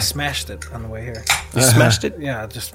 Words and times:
smashed 0.00 0.50
it 0.50 0.70
on 0.72 0.82
the 0.82 0.88
way 0.88 1.02
here. 1.04 1.22
You 1.54 1.62
smashed 1.62 2.04
it. 2.04 2.16
Yeah, 2.18 2.46
just 2.46 2.74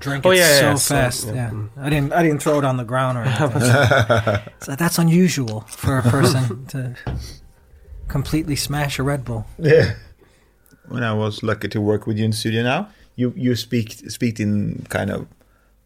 drink 0.00 0.24
Oh, 0.24 0.30
it 0.30 0.38
yeah, 0.38 0.58
so 0.58 0.62
yeah, 0.62 0.74
so- 0.76 0.94
fast. 0.94 1.26
yeah. 1.26 1.34
yeah, 1.52 1.62
I 1.76 1.90
didn't. 1.90 2.12
I 2.12 2.22
didn't 2.22 2.42
throw 2.42 2.58
it 2.58 2.64
on 2.64 2.76
the 2.78 2.84
ground 2.84 3.18
or 3.18 3.22
anything. 3.22 4.52
so 4.60 4.74
that's 4.76 4.98
unusual 4.98 5.60
for 5.68 5.98
a 5.98 6.02
person 6.02 6.66
to 6.66 6.96
completely 8.08 8.56
smash 8.56 8.98
a 8.98 9.02
Red 9.02 9.24
Bull. 9.24 9.46
Yeah. 9.58 9.94
When 10.88 11.02
I 11.04 11.12
was 11.14 11.42
lucky 11.42 11.68
to 11.68 11.80
work 11.80 12.06
with 12.06 12.18
you 12.18 12.24
in 12.24 12.32
studio 12.32 12.62
now, 12.62 12.88
you 13.16 13.32
you 13.36 13.54
speak 13.54 13.92
speak 14.10 14.40
in 14.40 14.84
kind 14.88 15.10
of, 15.10 15.26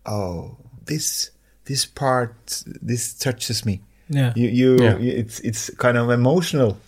oh 0.07 0.57
this 0.87 1.31
this 1.67 1.85
part 1.87 2.63
this 2.83 3.13
touches 3.15 3.65
me. 3.67 3.81
Yeah. 4.09 4.33
You 4.37 4.49
you, 4.49 4.77
Yeah. 4.81 4.97
you- 4.99 5.13
it's 5.13 5.41
it's 5.41 5.71
kind 5.77 5.99
of 5.99 6.11
emotional. 6.11 6.79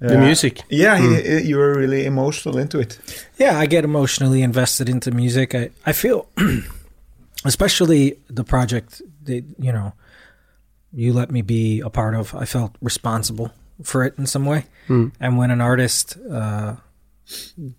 The 0.00 0.16
music. 0.16 0.62
Yeah, 0.70 0.98
you, 0.98 1.38
you 1.38 1.56
were 1.58 1.74
really 1.74 2.06
emotional 2.06 2.56
into 2.56 2.78
it. 2.78 2.98
Yeah, 3.36 3.58
I 3.58 3.66
get 3.66 3.84
emotionally 3.84 4.40
invested 4.40 4.88
into 4.88 5.10
music. 5.10 5.54
I, 5.54 5.70
I 5.84 5.92
feel, 5.92 6.26
especially 7.44 8.16
the 8.28 8.42
project 8.42 9.02
that, 9.24 9.44
you 9.58 9.72
know, 9.72 9.92
you 10.92 11.12
let 11.12 11.30
me 11.30 11.42
be 11.42 11.80
a 11.80 11.90
part 11.90 12.14
of, 12.14 12.34
I 12.34 12.46
felt 12.46 12.76
responsible 12.80 13.52
for 13.82 14.02
it 14.04 14.14
in 14.16 14.26
some 14.26 14.46
way. 14.46 14.64
Mm. 14.88 15.12
And 15.20 15.36
when 15.36 15.50
an 15.50 15.60
artist 15.60 16.16
uh, 16.30 16.76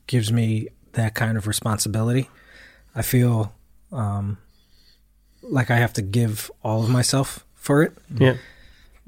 gives 0.06 0.32
me 0.32 0.68
that 0.94 1.16
kind 1.16 1.38
of 1.38 1.48
responsibility, 1.48 2.30
I 2.94 3.02
feel 3.02 3.54
um, 3.92 4.38
like 5.42 5.72
I 5.72 5.78
have 5.78 5.94
to 5.94 6.02
give 6.02 6.52
all 6.64 6.84
of 6.84 6.90
myself 6.90 7.46
for 7.56 7.82
it. 7.84 7.98
Yeah. 8.16 8.38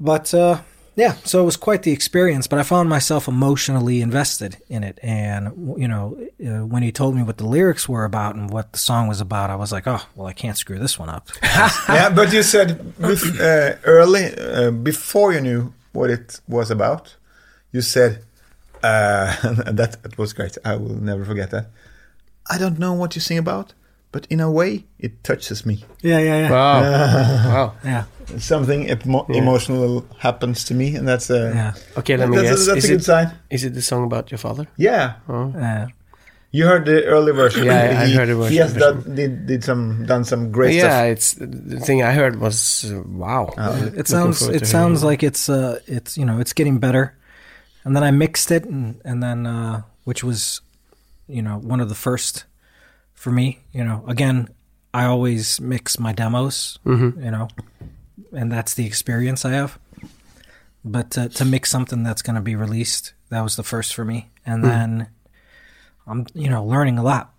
But 0.00 0.34
uh, 0.34 0.62
yeah, 0.96 1.14
so 1.24 1.42
it 1.42 1.44
was 1.44 1.56
quite 1.56 1.82
the 1.82 1.92
experience. 1.92 2.46
But 2.46 2.58
I 2.58 2.62
found 2.62 2.88
myself 2.88 3.26
emotionally 3.28 4.00
invested 4.00 4.58
in 4.68 4.84
it, 4.84 4.98
and 5.02 5.76
you 5.78 5.88
know, 5.88 6.16
uh, 6.44 6.66
when 6.66 6.82
he 6.82 6.92
told 6.92 7.16
me 7.16 7.22
what 7.22 7.38
the 7.38 7.46
lyrics 7.46 7.88
were 7.88 8.04
about 8.04 8.34
and 8.36 8.50
what 8.50 8.72
the 8.72 8.78
song 8.78 9.08
was 9.08 9.20
about, 9.20 9.50
I 9.50 9.56
was 9.56 9.72
like, 9.72 9.86
oh, 9.86 10.02
well, 10.14 10.26
I 10.26 10.32
can't 10.32 10.56
screw 10.56 10.78
this 10.78 10.98
one 10.98 11.08
up. 11.08 11.28
yeah, 11.88 12.10
but 12.10 12.32
you 12.32 12.42
said 12.42 12.78
bef- 13.00 13.40
uh, 13.40 13.78
early 13.84 14.36
uh, 14.38 14.70
before 14.70 15.32
you 15.32 15.40
knew 15.40 15.72
what 15.92 16.10
it 16.10 16.40
was 16.48 16.70
about. 16.70 17.16
You 17.72 17.80
said 17.80 18.22
uh, 18.84 19.34
that, 19.72 20.02
that 20.02 20.18
was 20.18 20.32
great. 20.32 20.58
I 20.64 20.76
will 20.76 20.94
never 20.94 21.24
forget 21.24 21.50
that. 21.50 21.70
I 22.48 22.58
don't 22.58 22.78
know 22.78 22.92
what 22.92 23.14
you 23.14 23.20
sing 23.20 23.38
about, 23.38 23.72
but 24.14 24.26
in 24.30 24.40
a 24.40 24.46
way, 24.46 24.84
it 24.98 25.12
touches 25.24 25.66
me. 25.66 25.74
yeah, 26.10 26.20
yeah, 26.22 26.38
yeah, 26.46 26.50
Wow. 26.54 26.80
wow. 27.54 27.68
yeah, 27.84 28.04
Something 28.38 28.80
emo- 28.88 29.26
Yeah. 29.28 29.42
emotional 29.42 30.04
happens 30.18 30.64
to 30.64 30.74
me, 30.74 30.94
and 30.98 31.04
that's 31.10 31.30
a 31.30 31.40
yeah. 31.54 31.72
Okay, 31.98 32.16
let 32.16 32.28
me 32.30 32.36
that's, 32.36 32.48
guess. 32.50 32.66
that's 32.66 32.78
is, 32.78 32.90
a 32.90 32.92
good 32.94 33.00
it, 33.02 33.04
sign. 33.04 33.26
is 33.50 33.62
it 33.64 33.72
the 33.74 33.82
song 33.82 34.04
about 34.04 34.30
your 34.30 34.38
father? 34.38 34.64
Yeah, 34.78 35.14
Oh. 35.28 35.50
Uh, 35.52 35.86
you 36.54 36.66
heard 36.70 36.84
the 36.86 37.02
early 37.14 37.32
version. 37.32 37.66
Yeah, 37.66 37.98
I- 37.98 38.04
I 38.04 38.08
heard 38.14 38.28
the 38.30 38.36
He 38.48 38.58
version- 38.58 38.62
has 38.62 38.74
done, 38.84 39.14
did, 39.18 39.32
did 39.50 39.64
some 39.64 40.06
done 40.06 40.24
some 40.24 40.52
great 40.52 40.74
yeah, 40.78 40.82
stuff. 40.82 41.12
it's 41.14 41.28
the 41.74 41.80
thing 41.86 41.98
I 42.06 42.12
heard 42.14 42.34
was 42.38 42.84
uh, 42.86 43.02
wow. 43.24 43.50
Oh. 43.58 43.90
it 44.00 44.06
sounds 44.06 44.38
it 44.46 44.66
sounds 44.66 45.00
hearing 45.00 45.10
like 45.12 45.22
it's 45.26 45.48
uh 45.48 45.80
it's 45.96 46.16
you 46.16 46.24
know 46.24 46.38
it's 46.42 46.54
getting 46.54 46.78
better 46.78 47.04
and 47.84 47.90
then 47.96 48.04
i 48.08 48.10
mixed 48.12 48.50
it 48.56 48.64
and 48.70 49.00
and 49.04 49.18
then 49.22 49.46
uh 49.46 49.82
which 50.08 50.22
was 50.24 50.60
you 51.26 51.42
know 51.42 51.58
one 51.72 51.82
of 51.82 51.88
the 51.88 51.94
first 52.06 52.44
for 53.24 53.32
me 53.32 53.46
you 53.72 53.82
know 53.88 54.04
again 54.14 54.36
i 54.92 55.02
always 55.12 55.58
mix 55.60 55.98
my 55.98 56.12
demos 56.12 56.78
Mhm. 56.84 57.10
you 57.24 57.30
know 57.34 57.48
and 58.38 58.52
that's 58.52 58.74
the 58.74 58.84
experience 58.86 59.40
i 59.48 59.52
have 59.60 59.78
but 60.84 61.10
to, 61.12 61.28
to 61.38 61.44
mix 61.44 61.70
something 61.70 62.02
that's 62.06 62.20
going 62.26 62.36
to 62.36 62.42
be 62.42 62.54
released 62.54 63.14
that 63.30 63.40
was 63.40 63.56
the 63.56 63.62
first 63.62 63.94
for 63.96 64.04
me 64.04 64.18
and 64.44 64.62
then 64.62 65.08
i'm 66.06 66.26
you 66.34 66.50
know 66.52 66.62
learning 66.74 66.98
a 66.98 67.02
lot 67.02 67.32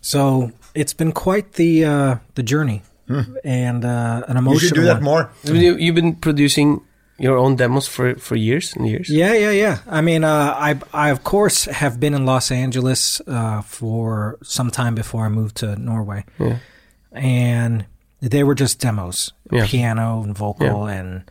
so 0.00 0.50
it's 0.74 0.94
been 0.94 1.12
quite 1.12 1.52
the 1.52 1.84
uh 1.84 2.16
the 2.34 2.42
journey 2.42 2.82
and 3.44 3.84
uh 3.84 4.22
an 4.26 4.36
emotional 4.36 4.52
You 4.54 4.58
should 4.68 4.74
do 4.82 4.84
that 4.90 5.02
one. 5.02 5.04
more. 5.04 5.22
You've 5.44 5.94
been 5.94 6.16
producing 6.16 6.80
your 7.18 7.36
own 7.38 7.56
demos 7.56 7.86
for 7.88 8.14
for 8.16 8.36
years 8.36 8.74
and 8.76 8.86
years. 8.86 9.08
Yeah, 9.08 9.34
yeah, 9.34 9.50
yeah. 9.52 9.78
I 9.86 10.00
mean, 10.00 10.24
uh, 10.24 10.54
I, 10.58 10.78
I 10.92 11.10
of 11.10 11.22
course 11.22 11.64
have 11.70 11.98
been 11.98 12.14
in 12.14 12.24
Los 12.26 12.50
Angeles 12.50 13.20
uh, 13.26 13.62
for 13.62 14.38
some 14.42 14.70
time 14.70 14.94
before 14.94 15.26
I 15.26 15.28
moved 15.28 15.56
to 15.56 15.76
Norway, 15.76 16.24
Yeah. 16.38 16.56
and 17.12 17.84
they 18.20 18.44
were 18.44 18.54
just 18.54 18.78
demos, 18.80 19.32
Yeah. 19.52 19.66
piano 19.66 20.22
and 20.22 20.36
vocal, 20.36 20.86
and 20.86 21.22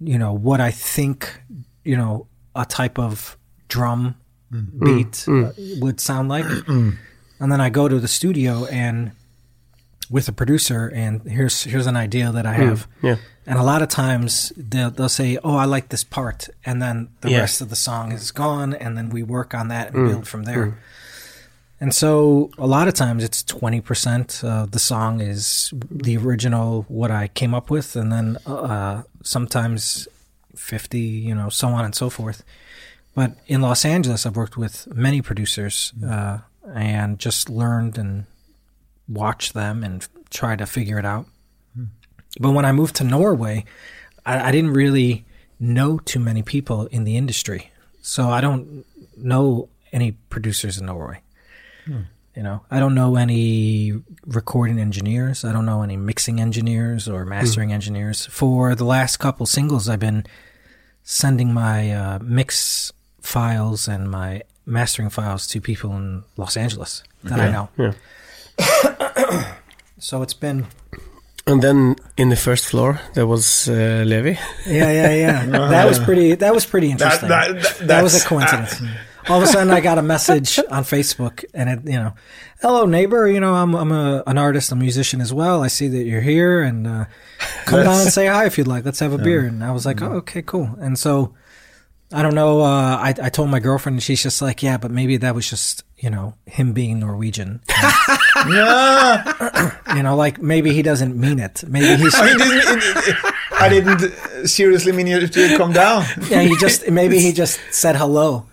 you 0.00 0.18
know 0.18 0.32
what 0.32 0.60
I 0.60 0.70
think, 0.72 1.28
you 1.84 1.96
know, 1.96 2.26
a 2.54 2.64
type 2.64 2.98
of 2.98 3.36
drum 3.68 4.14
beat 4.50 5.26
uh, 5.28 5.52
would 5.80 6.00
sound 6.00 6.28
like, 6.28 6.44
and 6.68 7.52
then 7.52 7.60
I 7.60 7.70
go 7.70 7.88
to 7.88 8.00
the 8.00 8.08
studio 8.08 8.64
and 8.66 9.12
with 10.10 10.28
a 10.28 10.32
producer, 10.32 10.90
and 10.92 11.22
here's 11.22 11.62
here's 11.64 11.86
an 11.86 11.96
idea 11.96 12.32
that 12.32 12.44
I 12.44 12.54
hmm, 12.54 12.62
have. 12.62 12.88
Yeah. 13.02 13.16
And 13.46 13.58
a 13.58 13.62
lot 13.62 13.82
of 13.82 13.88
times 13.88 14.52
they'll, 14.56 14.90
they'll 14.90 15.08
say, 15.08 15.38
"Oh, 15.42 15.56
I 15.56 15.64
like 15.64 15.88
this 15.88 16.04
part," 16.04 16.48
and 16.66 16.82
then 16.82 17.08
the 17.20 17.30
Yeah. 17.30 17.38
rest 17.38 17.60
of 17.60 17.70
the 17.70 17.76
song 17.76 18.12
is 18.12 18.30
gone, 18.30 18.74
and 18.74 18.96
then 18.98 19.10
we 19.10 19.22
work 19.22 19.54
on 19.54 19.68
that 19.68 19.88
and 19.88 19.96
hmm, 19.96 20.08
build 20.08 20.28
from 20.28 20.44
there. 20.44 20.66
Hmm. 20.66 20.76
And 21.82 21.94
so 21.94 22.50
a 22.58 22.66
lot 22.66 22.88
of 22.88 22.94
times 22.94 23.24
it's 23.24 23.42
twenty 23.42 23.80
percent 23.80 24.44
of 24.44 24.72
the 24.72 24.78
song 24.78 25.20
is 25.20 25.72
the 25.90 26.16
original 26.18 26.84
what 26.88 27.10
I 27.10 27.28
came 27.28 27.54
up 27.54 27.70
with, 27.70 27.96
and 27.96 28.12
then 28.12 28.36
uh, 28.46 28.54
uh 28.54 29.02
sometimes 29.22 30.06
fifty, 30.54 31.00
you 31.00 31.34
know, 31.34 31.48
so 31.48 31.68
on 31.68 31.84
and 31.84 31.94
so 31.94 32.10
forth. 32.10 32.44
But 33.14 33.32
in 33.46 33.60
Los 33.60 33.84
Angeles, 33.84 34.26
I've 34.26 34.36
worked 34.36 34.56
with 34.56 34.86
many 34.94 35.22
producers 35.22 35.92
uh, 36.06 36.38
and 36.72 37.18
just 37.18 37.48
learned 37.50 37.98
and 37.98 38.26
watched 39.10 39.54
them 39.54 39.82
and 39.82 40.06
try 40.30 40.56
to 40.56 40.64
figure 40.64 40.98
it 40.98 41.04
out. 41.04 41.26
Hmm. 41.74 41.84
But 42.38 42.52
when 42.52 42.64
I 42.64 42.72
moved 42.72 42.96
to 42.96 43.04
Norway, 43.04 43.64
I, 44.24 44.48
I 44.48 44.52
didn't 44.52 44.72
really 44.72 45.24
know 45.58 45.98
too 45.98 46.20
many 46.20 46.42
people 46.42 46.86
in 46.86 47.04
the 47.04 47.16
industry, 47.16 47.70
so 48.00 48.30
I 48.30 48.40
don't 48.40 48.84
know 49.16 49.68
any 49.92 50.12
producers 50.12 50.78
in 50.78 50.86
Norway. 50.86 51.20
Hmm. 51.84 52.02
You 52.36 52.44
know, 52.44 52.62
I 52.70 52.78
don't 52.78 52.94
know 52.94 53.16
any 53.16 53.92
recording 54.24 54.78
engineers. 54.78 55.44
I 55.44 55.52
don't 55.52 55.66
know 55.66 55.82
any 55.82 55.96
mixing 55.96 56.40
engineers 56.40 57.08
or 57.08 57.24
hmm. 57.24 57.30
mastering 57.30 57.72
engineers. 57.72 58.26
For 58.26 58.74
the 58.74 58.84
last 58.84 59.16
couple 59.16 59.46
singles, 59.46 59.88
I've 59.88 60.00
been 60.00 60.24
sending 61.02 61.52
my 61.52 61.90
uh, 61.90 62.18
mix 62.22 62.92
files 63.20 63.88
and 63.88 64.10
my 64.10 64.42
mastering 64.64 65.10
files 65.10 65.46
to 65.48 65.60
people 65.60 65.94
in 65.96 66.22
Los 66.36 66.56
Angeles 66.56 67.02
that 67.24 67.40
I 67.40 67.50
know. 67.50 67.68
Yeah. 67.76 68.96
So 70.00 70.22
it's 70.22 70.34
been 70.34 70.66
And 71.46 71.62
then 71.62 71.96
in 72.16 72.30
the 72.30 72.36
first 72.36 72.66
floor 72.66 73.00
there 73.14 73.26
was 73.26 73.68
uh, 73.68 74.02
Levi. 74.06 74.34
Yeah, 74.66 74.90
yeah, 74.92 75.14
yeah. 75.14 75.46
that 75.70 75.86
was 75.86 75.98
pretty. 75.98 76.34
That 76.36 76.54
was 76.54 76.64
pretty 76.64 76.90
interesting. 76.90 77.28
that, 77.28 77.62
That, 77.62 77.88
that, 77.88 78.02
was 78.02 78.14
a 78.14 78.26
coincidence. 78.26 78.80
All 79.28 79.36
of 79.36 79.42
a 79.42 79.46
sudden, 79.46 79.70
I 79.70 79.80
got 79.80 79.98
a 79.98 80.02
message 80.02 80.58
on 80.70 80.84
Facebook, 80.84 81.44
and 81.52 81.68
it, 81.68 81.84
you 81.84 81.98
know, 81.98 82.14
hello 82.62 82.86
neighbor. 82.86 83.28
You 83.28 83.40
know, 83.40 83.54
I'm 83.54 83.74
I'm 83.74 83.92
a, 83.92 84.22
an 84.26 84.38
artist, 84.38 84.72
a 84.72 84.76
musician 84.76 85.20
as 85.20 85.32
well. 85.32 85.62
I 85.62 85.68
see 85.68 85.88
that 85.88 86.04
you're 86.04 86.22
here, 86.22 86.62
and 86.62 86.86
uh, 86.86 87.04
come 87.66 87.84
down 87.84 88.00
and 88.00 88.10
say 88.10 88.26
hi 88.26 88.46
if 88.46 88.56
you'd 88.56 88.68
like. 88.68 88.84
Let's 88.84 89.00
have 89.00 89.12
a 89.12 89.18
beer. 89.18 89.44
And 89.44 89.62
I 89.62 89.72
was 89.72 89.84
like, 89.84 90.02
oh, 90.02 90.12
okay, 90.22 90.42
cool. 90.42 90.74
And 90.80 90.98
so, 90.98 91.34
I 92.12 92.22
don't 92.22 92.34
know. 92.34 92.62
Uh, 92.62 92.96
I 92.96 93.14
I 93.22 93.28
told 93.28 93.50
my 93.50 93.60
girlfriend, 93.60 93.96
and 93.96 94.02
she's 94.02 94.22
just 94.22 94.40
like, 94.40 94.62
yeah, 94.62 94.78
but 94.78 94.90
maybe 94.90 95.16
that 95.18 95.34
was 95.34 95.48
just 95.48 95.84
you 96.00 96.10
know 96.10 96.34
him 96.46 96.72
being 96.72 96.98
Norwegian. 97.00 97.60
Yeah. 98.48 99.76
you 99.96 100.02
know, 100.02 100.16
like 100.16 100.40
maybe 100.40 100.72
he 100.72 100.80
doesn't 100.82 101.14
mean 101.14 101.38
it. 101.38 101.62
Maybe 101.68 101.96
he's 102.02 102.14
I, 102.14 102.26
didn't, 102.28 102.52
it- 102.56 103.08
it- 103.08 103.34
I 103.52 103.68
didn't 103.68 104.02
uh, 104.04 104.46
seriously 104.46 104.92
mean 104.92 105.06
you 105.08 105.26
to 105.26 105.56
come 105.58 105.72
down. 105.72 106.04
yeah. 106.30 106.40
He 106.42 106.56
just 106.56 106.88
maybe 106.88 107.18
he 107.18 107.32
just 107.32 107.60
said 107.70 107.96
hello. 107.96 108.46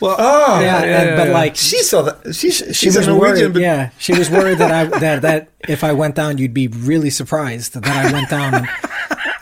Well, 0.00 0.16
oh, 0.18 0.60
Yeah, 0.60 0.84
yeah, 0.84 1.00
and- 1.02 1.16
but 1.16 1.28
yeah. 1.28 1.34
like 1.34 1.56
she 1.56 1.82
saw 1.82 2.02
that. 2.02 2.34
She, 2.34 2.50
she 2.50 2.72
she's 2.72 2.96
was 2.96 3.06
a 3.06 3.10
Norwegian, 3.10 3.36
worried. 3.44 3.52
but 3.54 3.62
yeah, 3.62 3.90
she 3.98 4.14
was 4.14 4.30
worried 4.30 4.58
that 4.58 4.70
I 4.70 4.84
that 5.00 5.22
that 5.22 5.48
if 5.68 5.84
I 5.84 5.92
went 5.92 6.14
down, 6.14 6.38
you'd 6.38 6.54
be 6.54 6.68
really 6.68 7.10
surprised 7.10 7.74
that 7.74 7.86
I 7.86 8.10
went 8.12 8.30
down. 8.30 8.54
And, 8.54 8.68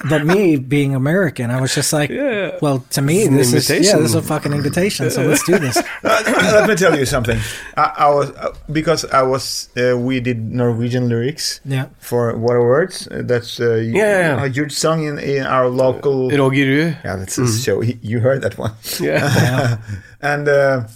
but 0.09 0.25
me 0.27 0.57
being 0.57 0.95
American, 0.95 1.51
I 1.51 1.61
was 1.61 1.75
just 1.75 1.93
like, 1.93 2.11
Yeah. 2.11 2.59
well, 2.63 2.81
to 2.91 3.03
me, 3.03 3.27
this 3.29 3.53
is 3.53 3.71
yeah, 3.71 3.97
this 3.97 4.11
is 4.11 4.15
a 4.15 4.23
fucking 4.23 4.53
invitation. 4.53 5.11
So 5.11 5.23
let's 5.23 5.45
do 5.45 5.59
this. 5.59 5.77
Uh, 5.77 5.83
let 6.61 6.69
me 6.69 6.75
tell 6.77 6.97
you 6.99 7.07
something. 7.07 7.39
I, 7.77 8.07
I 8.07 8.09
was 8.11 8.31
uh, 8.33 8.55
because 8.73 9.05
I 9.07 9.23
was 9.23 9.69
uh, 9.77 9.97
we 9.99 10.21
did 10.21 10.39
Norwegian 10.53 11.09
lyrics 11.09 11.61
Yeah, 11.65 11.87
for 11.99 12.37
What 12.37 12.55
Are 12.57 12.63
Words. 12.67 13.09
Uh, 13.09 13.23
that's 13.25 13.61
uh, 13.61 13.75
you- 13.77 13.97
Yeah, 13.97 14.19
yeah, 14.19 14.37
yeah. 14.37 14.45
a 14.45 14.49
huge 14.49 14.73
song 14.73 15.05
in, 15.05 15.19
in 15.19 15.45
our 15.47 15.69
local. 15.69 16.31
Roger 16.31 16.65
Rue. 16.67 16.95
yeah, 17.05 17.17
that's 17.17 17.39
a 17.39 17.47
show. 17.47 17.83
You 17.83 18.21
heard 18.21 18.43
that 18.43 18.59
one. 18.59 18.73
Yeah. 19.01 19.19
yeah, 19.35 19.77
and 20.23 20.49
uh, 20.49 20.87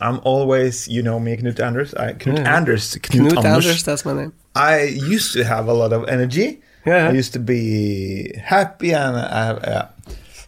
I'm 0.00 0.20
always, 0.24 0.88
you 0.88 1.02
know 1.02 1.20
me, 1.20 1.36
Knut 1.36 1.60
Anders. 1.60 1.94
I, 1.94 2.12
Knut 2.14 2.38
Yeah. 2.38 2.56
Anders. 2.56 2.94
Knut, 2.96 3.28
Knut 3.30 3.36
Anders. 3.44 3.66
Anders, 3.66 3.82
that's 3.84 4.04
my 4.04 4.12
name. 4.14 4.32
I 4.54 4.82
used 4.82 5.32
to 5.34 5.44
have 5.44 5.68
a 5.68 5.72
lot 5.72 5.92
of 5.92 6.08
energy. 6.08 6.60
Yeah. 6.84 7.08
I 7.08 7.12
used 7.12 7.32
to 7.34 7.38
be 7.38 8.34
happy 8.36 8.92
and 8.92 9.16
I, 9.16 9.50
uh, 9.50 9.88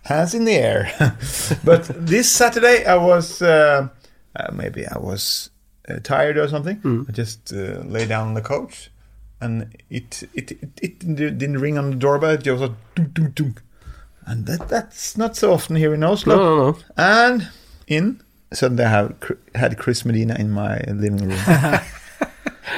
hands 0.03 0.35
in 0.35 0.45
the 0.45 0.53
air. 0.53 0.93
but 1.65 1.91
this 1.95 2.31
Saturday 2.31 2.85
I 2.85 2.97
was 2.97 3.43
uh, 3.43 3.89
uh, 4.37 4.51
maybe 4.53 4.87
I 4.87 4.99
was 4.99 5.51
uh, 5.89 5.99
tired 6.03 6.37
or 6.37 6.49
something. 6.49 6.81
I 7.09 7.13
just 7.13 7.53
uh, 7.53 7.81
lay 7.85 8.07
down 8.07 8.29
on 8.29 8.35
the 8.35 8.43
couch, 8.43 8.91
and 9.41 9.75
it 9.91 10.25
it 10.35 10.53
it, 10.53 10.75
it 10.83 10.99
didn't 11.17 11.59
ring 11.59 11.79
on 11.79 11.91
the 11.91 11.97
doorbell. 11.97 12.31
It 12.31 12.47
was 12.47 12.63
a 12.63 12.75
dunk 12.95 13.15
dunk 13.15 13.35
dunk, 13.35 13.63
and 14.27 14.47
that 14.47 14.69
that's 14.69 15.17
not 15.17 15.37
so 15.37 15.53
often 15.53 15.77
here 15.77 15.95
in 15.95 16.03
Oslo. 16.03 16.37
No, 16.37 16.43
no, 16.43 16.71
no. 16.71 16.79
And 16.97 17.49
in 17.87 18.23
suddenly 18.53 18.85
I 18.85 18.91
have 18.91 19.15
had 19.55 19.79
Chris 19.79 20.05
Medina 20.05 20.35
in 20.37 20.51
my 20.51 20.81
living 20.87 21.29
room. 21.29 21.39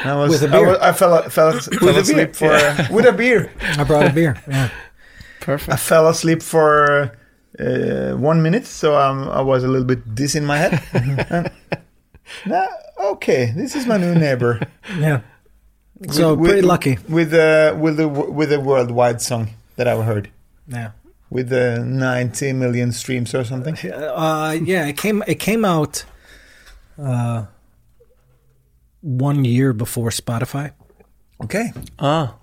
And 0.02 0.10
I 0.10 0.16
was, 0.16 0.30
With 0.30 0.42
a 0.44 0.48
I, 0.56 0.58
beer. 0.60 0.68
was, 0.68 0.78
I 0.78 0.92
fell, 0.92 1.22
fell, 1.30 1.52
fell 1.60 1.88
a 1.96 2.00
asleep 2.00 2.36
beer, 2.38 2.74
for 2.86 2.86
with 2.94 3.06
a 3.06 3.12
beer. 3.12 3.52
I 3.78 3.84
brought 3.84 4.06
a 4.06 4.12
beer. 4.12 4.36
Yeah. 4.48 4.70
Perfect. 5.40 5.72
I 5.72 5.76
fell 5.76 6.08
asleep 6.08 6.42
for 6.42 7.12
uh, 7.60 8.12
one 8.16 8.42
minute, 8.42 8.66
so 8.66 8.96
um, 8.96 9.28
I 9.28 9.40
was 9.42 9.62
a 9.64 9.68
little 9.68 9.86
bit 9.86 10.14
dizzy 10.14 10.38
in 10.38 10.44
my 10.46 10.56
head. 10.58 10.82
and, 11.30 11.50
nah, 12.46 12.66
okay, 13.12 13.52
this 13.56 13.76
is 13.76 13.86
my 13.86 13.96
new 13.96 14.14
neighbor. 14.14 14.60
Yeah. 14.98 15.20
So 16.10 16.34
With- 16.34 16.48
pretty 16.50 16.56
with- 16.62 16.64
lucky. 16.68 16.98
with 17.08 17.32
uh, 17.32 17.76
with 17.78 17.96
the 17.96 18.08
with 18.08 18.52
a 18.52 18.58
worldwide 18.60 19.22
song 19.22 19.50
that 19.76 19.86
I've 19.86 20.04
heard 20.04 20.30
Yeah. 20.66 20.90
with 21.30 21.52
uh, 21.52 21.78
90 21.84 22.52
million 22.54 22.90
streams 22.92 23.34
or 23.34 23.44
something. 23.44 23.76
Uh, 23.90 24.58
yeah, 24.62 24.86
it 24.86 24.96
came 24.98 25.22
it 25.28 25.36
came 25.36 25.64
out 25.64 26.04
uh, 27.00 27.46
one 29.06 29.44
year 29.44 29.72
before 29.72 30.10
Spotify. 30.10 30.72
Okay, 31.42 31.72
Ah. 31.98 32.34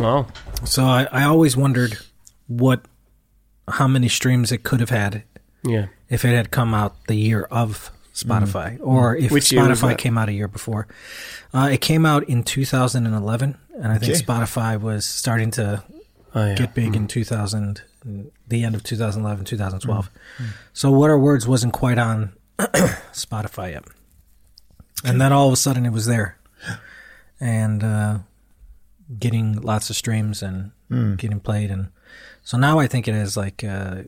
Wow. 0.00 0.26
So 0.64 0.84
I, 0.84 1.06
I 1.12 1.22
always 1.24 1.56
wondered 1.56 1.96
what 2.48 2.80
how 3.68 3.86
many 3.86 4.08
streams 4.08 4.50
it 4.50 4.62
could 4.64 4.80
have 4.80 4.90
had 4.90 5.22
Yeah. 5.64 5.86
if 6.08 6.24
it 6.24 6.34
had 6.34 6.50
come 6.50 6.72
out 6.74 6.94
the 7.06 7.14
year 7.14 7.42
of 7.50 7.90
Spotify 8.14 8.78
or 8.82 9.14
if 9.16 9.30
Which 9.30 9.44
Spotify 9.50 9.96
came 9.98 10.16
out 10.18 10.28
a 10.28 10.32
year 10.32 10.48
before. 10.48 10.88
Uh, 11.52 11.68
it 11.70 11.80
came 11.82 12.06
out 12.06 12.24
in 12.28 12.42
2011, 12.42 13.58
and 13.78 13.92
I 13.92 13.98
think 13.98 14.12
Okay. 14.14 14.22
Spotify 14.24 14.80
was 14.80 15.04
starting 15.04 15.50
to 15.52 15.84
Oh, 16.34 16.46
yeah. 16.46 16.54
get 16.54 16.74
big 16.74 16.96
in 16.96 17.06
2000, 17.06 17.82
the 18.48 18.64
end 18.64 18.74
of 18.74 18.82
2011, 18.82 19.44
2012. 19.44 20.10
Mm. 20.38 20.46
So 20.72 20.90
What 20.90 21.10
Are 21.10 21.18
Words 21.18 21.46
wasn't 21.46 21.72
quite 21.74 21.98
on 21.98 22.32
Spotify 23.12 23.72
yet. 23.72 23.84
And 25.04 25.20
then 25.20 25.32
all 25.32 25.46
of 25.48 25.52
a 25.52 25.56
sudden 25.56 25.84
it 25.86 25.92
was 25.92 26.06
there. 26.06 26.38
And 27.40 27.82
uh, 27.84 28.18
getting 29.18 29.60
lots 29.60 29.90
of 29.90 29.96
streams 29.96 30.42
and 30.42 30.72
Mm. 30.90 31.16
getting 31.18 31.40
played. 31.40 31.72
And 31.72 31.88
so 32.44 32.56
now 32.56 32.78
I 32.78 32.86
think 32.86 33.08
it 33.08 33.14
is 33.16 33.36
like 33.36 33.64
uh, 33.64 34.04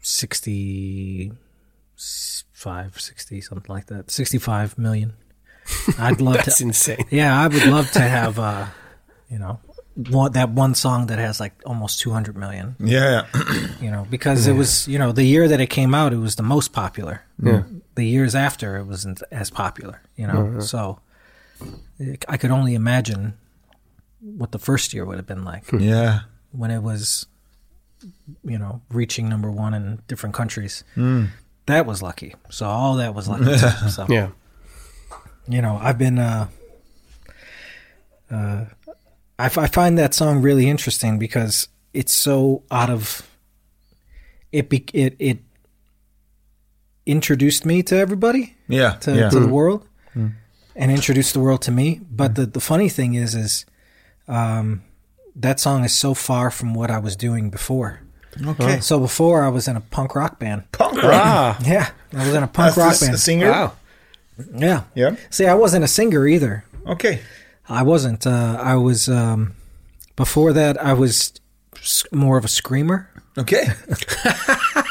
65, 0.00 3.00
60, 3.00 3.40
something 3.40 3.74
like 3.74 3.86
that. 3.86 4.10
65 4.10 4.78
million. 4.78 5.14
I'd 5.98 6.20
love 6.20 6.36
That's 6.36 6.58
to. 6.58 6.64
insane. 6.64 7.04
Yeah, 7.10 7.38
I 7.38 7.48
would 7.48 7.66
love 7.66 7.90
to 7.92 8.00
have, 8.00 8.38
uh, 8.50 8.66
you 9.30 9.38
know, 9.38 9.60
one, 10.10 10.32
that 10.32 10.50
one 10.50 10.74
song 10.74 11.06
that 11.08 11.18
has 11.18 11.40
like 11.40 11.54
almost 11.66 12.00
200 12.00 12.36
million, 12.36 12.76
yeah, 12.78 13.26
you 13.80 13.90
know, 13.90 14.06
because 14.08 14.46
it 14.46 14.52
was, 14.54 14.86
you 14.88 14.98
know, 14.98 15.10
the 15.12 15.24
year 15.24 15.48
that 15.48 15.60
it 15.60 15.66
came 15.68 15.94
out, 15.94 16.12
it 16.12 16.18
was 16.18 16.36
the 16.36 16.42
most 16.44 16.72
popular. 16.72 17.22
Yeah. 17.42 17.62
The 17.98 18.06
years 18.06 18.36
after, 18.36 18.76
it 18.76 18.84
wasn't 18.84 19.24
as 19.32 19.50
popular, 19.50 20.00
you 20.14 20.28
know. 20.28 20.60
So 20.60 21.00
I 22.28 22.36
could 22.36 22.52
only 22.52 22.74
imagine 22.76 23.36
what 24.20 24.52
the 24.52 24.60
first 24.60 24.94
year 24.94 25.04
would 25.04 25.16
have 25.16 25.26
been 25.26 25.42
like 25.44 25.64
yeah. 25.72 26.20
when 26.52 26.70
it 26.70 26.78
was, 26.78 27.26
you 28.44 28.56
know, 28.56 28.82
reaching 28.88 29.28
number 29.28 29.50
one 29.50 29.74
in 29.74 30.00
different 30.06 30.36
countries. 30.36 30.84
Mm. 30.96 31.30
That 31.66 31.86
was 31.86 32.00
lucky. 32.00 32.36
So 32.50 32.66
all 32.66 32.94
that 32.98 33.16
was 33.16 33.26
lucky. 33.26 33.46
too. 33.58 33.88
So 33.90 34.06
Yeah. 34.08 34.28
you 35.48 35.60
know, 35.60 35.76
I've 35.82 35.98
been. 35.98 36.20
Uh, 36.20 36.46
uh, 38.30 38.64
I, 39.40 39.46
f- 39.46 39.58
I 39.58 39.66
find 39.66 39.98
that 39.98 40.14
song 40.14 40.40
really 40.40 40.68
interesting 40.70 41.18
because 41.18 41.66
it's 41.92 42.12
so 42.12 42.62
out 42.70 42.90
of. 42.90 43.28
It 44.52 44.68
be, 44.68 44.84
it 44.94 45.16
it 45.18 45.38
introduced 47.08 47.64
me 47.64 47.82
to 47.84 47.96
everybody 47.96 48.54
Yeah, 48.68 48.92
to, 49.00 49.14
yeah. 49.16 49.30
to 49.30 49.40
the 49.40 49.48
world 49.48 49.86
and 50.76 50.92
introduced 50.92 51.32
the 51.34 51.40
world 51.40 51.62
to 51.62 51.70
me. 51.72 52.00
But 52.10 52.34
the, 52.36 52.46
the 52.46 52.60
funny 52.60 52.88
thing 52.88 53.14
is, 53.14 53.34
is 53.34 53.66
um, 54.28 54.82
that 55.34 55.58
song 55.58 55.84
is 55.84 55.92
so 55.94 56.14
far 56.14 56.50
from 56.50 56.74
what 56.74 56.90
I 56.90 56.98
was 56.98 57.16
doing 57.16 57.50
before. 57.50 58.00
Okay. 58.46 58.78
So 58.80 59.00
before 59.00 59.42
I 59.42 59.48
was 59.48 59.66
in 59.66 59.76
a 59.76 59.80
punk 59.80 60.14
rock 60.14 60.38
band. 60.38 60.70
Punk 60.70 61.02
rock. 61.02 61.12
Ah. 61.14 61.58
Yeah, 61.64 61.90
I 62.12 62.26
was 62.26 62.34
in 62.34 62.42
a 62.44 62.46
punk 62.46 62.68
As 62.72 62.76
rock 62.76 62.92
s- 62.92 63.00
band. 63.06 63.18
singer. 63.18 63.50
Wow. 63.50 63.72
Yeah. 64.54 64.84
Yeah. 64.94 65.16
See, 65.30 65.46
I 65.46 65.54
wasn't 65.54 65.84
a 65.84 65.88
singer 65.88 66.26
either. 66.26 66.64
Okay. 66.86 67.20
I 67.68 67.82
wasn't. 67.82 68.26
Uh, 68.26 68.56
I 68.62 68.76
was 68.76 69.08
um, 69.08 69.54
before 70.14 70.52
that. 70.52 70.80
I 70.80 70.92
was 70.92 71.32
more 72.12 72.38
of 72.38 72.44
a 72.44 72.48
screamer. 72.48 73.08
Okay. 73.36 73.64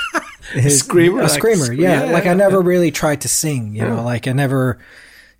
His- 0.53 0.79
screamer, 0.79 1.19
a 1.19 1.23
like- 1.23 1.31
screamer. 1.31 1.71
Yeah, 1.73 2.05
yeah, 2.05 2.11
like 2.11 2.25
I 2.25 2.33
never 2.33 2.61
really 2.61 2.91
tried 2.91 3.21
to 3.21 3.27
sing. 3.27 3.75
You 3.75 3.83
know, 3.87 4.03
like 4.03 4.27
I 4.27 4.31
never, 4.33 4.79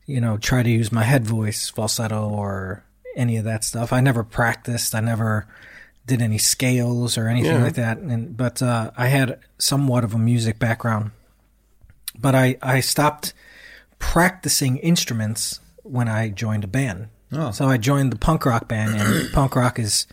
you 0.05 0.19
know, 0.21 0.37
try 0.37 0.63
to 0.63 0.69
use 0.69 0.91
my 0.91 1.03
head 1.03 1.25
voice, 1.25 1.69
falsetto, 1.69 2.27
or 2.29 2.83
any 3.15 3.37
of 3.37 3.45
that 3.45 3.63
stuff. 3.63 3.91
I 3.93 4.01
never 4.01 4.23
practiced. 4.23 4.93
I 4.95 4.99
never 4.99 5.47
did 6.05 6.21
any 6.21 6.37
scales 6.37 7.17
or 7.17 7.27
anything 7.27 7.51
Yeah. 7.55 7.63
like 7.63 7.75
that. 7.75 7.97
And 7.97 8.35
but 8.37 8.61
uh, 8.61 8.91
I 8.97 9.07
had 9.07 9.39
somewhat 9.57 10.03
of 10.03 10.13
a 10.13 10.17
music 10.17 10.57
background, 10.59 11.11
but 12.17 12.33
I 12.35 12.57
I 12.61 12.79
stopped 12.79 13.33
practicing 13.99 14.77
instruments 14.77 15.59
when 15.83 16.07
I 16.07 16.29
joined 16.29 16.63
a 16.63 16.67
band. 16.67 17.07
Oh. 17.31 17.51
So 17.51 17.65
I 17.67 17.77
joined 17.77 18.11
the 18.11 18.17
punk 18.17 18.45
rock 18.45 18.67
band, 18.67 18.95
and 18.95 19.31
punk 19.33 19.55
rock 19.55 19.79
is 19.79 20.07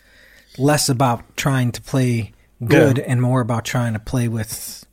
less 0.59 0.89
about 0.89 1.37
trying 1.37 1.71
to 1.73 1.83
play 1.83 2.33
good 2.65 2.99
and 2.99 3.21
more 3.23 3.41
about 3.41 3.65
trying 3.65 3.93
to 3.95 3.99
play 3.99 4.29
with 4.29 4.85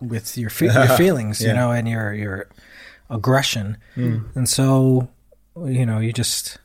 with 0.00 0.36
your 0.36 0.50
fe- 0.50 0.66
your 0.72 0.88
feelings, 0.96 1.40
you 1.40 1.52
know, 1.52 1.70
and 1.70 1.88
your 1.88 2.12
your 2.14 2.48
aggression. 3.10 3.76
And 3.94 4.48
so, 4.48 5.08
you 5.56 5.86
know, 5.86 5.98
you 5.98 6.12
just 6.12 6.58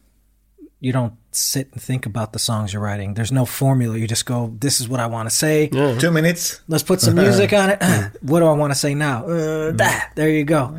you 0.79 0.91
don't 0.91 1.13
sit 1.31 1.70
and 1.72 1.81
think 1.81 2.05
about 2.05 2.34
the 2.34 2.39
songs 2.39 2.74
you're 2.74 2.81
writing. 2.81 3.13
There's 3.13 3.31
no 3.31 3.46
formula. 3.46 3.98
You 3.98 4.08
just 4.08 4.25
go, 4.25 4.53
"This 4.60 4.81
is 4.81 4.89
what 4.89 5.00
I 5.00 5.05
want 5.05 5.29
to 5.29 5.36
say. 5.36 5.70
Yeah. 5.72 5.98
Two 5.98 6.12
minutes. 6.12 6.60
Let's 6.67 6.84
put 6.84 7.00
some 7.01 7.15
music 7.25 7.53
on 7.53 7.70
it. 7.70 7.81
what 8.22 8.39
do 8.39 8.48
I 8.48 8.53
want 8.53 8.74
to 8.74 8.79
say 8.79 8.96
now? 8.96 9.25
Uh, 9.25 9.72
dah, 9.72 10.01
there 10.15 10.29
you 10.29 10.43
go. 10.43 10.77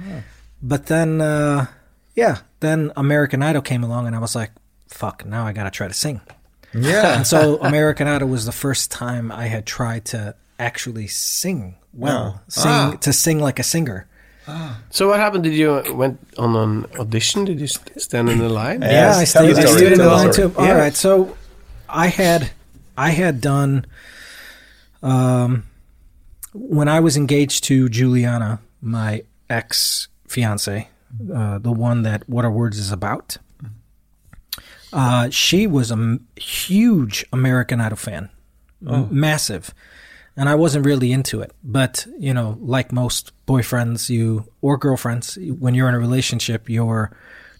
But 0.60 0.86
then, 0.86 1.20
uh, 1.20 1.66
yeah, 2.14 2.38
then 2.60 2.92
American 2.96 3.42
Idol 3.42 3.62
came 3.62 3.82
along, 3.84 4.06
and 4.06 4.14
I 4.14 4.18
was 4.18 4.34
like, 4.34 4.50
"Fuck!" 4.88 5.24
Now 5.24 5.46
I 5.46 5.52
got 5.52 5.64
to 5.64 5.70
try 5.70 5.88
to 5.88 5.94
sing. 5.94 6.20
Yeah. 6.74 7.16
And 7.16 7.26
so 7.26 7.58
American 7.62 8.06
Idol 8.08 8.28
was 8.28 8.46
the 8.46 8.52
first 8.52 8.90
time 8.90 9.30
I 9.32 9.46
had 9.46 9.66
tried 9.66 10.04
to 10.06 10.34
actually 10.58 11.06
sing 11.08 11.76
well, 11.92 12.36
Oh. 12.36 12.40
sing 12.48 12.70
Ah. 12.72 12.96
to 13.00 13.12
sing 13.12 13.38
like 13.40 13.58
a 13.58 13.62
singer. 13.62 14.06
So 14.90 15.08
what 15.08 15.20
happened? 15.20 15.44
Did 15.44 15.54
you 15.54 15.82
went 15.94 16.18
on 16.36 16.56
an 16.56 16.86
audition? 16.98 17.44
Did 17.44 17.60
you 17.60 17.68
stand 17.68 18.28
in 18.28 18.38
the 18.38 18.48
line? 18.48 18.82
Yeah. 18.82 18.88
Yeah, 18.90 19.18
Yes, 19.18 19.36
I 19.36 19.38
tell 19.38 19.44
stood, 19.54 19.56
the 19.56 19.68
I 19.68 19.76
stood 19.76 19.92
in 19.92 19.98
the 19.98 20.06
line 20.08 20.32
too. 20.32 20.52
All 20.56 20.66
Yeah. 20.66 20.72
right, 20.78 20.96
so 20.96 21.36
I 21.88 22.08
had 22.08 22.50
I 22.98 23.10
had 23.10 23.40
done 23.40 23.86
um, 25.02 25.64
when 26.52 26.88
I 26.88 27.00
was 27.00 27.16
engaged 27.16 27.64
to 27.64 27.88
Juliana, 27.88 28.60
my 28.80 29.22
ex 29.48 30.08
fiance, 30.26 30.88
uh, 31.34 31.58
the 31.58 31.72
one 31.72 32.02
that 32.02 32.28
What 32.28 32.44
Are 32.44 32.50
Words 32.50 32.78
is 32.78 32.90
about. 32.92 33.38
Uh, 34.92 35.30
she 35.30 35.66
was 35.66 35.90
a 35.90 35.94
m- 35.94 36.26
huge 36.36 37.24
American 37.32 37.80
Idol 37.80 37.96
fan, 37.96 38.28
M- 38.86 39.08
massive, 39.10 39.72
and 40.36 40.48
I 40.48 40.54
wasn't 40.54 40.84
really 40.84 41.12
into 41.12 41.40
it. 41.40 41.52
But 41.64 42.06
you 42.18 42.34
know, 42.34 42.56
like 42.60 42.92
most 42.92 43.32
boyfriends, 43.46 44.10
you 44.10 44.46
or 44.60 44.76
girlfriends, 44.76 45.38
when 45.58 45.74
you're 45.74 45.88
in 45.88 45.94
a 45.94 45.98
relationship, 45.98 46.68
you're 46.68 47.10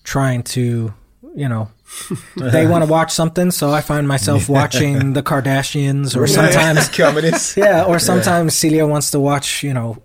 trying 0.04 0.42
to, 0.42 0.92
you 1.34 1.48
know, 1.48 1.70
they 2.36 2.66
want 2.66 2.84
to 2.84 2.90
watch 2.90 3.12
something, 3.12 3.50
so 3.50 3.70
I 3.70 3.80
find 3.82 4.06
myself 4.08 4.48
watching 4.48 5.12
the 5.12 5.22
Kardashians, 5.22 6.16
or 6.16 6.26
sometimes 6.26 6.88
comedies. 6.96 7.54
yeah, 7.56 7.84
or 7.84 7.98
sometimes 7.98 8.54
Celia 8.54 8.86
wants 8.86 9.10
to 9.12 9.20
watch, 9.20 9.62
you 9.62 9.72
know, 9.74 9.96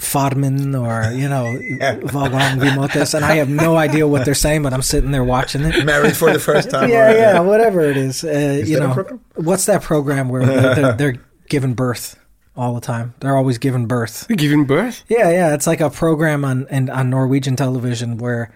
Farmen 0.00 0.74
or, 0.80 1.12
you 1.16 1.28
know, 1.28 1.44
Vagan 1.54 2.58
Vimotes, 2.58 3.14
and 3.14 3.24
I 3.24 3.36
have 3.36 3.48
no 3.48 3.76
idea 3.86 4.06
what 4.06 4.24
they're 4.24 4.34
saying, 4.34 4.62
but 4.62 4.72
I'm 4.72 4.82
sitting 4.82 5.10
there 5.10 5.24
watching 5.24 5.62
it. 5.62 5.84
Married 5.84 6.16
for 6.16 6.32
the 6.32 6.38
first 6.50 6.70
time. 6.70 6.88
Yeah, 6.88 7.10
or- 7.10 7.16
yeah, 7.16 7.40
whatever 7.40 7.80
it 7.82 7.96
is. 7.96 8.24
Uh, 8.24 8.62
you 8.64 8.78
know, 8.80 9.20
what's 9.34 9.66
that 9.66 9.82
program 9.82 10.28
where 10.28 10.44
they're, 10.46 10.74
they're, 10.74 10.92
they're 10.94 11.16
giving 11.48 11.74
birth 11.74 12.18
all 12.56 12.74
the 12.74 12.80
time? 12.80 13.14
They're 13.20 13.36
always 13.36 13.58
giving 13.58 13.86
birth. 13.86 14.26
Giving 14.28 14.64
birth? 14.64 15.04
Yeah, 15.08 15.30
yeah, 15.30 15.54
it's 15.54 15.66
like 15.66 15.80
a 15.80 15.90
program 15.90 16.44
on 16.44 16.66
and 16.70 16.88
on 16.90 17.10
Norwegian 17.10 17.56
television 17.56 18.16
where 18.18 18.52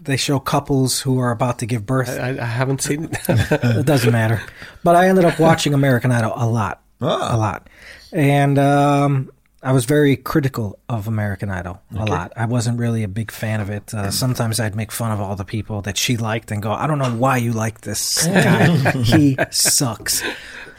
they 0.00 0.18
show 0.18 0.38
couples 0.38 1.00
who 1.00 1.18
are 1.18 1.30
about 1.30 1.60
to 1.60 1.66
give 1.66 1.86
birth. 1.86 2.10
I, 2.10 2.36
I 2.38 2.44
haven't 2.44 2.82
seen 2.82 3.04
it. 3.04 3.16
it 3.28 3.86
doesn't 3.86 4.12
matter. 4.12 4.42
But 4.82 4.96
I 4.96 5.08
ended 5.08 5.24
up 5.24 5.38
watching 5.40 5.72
American 5.72 6.12
Idol 6.12 6.32
a 6.36 6.46
lot, 6.46 6.82
Ah. 7.00 7.34
a 7.34 7.38
lot, 7.38 7.68
and 8.12 8.58
um, 8.58 9.30
I 9.64 9.72
was 9.72 9.86
very 9.86 10.14
critical 10.16 10.78
of 10.88 11.08
American 11.08 11.50
Idol 11.50 11.80
a 11.96 12.04
lot. 12.04 12.32
I 12.36 12.44
wasn't 12.44 12.78
really 12.78 13.02
a 13.02 13.08
big 13.08 13.30
fan 13.30 13.60
of 13.60 13.70
it. 13.70 13.94
Uh, 13.94 14.10
sometimes 14.10 14.60
I'd 14.60 14.76
make 14.76 14.92
fun 14.92 15.10
of 15.10 15.20
all 15.20 15.36
the 15.36 15.44
people 15.44 15.80
that 15.82 15.96
she 15.96 16.16
liked 16.18 16.50
and 16.50 16.62
go, 16.62 16.70
"I 16.72 16.86
don't 16.86 16.98
know 16.98 17.14
why 17.16 17.38
you 17.38 17.52
like 17.52 17.80
this 17.80 18.26
guy. 18.26 18.92
he 19.02 19.36
sucks." 19.50 20.22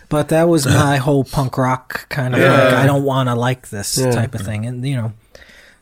But 0.07 0.29
that 0.29 0.47
was 0.47 0.67
my 0.67 0.97
whole 1.05 1.23
punk 1.23 1.57
rock 1.57 2.07
kind 2.09 2.35
of 2.35 2.39
like, 2.41 2.73
I 2.75 2.85
don't 2.85 3.03
want 3.03 3.27
to 3.27 3.33
like 3.35 3.69
this 3.69 3.97
Yeah. 3.97 4.11
type 4.11 4.35
of 4.35 4.41
thing, 4.41 4.65
and 4.67 4.85
you 4.87 4.95
know, 4.97 5.13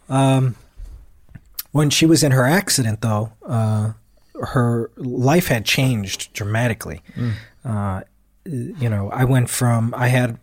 um, 0.10 0.56
when 1.72 1.90
she 1.90 2.06
was 2.06 2.24
in 2.24 2.32
her 2.32 2.46
accident, 2.46 3.02
though, 3.02 3.34
uh, 3.46 3.94
her 4.42 4.92
life 4.96 5.48
had 5.48 5.66
changed 5.66 6.32
dramatically. 6.34 7.02
Uh, 7.66 8.02
you 8.46 8.90
know, 8.90 9.10
I 9.12 9.26
went 9.26 9.50
from 9.50 9.94
I 9.96 10.08
had 10.08 10.38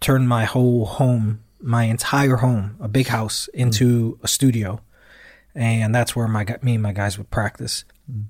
turned 0.00 0.28
my 0.28 0.44
whole 0.44 0.84
home, 0.84 1.40
my 1.62 1.84
entire 1.84 2.36
home, 2.36 2.76
a 2.80 2.88
big 2.88 3.06
house, 3.06 3.48
mm. 3.54 3.60
into 3.60 4.18
a 4.22 4.28
studio, 4.28 4.80
and 5.54 5.94
that's 5.94 6.14
where 6.16 6.28
my 6.28 6.44
me 6.62 6.74
and 6.74 6.82
my 6.82 6.92
guys 6.92 7.18
would 7.18 7.30
practice. 7.30 7.84
Mm. 8.10 8.24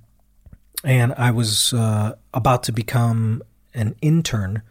And 0.85 1.15
I 1.17 1.31
was 1.31 1.73
uh, 1.73 2.17
about 2.35 2.65
to 2.65 2.73
become 2.73 3.43
an 3.73 3.95
intern 4.03 4.62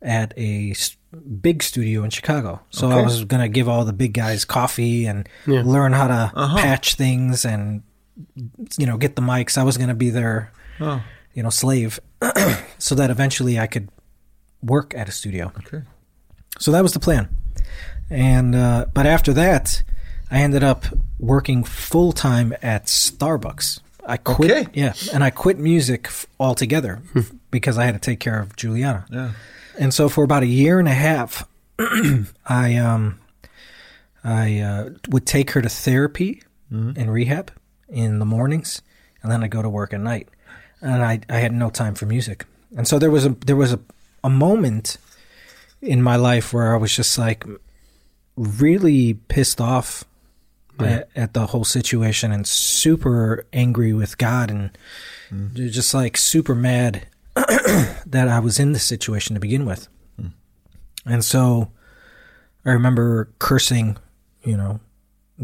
at 0.00 0.32
a 0.38 0.74
big 1.40 1.62
studio 1.62 2.02
in 2.04 2.10
Chicago. 2.10 2.60
So 2.70 2.88
I 2.90 3.02
was 3.02 3.24
going 3.24 3.42
to 3.42 3.48
give 3.48 3.68
all 3.68 3.84
the 3.84 3.92
big 3.92 4.14
guys 4.14 4.44
coffee 4.44 5.06
and 5.06 5.28
Yeah. 5.46 5.62
learn 5.64 5.92
how 5.92 6.06
to 6.06 6.32
uh-huh. 6.34 6.56
patch 6.58 6.94
things 6.94 7.44
and 7.44 7.82
you 8.78 8.86
know 8.86 8.96
get 8.96 9.16
the 9.16 9.22
mics. 9.22 9.58
I 9.58 9.64
was 9.64 9.76
going 9.76 9.88
to 9.88 9.94
be 9.94 10.10
their 10.10 10.52
Oh, 10.80 11.02
you 11.34 11.42
know 11.42 11.50
slave, 11.50 11.98
so 12.78 12.94
that 12.94 13.10
eventually 13.10 13.58
I 13.58 13.66
could 13.66 13.88
work 14.62 14.94
at 14.94 15.08
a 15.08 15.12
studio. 15.12 15.52
okay. 15.58 15.82
So 16.58 16.72
that 16.72 16.82
was 16.82 16.92
the 16.92 17.00
plan. 17.00 17.28
And 18.10 18.54
uh, 18.54 18.86
but 18.92 19.06
after 19.06 19.32
that, 19.34 19.82
I 20.30 20.40
ended 20.40 20.62
up 20.62 20.84
working 21.18 21.64
full 21.64 22.12
time 22.12 22.54
at 22.62 22.84
Starbucks. 22.86 23.80
I 24.06 24.16
quit. 24.16 24.50
Okay. 24.50 24.66
Yeah, 24.72 24.94
and 25.12 25.22
I 25.22 25.30
quit 25.30 25.58
music 25.58 26.06
f- 26.06 26.26
altogether 26.40 27.02
because 27.50 27.76
I 27.76 27.84
had 27.84 27.92
to 27.94 28.00
take 28.00 28.20
care 28.20 28.40
of 28.40 28.56
Juliana. 28.56 29.04
Yeah. 29.10 29.32
And 29.78 29.92
so 29.92 30.08
for 30.08 30.24
about 30.24 30.42
a 30.42 30.46
year 30.46 30.78
and 30.78 30.88
a 30.88 30.94
half, 30.94 31.46
I 32.46 32.76
um, 32.76 33.20
I 34.24 34.60
uh, 34.60 34.90
would 35.08 35.26
take 35.26 35.50
her 35.52 35.62
to 35.62 35.68
therapy 35.68 36.42
and 36.70 37.10
rehab 37.10 37.50
in 37.88 38.18
the 38.18 38.24
mornings, 38.26 38.82
and 39.22 39.32
then 39.32 39.42
I 39.42 39.48
go 39.48 39.62
to 39.62 39.68
work 39.68 39.94
at 39.94 40.00
night. 40.00 40.28
And 40.80 41.02
I, 41.02 41.20
I 41.28 41.38
had 41.38 41.52
no 41.52 41.70
time 41.70 41.94
for 41.94 42.06
music. 42.06 42.44
And 42.76 42.86
so 42.86 42.98
there 42.98 43.10
was 43.10 43.24
a 43.26 43.30
there 43.30 43.56
was 43.56 43.72
a, 43.72 43.80
a 44.22 44.30
moment 44.30 44.98
in 45.80 46.02
my 46.02 46.16
life 46.16 46.52
where 46.52 46.74
I 46.74 46.76
was 46.76 46.94
just 46.94 47.18
like 47.18 47.44
really 48.38 49.14
pissed 49.14 49.60
off 49.60 50.04
at, 50.78 51.08
at 51.16 51.34
the 51.34 51.46
whole 51.46 51.64
situation 51.64 52.30
and 52.30 52.46
super 52.46 53.44
angry 53.52 53.92
with 53.92 54.16
God 54.18 54.50
and 54.50 54.78
mm-hmm. 55.30 55.68
just 55.68 55.92
like 55.92 56.16
super 56.16 56.54
mad 56.54 57.06
that 57.34 58.28
I 58.28 58.38
was 58.38 58.58
in 58.58 58.72
this 58.72 58.84
situation 58.84 59.34
to 59.34 59.40
begin 59.40 59.66
with. 59.66 59.88
Hmm. 60.16 60.28
And 61.04 61.24
so 61.24 61.72
I 62.64 62.70
remember 62.70 63.28
cursing, 63.38 63.96
you 64.44 64.56
know, 64.56 64.80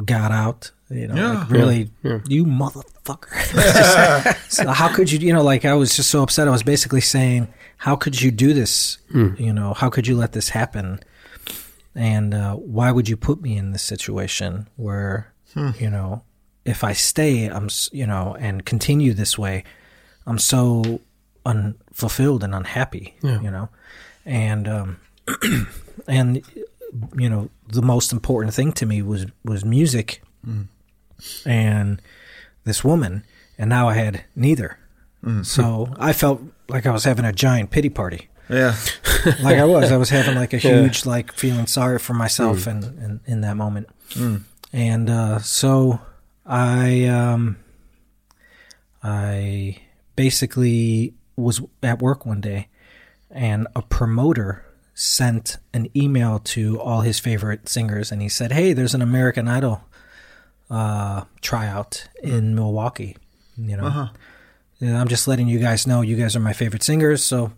God 0.04 0.32
out, 0.32 0.70
you 0.90 1.08
know, 1.08 1.14
Yeah. 1.14 1.38
like 1.40 1.50
really, 1.50 1.90
you 2.28 2.44
motherfucker. 2.44 3.30
Just- 3.52 4.52
so 4.52 4.70
how 4.70 4.88
could 4.94 5.10
you, 5.10 5.18
you 5.18 5.32
know, 5.32 5.42
like 5.42 5.64
I 5.64 5.74
was 5.74 5.96
just 5.96 6.10
so 6.10 6.22
upset. 6.22 6.46
I 6.48 6.52
was 6.52 6.62
basically 6.62 7.00
saying, 7.00 7.52
how 7.78 7.96
could 7.96 8.20
you 8.20 8.30
do 8.30 8.52
this? 8.52 8.98
Hmm. 9.10 9.34
You 9.36 9.52
know, 9.52 9.74
how 9.74 9.90
could 9.90 10.06
you 10.06 10.16
let 10.16 10.32
this 10.32 10.50
happen? 10.50 11.00
And 11.94 12.34
uh, 12.34 12.54
why 12.56 12.90
would 12.90 13.08
you 13.08 13.16
put 13.16 13.40
me 13.40 13.56
in 13.56 13.70
this 13.72 13.82
situation 13.82 14.68
where, 14.76 15.32
you 15.78 15.88
know, 15.90 16.22
if 16.64 16.82
I 16.82 16.92
stay, 16.92 17.46
I'm, 17.46 17.68
you 17.92 18.06
know, 18.06 18.36
and 18.40 18.64
continue 18.64 19.12
this 19.14 19.38
way, 19.38 19.62
I'm 20.26 20.38
so 20.38 21.00
unfulfilled 21.46 22.42
and 22.42 22.54
unhappy, 22.54 23.14
you 23.42 23.50
know, 23.50 23.68
and 24.24 24.66
um, 24.66 25.00
and 26.08 26.42
you 27.16 27.28
know, 27.28 27.50
the 27.68 27.82
most 27.82 28.12
important 28.12 28.54
thing 28.54 28.72
to 28.72 28.86
me 28.86 29.02
was 29.02 29.26
was 29.44 29.64
music, 29.64 30.22
and 31.46 32.00
this 32.64 32.82
woman, 32.82 33.24
and 33.58 33.68
now 33.68 33.88
I 33.88 33.94
had 33.94 34.24
neither. 34.34 34.78
So 35.44 35.94
I 35.98 36.12
felt 36.12 36.40
like 36.68 36.86
I 36.86 36.90
was 36.90 37.04
having 37.04 37.24
a 37.24 37.32
giant 37.32 37.70
pity 37.70 37.88
party 37.90 38.28
Yeah. 38.48 38.76
like 39.42 39.58
I 39.58 39.64
was. 39.64 39.90
I 39.90 39.96
was 39.96 40.10
having 40.10 40.34
like 40.34 40.52
a 40.52 40.58
huge 40.58 41.06
like 41.06 41.32
feeling 41.32 41.66
sorry 41.66 41.98
for 41.98 42.12
myself 42.14 42.66
and 42.66 42.84
in, 42.84 42.98
in, 43.04 43.20
in 43.26 43.40
that 43.42 43.56
moment. 43.56 43.88
And 44.72 45.08
uh, 45.08 45.38
so 45.40 46.00
I 46.44 47.04
um, 47.06 47.56
I 49.02 49.78
basically 50.16 51.14
was 51.36 51.60
at 51.82 52.00
work 52.02 52.26
one 52.26 52.40
day, 52.40 52.68
and 53.30 53.66
a 53.74 53.82
promoter 53.82 54.64
sent 54.94 55.56
an 55.72 55.88
email 55.96 56.38
to 56.38 56.80
all 56.80 57.00
his 57.00 57.18
favorite 57.18 57.68
singers, 57.68 58.12
and 58.12 58.20
he 58.22 58.28
said, 58.28 58.52
"Hey, 58.52 58.72
there's 58.72 58.94
an 58.94 59.02
American 59.02 59.48
Idol 59.48 59.82
uh, 60.70 61.24
tryout 61.40 62.08
in 62.22 62.54
Milwaukee. 62.54 63.16
You 63.56 63.76
know, 63.76 63.84
Yeah, 64.80 65.00
I'm 65.00 65.08
just 65.08 65.28
letting 65.28 65.46
you 65.48 65.60
guys 65.60 65.86
know 65.86 66.00
you 66.02 66.16
guys 66.16 66.34
are 66.36 66.40
my 66.40 66.52
favorite 66.52 66.82
singers, 66.82 67.22
so." 67.22 67.52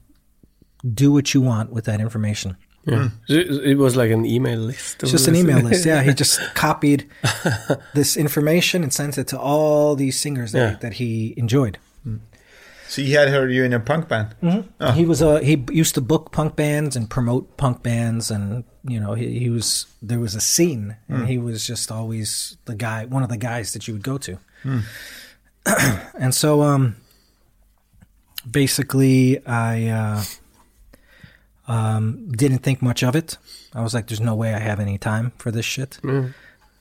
Do 0.95 1.12
what 1.12 1.35
you 1.35 1.40
want 1.40 1.73
with 1.73 1.85
that 1.85 2.00
information. 2.00 2.57
Yeah. 2.85 2.97
Hmm. 2.97 3.07
So 3.26 3.35
It 3.35 3.47
it 3.73 3.78
was 3.78 3.97
like 3.97 4.11
an 4.11 4.25
email 4.25 4.59
list. 4.59 5.02
It's 5.02 5.12
just 5.12 5.28
an 5.28 5.37
email 5.37 5.59
list. 5.61 5.87
Yeah, 5.87 6.02
he 6.02 6.14
just 6.14 6.40
copied 6.55 7.09
this 7.95 8.16
information 8.16 8.83
and 8.83 8.93
sent 8.93 9.19
it 9.19 9.28
to 9.28 9.38
all 9.38 9.97
these 9.97 10.19
singers 10.21 10.52
that, 10.52 10.59
Yeah. 10.59 10.78
that 10.81 10.93
he 10.95 11.35
enjoyed. 11.37 11.78
Hmm. 12.05 12.16
So 12.88 13.02
he 13.02 13.12
had 13.12 13.28
heard 13.28 13.50
you 13.52 13.64
in 13.64 13.73
a 13.73 13.81
punk 13.81 14.09
band. 14.09 14.37
Mm-hmm. 14.40 14.69
Oh. 14.81 14.93
He 14.93 15.05
was 15.05 15.21
a 15.21 15.43
he 15.43 15.64
used 15.73 15.95
to 15.97 16.00
book 16.00 16.31
punk 16.31 16.55
bands 16.55 16.95
and 16.95 17.11
promote 17.11 17.57
punk 17.57 17.83
bands, 17.83 18.31
and 18.31 18.62
you 18.85 19.00
know 19.00 19.14
he, 19.14 19.38
he 19.40 19.50
was 19.50 19.87
there 20.00 20.21
was 20.21 20.37
a 20.37 20.40
scene, 20.40 20.97
and 21.09 21.19
hmm. 21.19 21.25
he 21.25 21.38
was 21.38 21.66
just 21.66 21.90
always 21.90 22.57
the 22.66 22.76
guy, 22.76 23.05
one 23.07 23.25
of 23.25 23.28
the 23.28 23.37
guys 23.37 23.73
that 23.73 23.88
you 23.88 23.95
would 23.95 24.05
go 24.05 24.19
to. 24.19 24.38
and 26.19 26.35
so, 26.35 26.62
um, 26.62 26.97
basically, 28.49 29.45
I 29.47 29.88
uh, 29.88 30.23
um, 31.68 32.28
didn't 32.32 32.58
think 32.58 32.82
much 32.82 33.02
of 33.02 33.16
it. 33.16 33.38
I 33.75 33.82
was 33.82 33.94
like, 33.94 34.06
"There's 34.06 34.20
no 34.20 34.35
way 34.35 34.54
I 34.54 34.58
have 34.58 34.80
any 34.80 34.99
time 34.99 35.32
for 35.38 35.50
this 35.50 35.64
shit." 35.64 35.99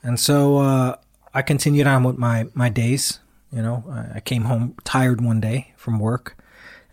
And 0.03 0.19
so 0.19 0.57
uh, 0.57 0.95
I 1.33 1.41
continued 1.41 1.87
on 1.87 2.03
with 2.03 2.17
my 2.17 2.47
my 2.53 2.69
days. 2.69 3.19
You 3.51 3.61
know, 3.61 3.83
I, 3.89 4.17
I 4.17 4.19
came 4.19 4.43
home 4.43 4.75
tired 4.83 5.21
one 5.21 5.39
day 5.39 5.73
from 5.77 5.99
work, 5.99 6.37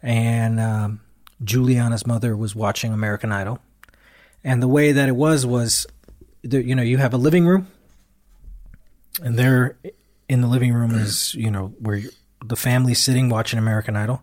and 0.02 0.58
um, 0.60 1.00
Juliana's 1.44 2.06
mother 2.06 2.36
was 2.36 2.54
watching 2.54 2.92
American 2.92 3.32
Idol. 3.32 3.58
And 4.44 4.62
the 4.62 4.68
way 4.68 4.92
that 4.92 5.08
it 5.08 5.16
was 5.16 5.46
was, 5.46 5.86
the, 6.42 6.64
you 6.64 6.74
know, 6.74 6.82
you 6.82 6.98
have 6.98 7.14
a 7.14 7.16
living 7.16 7.46
room, 7.46 7.68
and 9.22 9.38
there 9.38 9.76
in 10.28 10.40
the 10.40 10.48
living 10.48 10.72
room 10.72 10.92
is 10.94 11.34
you 11.34 11.50
know 11.50 11.74
where 11.78 12.02
the 12.44 12.56
family's 12.56 12.98
sitting 13.00 13.28
watching 13.28 13.58
American 13.58 13.96
Idol, 13.96 14.22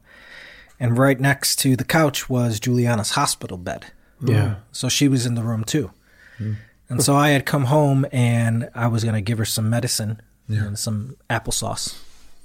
and 0.80 0.98
right 0.98 1.20
next 1.20 1.58
to 1.60 1.76
the 1.76 1.84
couch 1.84 2.30
was 2.30 2.60
Juliana's 2.60 3.12
hospital 3.12 3.58
bed. 3.58 3.88
Yeah. 4.22 4.56
So 4.72 4.90
she 4.90 5.08
was 5.08 5.26
in 5.26 5.36
the 5.36 5.44
room 5.44 5.64
too. 5.64 5.92
Hmm. 6.38 6.54
And 6.90 7.04
so 7.04 7.16
I 7.16 7.30
had 7.30 7.46
come 7.46 7.66
home 7.66 8.06
and 8.12 8.70
I 8.74 8.88
was 8.88 9.04
going 9.04 9.14
to 9.14 9.22
give 9.22 9.38
her 9.38 9.46
some 9.46 9.70
medicine 9.70 10.22
and 10.48 10.78
some 10.78 11.18
applesauce 11.30 11.96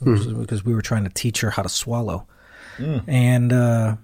hmm. 0.03 0.41
because 0.41 0.65
we 0.65 0.75
were 0.75 0.83
trying 0.83 1.05
to 1.05 1.11
teach 1.11 1.41
her 1.41 1.51
how 1.51 1.63
to 1.63 1.69
swallow. 1.69 2.27
Hmm. 2.77 2.99
And 3.07 3.53
uh, 3.53 3.97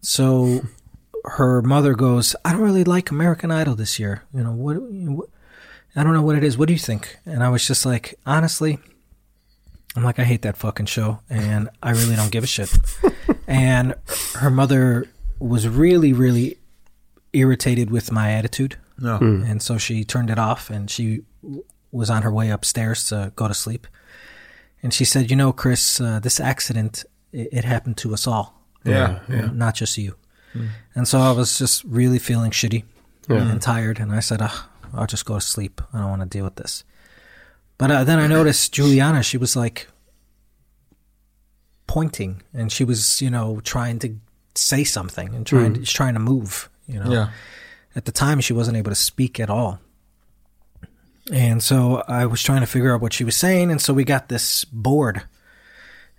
so 0.00 0.62
her 1.24 1.60
mother 1.60 1.94
goes, 1.94 2.34
I 2.44 2.52
don't 2.52 2.62
really 2.62 2.84
like 2.84 3.10
American 3.10 3.50
Idol 3.50 3.74
this 3.74 3.98
year. 3.98 4.22
You 4.32 4.44
know, 4.44 4.52
what, 4.52 4.76
what 4.80 5.28
I 5.94 6.02
don't 6.02 6.14
know 6.14 6.22
what 6.22 6.36
it 6.36 6.44
is. 6.44 6.56
What 6.56 6.68
do 6.68 6.72
you 6.72 6.78
think? 6.78 7.18
And 7.26 7.42
I 7.42 7.48
was 7.50 7.66
just 7.66 7.84
like, 7.84 8.18
honestly, 8.24 8.78
I'm 9.96 10.04
like, 10.04 10.18
I 10.18 10.24
hate 10.24 10.42
that 10.42 10.56
fucking 10.56 10.86
show 10.86 11.20
and 11.28 11.68
I 11.82 11.90
really 11.90 12.16
don't 12.16 12.30
give 12.30 12.44
a 12.44 12.46
shit. 12.46 12.72
and 13.48 13.94
her 14.36 14.50
mother 14.50 15.08
was 15.40 15.66
really, 15.66 16.12
really 16.12 16.58
irritated 17.32 17.90
with 17.90 18.12
my 18.12 18.30
attitude. 18.32 18.76
No. 18.98 19.16
And 19.18 19.60
so 19.62 19.78
she 19.78 20.04
turned 20.04 20.30
it 20.30 20.38
off 20.38 20.70
and 20.70 20.90
she 20.90 21.22
was 21.90 22.10
on 22.10 22.22
her 22.22 22.32
way 22.32 22.50
upstairs 22.50 23.06
to 23.08 23.32
go 23.36 23.48
to 23.48 23.54
sleep. 23.54 23.86
And 24.82 24.92
she 24.92 25.04
said, 25.04 25.30
You 25.30 25.36
know, 25.36 25.52
Chris, 25.52 26.00
uh, 26.00 26.20
this 26.20 26.38
accident, 26.40 27.04
it, 27.32 27.48
it 27.52 27.64
happened 27.64 27.96
to 27.98 28.12
us 28.12 28.26
all, 28.26 28.60
Yeah. 28.84 29.20
Yeah. 29.28 29.50
not 29.52 29.74
just 29.74 29.96
you. 29.98 30.14
And 30.94 31.06
so 31.06 31.20
I 31.20 31.30
was 31.32 31.58
just 31.58 31.84
really 31.84 32.18
feeling 32.18 32.50
shitty 32.50 32.82
and 33.28 33.62
tired. 33.62 34.00
And 34.00 34.10
I 34.12 34.20
said, 34.20 34.40
"Ugh, 34.42 34.64
I'll 34.92 35.06
just 35.06 35.24
go 35.24 35.34
to 35.34 35.40
sleep. 35.40 35.80
I 35.92 35.98
don't 36.00 36.10
want 36.10 36.22
to 36.22 36.28
deal 36.28 36.44
with 36.44 36.56
this. 36.56 36.82
But 37.76 37.90
uh, 37.90 38.02
then 38.04 38.18
I 38.18 38.26
noticed 38.26 38.72
Juliana, 38.72 39.22
she 39.22 39.36
was 39.38 39.54
like 39.54 39.86
pointing 41.88 42.42
and 42.54 42.70
she 42.70 42.84
was, 42.84 43.20
you 43.20 43.30
know, 43.30 43.58
trying 43.64 43.98
to 43.98 44.14
say 44.54 44.84
something 44.84 45.34
and 45.34 45.44
trying, 45.44 45.74
to, 45.74 45.82
trying 45.84 46.14
to 46.14 46.20
move, 46.20 46.68
you 46.86 47.00
know. 47.02 47.10
Yeah. 47.10 47.30
at 47.96 48.04
the 48.04 48.12
time 48.12 48.40
she 48.40 48.52
wasn't 48.52 48.76
able 48.76 48.90
to 48.92 48.94
speak 49.10 49.40
at 49.40 49.50
all. 49.50 49.80
And 51.32 51.62
so 51.62 52.02
I 52.08 52.24
was 52.26 52.42
trying 52.42 52.60
to 52.60 52.66
figure 52.66 52.94
out 52.94 53.00
what 53.02 53.12
she 53.12 53.24
was 53.24 53.36
saying, 53.36 53.70
and 53.70 53.80
so 53.82 53.92
we 53.92 54.04
got 54.04 54.28
this 54.28 54.64
board, 54.64 55.22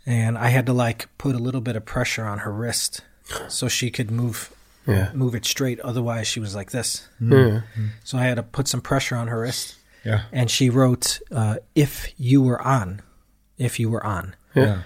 and 0.05 0.37
I 0.37 0.49
had 0.49 0.65
to 0.67 0.73
like 0.73 1.07
put 1.17 1.35
a 1.35 1.39
little 1.39 1.61
bit 1.61 1.75
of 1.75 1.83
pressure 1.85 2.25
on 2.25 2.39
her 2.39 2.51
wrist 2.51 3.01
so 3.47 3.67
she 3.67 3.89
could 3.89 4.11
move 4.11 4.51
Yeah. 4.85 5.09
move 5.13 5.33
it 5.35 5.45
straight. 5.45 5.79
Otherwise, 5.79 6.27
she 6.27 6.39
was 6.39 6.53
like 6.53 6.69
this. 6.71 7.07
Yeah. 7.19 7.61
So 8.03 8.17
I 8.19 8.23
had 8.23 8.35
to 8.35 8.43
put 8.43 8.67
some 8.67 8.81
pressure 8.81 9.15
on 9.15 9.27
her 9.29 9.41
wrist, 9.41 9.75
Yeah. 10.05 10.23
and 10.31 10.49
she 10.49 10.69
wrote, 10.69 11.19
uh, 11.31 11.55
"If 11.73 12.07
you 12.17 12.43
were 12.43 12.61
on, 12.61 13.01
if 13.57 13.79
you 13.79 13.89
were 13.89 14.05
on." 14.05 14.35
Yeah. 14.53 14.81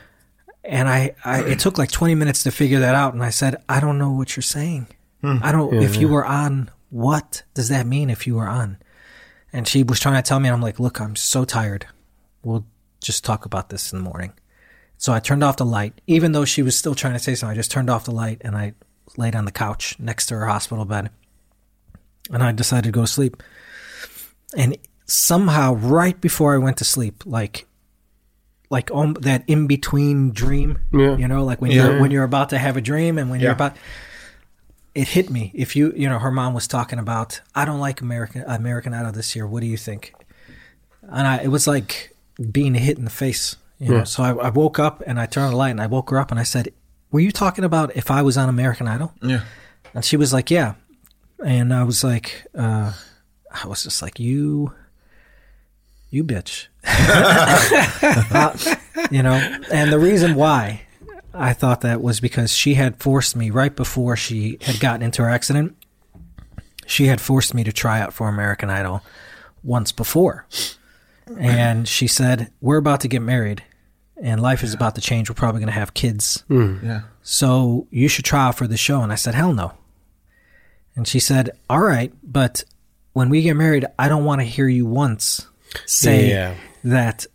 And 0.63 0.87
I, 0.87 1.15
I, 1.25 1.41
it 1.43 1.59
took 1.59 1.77
like 1.77 1.91
20 1.91 2.15
minutes 2.15 2.43
to 2.43 2.51
figure 2.51 2.79
that 2.79 2.95
out. 2.95 3.13
And 3.13 3.23
I 3.23 3.29
said, 3.31 3.61
I 3.67 3.79
don't 3.79 3.97
know 3.97 4.11
what 4.11 4.35
you're 4.35 4.43
saying. 4.43 4.87
Hmm. 5.21 5.37
I 5.41 5.51
don't, 5.51 5.73
if 5.75 5.97
you 5.97 6.07
were 6.07 6.25
on, 6.25 6.71
what 6.89 7.43
does 7.53 7.69
that 7.69 7.85
mean 7.85 8.09
if 8.09 8.25
you 8.25 8.35
were 8.35 8.47
on? 8.47 8.77
And 9.51 9.67
she 9.67 9.83
was 9.83 9.99
trying 9.99 10.21
to 10.21 10.27
tell 10.27 10.39
me, 10.39 10.47
and 10.47 10.55
I'm 10.55 10.61
like, 10.61 10.79
look, 10.79 10.99
I'm 10.99 11.15
so 11.15 11.45
tired. 11.45 11.85
We'll 12.43 12.65
just 13.01 13.23
talk 13.23 13.45
about 13.45 13.69
this 13.69 13.91
in 13.91 13.99
the 13.99 14.09
morning. 14.09 14.33
So 14.97 15.11
I 15.11 15.19
turned 15.19 15.43
off 15.43 15.57
the 15.57 15.65
light, 15.65 15.99
even 16.07 16.31
though 16.31 16.45
she 16.45 16.61
was 16.61 16.77
still 16.77 16.95
trying 16.95 17.13
to 17.13 17.19
say 17.19 17.35
something. 17.35 17.51
I 17.51 17.55
just 17.55 17.71
turned 17.71 17.89
off 17.89 18.05
the 18.05 18.11
light 18.11 18.41
and 18.41 18.55
I 18.55 18.73
laid 19.17 19.35
on 19.35 19.45
the 19.45 19.51
couch 19.51 19.99
next 19.99 20.27
to 20.27 20.35
her 20.35 20.45
hospital 20.45 20.85
bed. 20.85 21.09
And 22.31 22.41
I 22.41 22.51
decided 22.53 22.85
to 22.85 22.91
go 22.91 23.01
to 23.01 23.07
sleep. 23.07 23.43
And 24.55 24.77
somehow, 25.05 25.73
right 25.75 26.19
before 26.19 26.55
I 26.55 26.57
went 26.57 26.77
to 26.77 26.85
sleep, 26.85 27.23
like, 27.25 27.65
like 28.69 28.89
um, 28.91 29.13
that 29.21 29.43
in 29.47 29.67
between 29.67 30.31
dream, 30.31 30.79
Yeah. 30.91 31.15
you 31.17 31.27
know, 31.27 31.43
like 31.43 31.61
when 31.61 31.71
Yeah. 31.71 31.85
you're 31.89 32.01
when 32.01 32.11
you're 32.11 32.23
about 32.23 32.49
to 32.49 32.57
have 32.57 32.75
a 32.77 32.81
dream 32.81 33.17
and 33.17 33.29
when 33.29 33.39
you're 33.39 33.51
about. 33.51 33.75
It 34.95 35.07
hit 35.07 35.31
me. 35.31 35.51
If 35.55 35.75
you, 35.75 35.91
you 35.95 36.07
know, 36.07 36.19
her 36.19 36.29
mom 36.29 36.53
was 36.53 36.67
talking 36.67 36.99
about, 36.99 37.41
I 37.55 37.65
don't 37.65 37.79
like 37.79 37.99
American 38.01 38.43
American 38.45 38.93
Idol 38.93 39.11
this 39.11 39.35
year. 39.35 39.47
What 39.47 39.61
do 39.61 39.65
you 39.67 39.77
think? 39.77 40.13
And 41.01 41.27
I, 41.27 41.37
it 41.41 41.47
was 41.47 41.65
like 41.65 42.15
being 42.51 42.75
hit 42.75 42.99
in 42.99 43.03
the 43.03 43.09
face. 43.09 43.55
You 43.79 43.89
know? 43.89 44.03
So 44.03 44.21
I, 44.21 44.33
I 44.35 44.49
woke 44.49 44.77
up 44.77 45.01
and 45.07 45.19
I 45.19 45.25
turned 45.25 45.45
on 45.47 45.51
the 45.51 45.57
light 45.57 45.71
and 45.71 45.81
I 45.81 45.87
woke 45.87 46.11
her 46.11 46.19
up 46.19 46.29
and 46.29 46.39
I 46.39 46.43
said, 46.43 46.69
"Were 47.11 47.19
you 47.19 47.31
talking 47.31 47.63
about 47.63 47.95
if 47.95 48.11
I 48.11 48.21
was 48.21 48.37
on 48.37 48.49
American 48.49 48.87
Idol?" 48.87 49.13
Yeah. 49.23 49.41
And 49.95 50.05
she 50.05 50.15
was 50.15 50.31
like, 50.31 50.51
"Yeah," 50.51 50.75
and 51.43 51.73
I 51.73 51.81
was 51.83 52.03
like, 52.03 52.45
uh, 52.55 52.93
I 53.63 53.67
was 53.67 53.81
just 53.83 54.01
like, 54.03 54.19
"You, 54.19 54.73
you 56.11 56.23
bitch," 56.23 56.67
Uh, 56.85 58.57
you 59.11 59.23
know. 59.23 59.33
And 59.71 59.91
the 59.91 59.99
reason 59.99 60.35
why 60.35 60.81
I 61.33 61.53
thought 61.53 61.81
that 61.81 62.01
was 62.01 62.19
because 62.19 62.53
she 62.53 62.75
had 62.75 62.97
forced 62.97 63.35
me 63.35 63.49
right 63.49 63.75
before 63.75 64.15
she 64.15 64.57
had 64.61 64.79
gotten 64.79 65.01
into 65.01 65.21
her 65.23 65.29
accident. 65.29 65.75
She 66.85 67.05
had 67.07 67.21
forced 67.21 67.53
me 67.53 67.63
to 67.63 67.71
try 67.71 68.01
out 68.01 68.13
for 68.13 68.27
American 68.27 68.69
Idol 68.69 69.01
once 69.63 69.91
before, 69.91 70.45
and 71.39 71.87
she 71.87 72.07
said, 72.07 72.51
"We're 72.61 72.77
about 72.77 72.99
to 73.01 73.07
get 73.07 73.21
married." 73.21 73.63
And 74.21 74.41
life 74.41 74.63
is 74.63 74.73
about 74.73 74.95
to 74.95 75.01
change. 75.01 75.29
We're 75.29 75.33
probably 75.35 75.59
going 75.59 75.73
to 75.73 75.79
have 75.79 75.93
kids. 75.93 76.43
Yeah. 76.49 77.01
So 77.23 77.87
you 77.89 78.07
should 78.07 78.23
try 78.23 78.47
out 78.47 78.55
for 78.57 78.67
the 78.67 78.77
show. 78.77 79.01
And 79.01 79.11
I 79.11 79.15
said, 79.15 79.33
hell 79.33 79.53
no. 79.53 79.73
And 80.95 81.05
she 81.07 81.19
said, 81.19 81.49
all 81.69 81.81
right, 81.81 82.13
but 82.23 82.63
when 83.13 83.29
we 83.29 83.41
get 83.41 83.55
married, 83.55 83.85
I 83.99 84.07
don't 84.07 84.23
want 84.23 84.39
to 84.39 84.45
hear 84.45 84.67
you 84.69 84.85
once 84.85 85.47
say 85.85 86.29
Yeah. 86.29 86.55
That, 86.83 87.25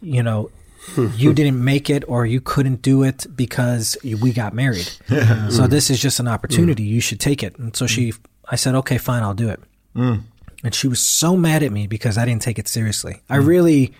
you 0.00 0.22
know, 0.22 0.50
you 0.96 1.32
didn't 1.34 1.62
make 1.62 1.88
it 1.90 2.04
or 2.08 2.26
you 2.26 2.40
couldn't 2.40 2.82
do 2.82 3.02
it 3.02 3.26
because 3.34 3.96
we 4.02 4.32
got 4.32 4.54
married. 4.54 4.88
so 5.50 5.66
this 5.66 5.90
is 5.90 6.00
just 6.00 6.20
an 6.20 6.28
opportunity. 6.28 6.84
Mm. 6.84 6.90
You 6.90 7.00
should 7.00 7.20
take 7.20 7.42
it. 7.42 7.58
And 7.58 7.74
so 7.76 7.86
she, 7.86 8.12
mm. 8.12 8.18
I 8.48 8.56
said, 8.56 8.74
okay, 8.76 8.98
fine, 8.98 9.22
I'll 9.22 9.34
do 9.34 9.48
it. 9.48 9.60
Mm. 9.94 10.22
And 10.64 10.74
she 10.74 10.88
was 10.88 11.00
so 11.00 11.36
mad 11.36 11.62
at 11.62 11.72
me 11.72 11.86
because 11.86 12.16
I 12.18 12.24
didn't 12.24 12.42
take 12.42 12.58
it 12.58 12.68
seriously. 12.68 13.22
I 13.28 13.36
really 13.36 13.92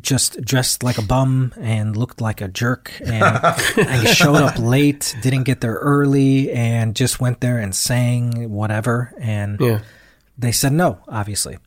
just 0.00 0.40
dressed 0.42 0.84
like 0.84 0.98
a 0.98 1.02
bum 1.02 1.52
and 1.60 1.96
looked 1.96 2.20
like 2.20 2.40
a 2.40 2.46
jerk 2.46 2.92
and 3.04 3.24
I 3.24 4.04
showed 4.12 4.36
up 4.36 4.58
late, 4.58 5.16
didn't 5.20 5.42
get 5.42 5.60
there 5.60 5.74
early 5.74 6.52
and 6.52 6.94
just 6.94 7.20
went 7.20 7.40
there 7.40 7.58
and 7.58 7.74
sang 7.74 8.50
whatever 8.50 9.12
and 9.18 9.58
Yeah. 9.60 9.80
they 10.38 10.52
said 10.52 10.72
no, 10.72 11.00
obviously. 11.08 11.58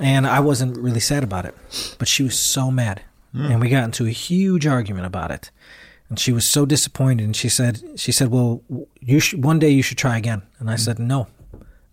And 0.00 0.26
I 0.26 0.40
wasn't 0.40 0.76
really 0.76 1.00
sad 1.00 1.22
about 1.22 1.44
it, 1.44 1.54
but 1.98 2.08
she 2.08 2.22
was 2.22 2.38
so 2.38 2.70
mad. 2.70 3.02
Hmm. 3.32 3.46
And 3.46 3.60
we 3.60 3.68
got 3.68 3.84
into 3.84 4.06
a 4.06 4.10
huge 4.10 4.66
argument 4.66 5.06
about 5.06 5.30
it. 5.30 5.50
And 6.08 6.18
she 6.18 6.32
was 6.32 6.46
so 6.46 6.66
disappointed 6.66 7.24
and 7.24 7.34
she 7.34 7.48
said 7.48 7.82
she 7.96 8.12
said, 8.12 8.30
"Well, 8.30 8.62
you 9.00 9.20
should, 9.20 9.44
one 9.44 9.58
day 9.58 9.70
you 9.70 9.82
should 9.82 9.98
try 9.98 10.16
again." 10.18 10.42
And 10.58 10.68
I 10.68 10.74
hmm. 10.74 10.78
said, 10.78 10.98
"No. 10.98 11.28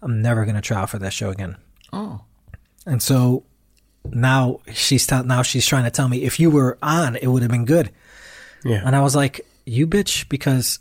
I'm 0.02 0.22
never 0.22 0.46
going 0.46 0.56
to 0.56 0.62
try 0.62 0.82
out 0.82 0.90
for 0.90 1.00
that 1.00 1.14
show 1.14 1.30
again." 1.30 1.58
Oh. 1.94 2.22
And 2.86 3.02
so 3.02 3.44
now 4.06 4.60
she's 4.74 5.06
tell, 5.08 5.24
now 5.24 5.44
she's 5.44 5.66
trying 5.66 5.84
to 5.84 5.92
tell 5.92 6.10
me 6.10 6.24
if 6.24 6.40
you 6.40 6.50
were 6.50 6.78
on, 6.82 7.16
it 7.16 7.28
would 7.28 7.42
have 7.42 7.52
been 7.52 7.66
good. 7.66 7.92
Yeah. 8.64 8.82
And 8.86 8.96
I 8.96 9.02
was 9.02 9.16
like, 9.16 9.42
"You 9.66 9.88
bitch," 9.88 10.28
because 10.30 10.80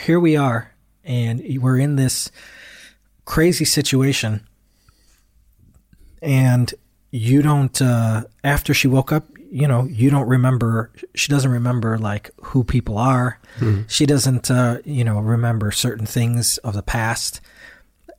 here 0.00 0.20
we 0.20 0.36
are, 0.36 0.72
and 1.04 1.42
we're 1.60 1.78
in 1.78 1.96
this 1.96 2.30
crazy 3.24 3.64
situation, 3.64 4.46
and 6.22 6.72
you 7.10 7.42
don't. 7.42 7.80
Uh, 7.80 8.24
after 8.44 8.74
she 8.74 8.88
woke 8.88 9.12
up, 9.12 9.24
you 9.50 9.66
know, 9.68 9.84
you 9.84 10.10
don't 10.10 10.28
remember. 10.28 10.90
She 11.14 11.30
doesn't 11.30 11.50
remember 11.50 11.98
like 11.98 12.30
who 12.42 12.64
people 12.64 12.98
are. 12.98 13.38
She 13.88 14.04
doesn't, 14.06 14.50
uh, 14.50 14.78
you 14.84 15.04
know, 15.04 15.18
remember 15.20 15.70
certain 15.70 16.06
things 16.06 16.58
of 16.58 16.74
the 16.74 16.82
past. 16.82 17.40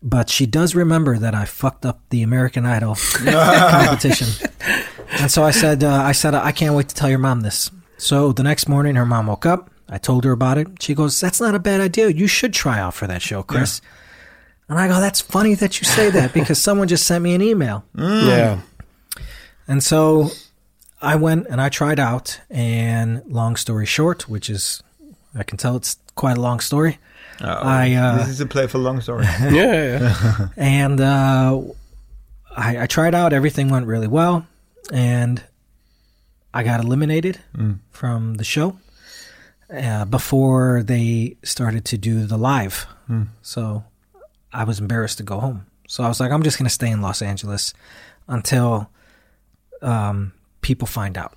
But 0.02 0.30
she 0.30 0.46
does 0.46 0.76
remember 0.76 1.18
that 1.18 1.34
I 1.36 1.46
fucked 1.46 1.86
up 1.86 2.02
the 2.10 2.22
American 2.24 2.66
Idol 2.66 2.96
competition. 3.12 4.50
And 5.20 5.32
so 5.32 5.44
I 5.44 5.52
said, 5.52 5.84
uh, 5.84 5.90
I 5.92 6.12
said, 6.12 6.36
I 6.36 6.52
can't 6.52 6.76
wait 6.76 6.90
to 6.90 6.96
tell 6.96 7.10
your 7.10 7.20
mom 7.20 7.42
this. 7.42 7.72
So 7.98 8.32
the 8.32 8.44
next 8.44 8.70
morning, 8.70 8.96
her 8.96 9.06
mom 9.06 9.28
woke 9.28 9.46
up. 9.46 9.72
I 9.90 9.98
told 9.98 10.24
her 10.26 10.32
about 10.32 10.58
it. 10.58 10.68
She 10.84 10.94
goes, 10.94 11.20
"That's 11.20 11.40
not 11.40 11.56
a 11.56 11.60
bad 11.60 11.80
idea. 11.82 12.10
You 12.10 12.28
should 12.28 12.54
try 12.54 12.78
out 12.78 12.94
for 12.94 13.08
that 13.08 13.22
show, 13.22 13.42
Chris." 13.42 13.82
And 14.70 14.78
I 14.78 14.88
go, 14.88 15.00
"That's 15.00 15.22
funny 15.22 15.54
that 15.56 15.80
you 15.80 15.86
say 15.86 16.10
that 16.10 16.34
because 16.34 16.62
someone 16.62 16.88
just 16.88 17.06
sent 17.06 17.24
me 17.24 17.34
an 17.36 17.42
email." 17.42 17.84
Yeah. 17.98 18.62
And 19.70 19.84
so 19.84 20.30
I 21.02 21.16
went 21.16 21.48
and 21.50 21.60
I 21.60 21.70
tried 21.70 22.00
out. 22.00 22.40
And 22.50 23.22
long 23.28 23.56
story 23.58 23.86
short, 23.86 24.30
which 24.30 24.50
is, 24.50 24.82
I 25.36 25.44
can 25.44 25.58
tell 25.58 25.76
it's 25.76 25.98
quite 26.16 26.38
a 26.38 26.42
long 26.42 26.60
story. 26.62 27.00
Oh, 27.42 27.46
I, 27.48 27.94
uh, 27.94 28.18
this 28.20 28.30
is 28.30 28.42
a 28.42 28.46
playful 28.46 28.82
long 28.82 29.02
story. 29.02 29.26
Yeah. 29.42 30.00
yeah. 30.00 30.48
and 30.58 31.00
uh, 31.02 31.62
I, 32.56 32.84
I 32.84 32.88
tried 32.88 33.14
out. 33.14 33.34
Everything 33.34 33.70
went 33.70 33.86
really 33.88 34.08
well, 34.08 34.48
and 34.92 35.44
I 36.54 36.64
got 36.64 36.80
eliminated 36.80 37.40
from 37.92 38.36
the 38.36 38.44
show 38.44 38.80
uh, 39.70 40.06
before 40.06 40.82
they 40.84 41.36
started 41.44 41.86
to 41.86 41.98
do 41.98 42.26
the 42.26 42.38
live. 42.38 42.88
So 43.42 43.84
I 44.58 44.64
was 44.64 44.80
embarrassed 44.80 45.18
to 45.20 45.24
go 45.24 45.40
home. 45.40 45.66
So 45.88 46.04
I 46.04 46.08
was 46.08 46.20
like, 46.20 46.32
I'm 46.32 46.44
just 46.44 46.58
going 46.58 46.68
to 46.68 46.74
stay 46.74 46.90
in 46.90 47.02
Los 47.02 47.22
Angeles 47.22 47.74
until 48.28 48.90
um, 49.82 50.34
people 50.62 50.88
find 50.88 51.18
out. 51.18 51.34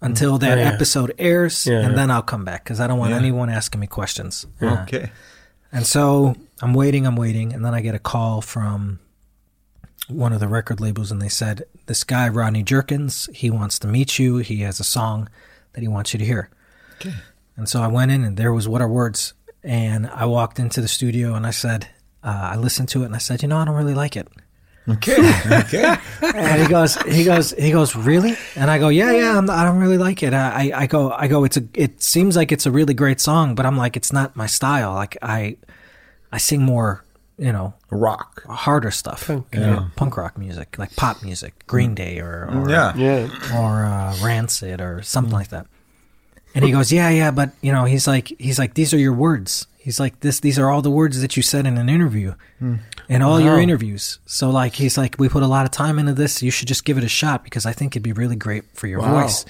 Until 0.00 0.36
that 0.38 0.58
Oh, 0.58 0.60
yeah. 0.60 0.68
episode 0.72 1.14
airs, 1.18 1.66
Yeah. 1.66 1.80
and 1.80 1.96
then 1.96 2.10
I'll 2.10 2.20
come 2.22 2.44
back 2.44 2.64
because 2.64 2.78
I 2.80 2.86
don't 2.86 2.98
want 2.98 3.12
Yeah. 3.12 3.18
anyone 3.18 3.48
asking 3.48 3.80
me 3.80 3.86
questions. 3.86 4.44
okay. 4.60 5.10
And 5.72 5.86
so 5.86 6.34
I'm 6.60 6.74
waiting, 6.74 7.06
I'm 7.06 7.16
waiting, 7.16 7.54
and 7.54 7.64
then 7.64 7.72
I 7.74 7.80
get 7.80 7.94
a 7.94 7.98
call 7.98 8.40
from 8.42 8.98
one 10.08 10.32
of 10.34 10.40
the 10.40 10.48
record 10.48 10.80
labels, 10.80 11.10
and 11.10 11.22
they 11.22 11.30
said, 11.30 11.62
This 11.86 12.04
guy, 12.04 12.28
Rodney 12.28 12.62
Jerkins, 12.62 13.28
he 13.32 13.48
wants 13.50 13.78
to 13.78 13.86
meet 13.88 14.18
you. 14.18 14.38
He 14.38 14.60
has 14.60 14.78
a 14.78 14.84
song 14.84 15.28
that 15.72 15.80
he 15.80 15.88
wants 15.88 16.12
you 16.12 16.18
to 16.18 16.24
hear. 16.24 16.50
Okay. 17.00 17.14
And 17.56 17.66
so 17.68 17.80
I 17.80 17.86
went 17.86 18.10
in, 18.10 18.24
and 18.24 18.36
there 18.36 18.52
was 18.52 18.68
What 18.68 18.82
Are 18.82 18.88
Words. 18.88 19.32
And 19.62 20.06
I 20.08 20.26
walked 20.26 20.58
into 20.58 20.82
the 20.82 20.88
studio, 20.88 21.34
and 21.34 21.46
I 21.46 21.50
said, 21.50 21.88
uh, 22.24 22.50
I 22.52 22.56
listened 22.56 22.88
to 22.90 23.02
it, 23.02 23.06
and 23.06 23.14
I 23.14 23.18
said, 23.18 23.42
You 23.42 23.48
know, 23.48 23.58
I 23.58 23.64
don't 23.64 23.76
really 23.76 23.94
like 23.94 24.16
it. 24.16 24.26
Okay. 24.88 25.16
Okay. 25.50 25.96
And 26.22 26.60
he 26.62 26.68
goes, 26.68 26.96
he 27.02 27.24
goes, 27.24 27.52
he 27.52 27.70
goes, 27.70 27.94
really? 27.96 28.36
And 28.56 28.70
I 28.70 28.78
go, 28.78 28.88
yeah, 28.88 29.12
yeah, 29.12 29.38
I'm, 29.38 29.48
I 29.48 29.62
don't 29.64 29.78
really 29.78 29.96
like 29.98 30.22
it. 30.22 30.34
I, 30.34 30.72
I 30.74 30.86
go, 30.86 31.10
I 31.12 31.26
go, 31.28 31.44
it's 31.44 31.56
a, 31.56 31.62
it 31.74 32.02
seems 32.02 32.34
like 32.36 32.50
it's 32.52 32.66
a 32.66 32.70
really 32.70 32.92
great 32.94 33.20
song, 33.20 33.54
but 33.54 33.64
I'm 33.66 33.76
like, 33.76 33.96
it's 33.96 34.12
not 34.12 34.36
my 34.36 34.46
style. 34.46 34.92
Like 34.94 35.16
I, 35.22 35.56
I 36.32 36.38
sing 36.38 36.62
more, 36.62 37.04
you 37.38 37.52
know, 37.52 37.74
Rock. 37.90 38.42
harder 38.48 38.90
stuff, 38.90 39.28
you 39.28 39.44
know, 39.52 39.86
punk 39.96 40.16
rock 40.16 40.36
music, 40.38 40.76
like 40.78 40.94
pop 40.96 41.22
music, 41.22 41.66
Green 41.66 41.94
Day 41.94 42.20
or, 42.20 42.48
or 42.52 42.68
Yeah. 42.68 42.94
Yeah. 42.96 43.28
or 43.58 43.84
uh, 43.84 44.16
Rancid 44.22 44.80
or 44.80 45.02
something 45.02 45.32
like 45.32 45.48
that. 45.48 45.66
And 46.54 46.64
he 46.64 46.72
goes, 46.72 46.92
yeah, 46.92 47.10
yeah, 47.10 47.30
but 47.30 47.52
you 47.62 47.72
know, 47.72 47.84
he's 47.84 48.06
like, 48.06 48.32
he's 48.38 48.58
like, 48.58 48.74
these 48.74 48.92
are 48.92 48.98
your 48.98 49.12
words. 49.14 49.66
He's 49.84 50.00
like, 50.00 50.20
this, 50.20 50.40
these 50.40 50.58
are 50.58 50.70
all 50.70 50.80
the 50.80 50.90
words 50.90 51.20
that 51.20 51.36
you 51.36 51.42
said 51.42 51.66
in 51.66 51.76
an 51.76 51.90
interview, 51.90 52.34
in 53.06 53.20
all 53.20 53.38
your 53.38 53.58
interviews. 53.60 54.18
So 54.24 54.48
like, 54.48 54.72
he's 54.76 54.96
like, 54.96 55.16
we 55.18 55.28
put 55.28 55.42
a 55.42 55.46
lot 55.46 55.66
of 55.66 55.72
time 55.72 55.98
into 55.98 56.14
this. 56.14 56.42
You 56.42 56.50
should 56.50 56.68
just 56.68 56.86
give 56.86 56.96
it 56.96 57.04
a 57.04 57.08
shot 57.08 57.44
because 57.44 57.66
I 57.66 57.72
think 57.72 57.92
it'd 57.92 58.02
be 58.02 58.12
really 58.12 58.34
great 58.34 58.64
for 58.72 58.86
your 58.86 59.00
Wow. 59.00 59.20
voice. 59.20 59.44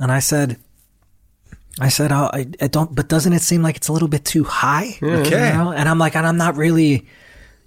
And 0.00 0.10
I 0.10 0.18
said, 0.18 0.56
I 1.78 1.90
said, 1.90 2.10
oh, 2.10 2.28
I, 2.32 2.48
I 2.60 2.66
don't, 2.66 2.92
but 2.92 3.06
doesn't 3.08 3.32
it 3.32 3.40
seem 3.42 3.62
like 3.62 3.76
it's 3.76 3.86
a 3.86 3.92
little 3.92 4.08
bit 4.08 4.24
too 4.24 4.42
high? 4.42 4.98
Okay. 5.00 5.52
You 5.52 5.54
know? 5.58 5.72
And 5.72 5.88
I'm 5.88 6.00
like, 6.00 6.16
and 6.16 6.26
I'm 6.26 6.36
not 6.36 6.56
really 6.56 7.06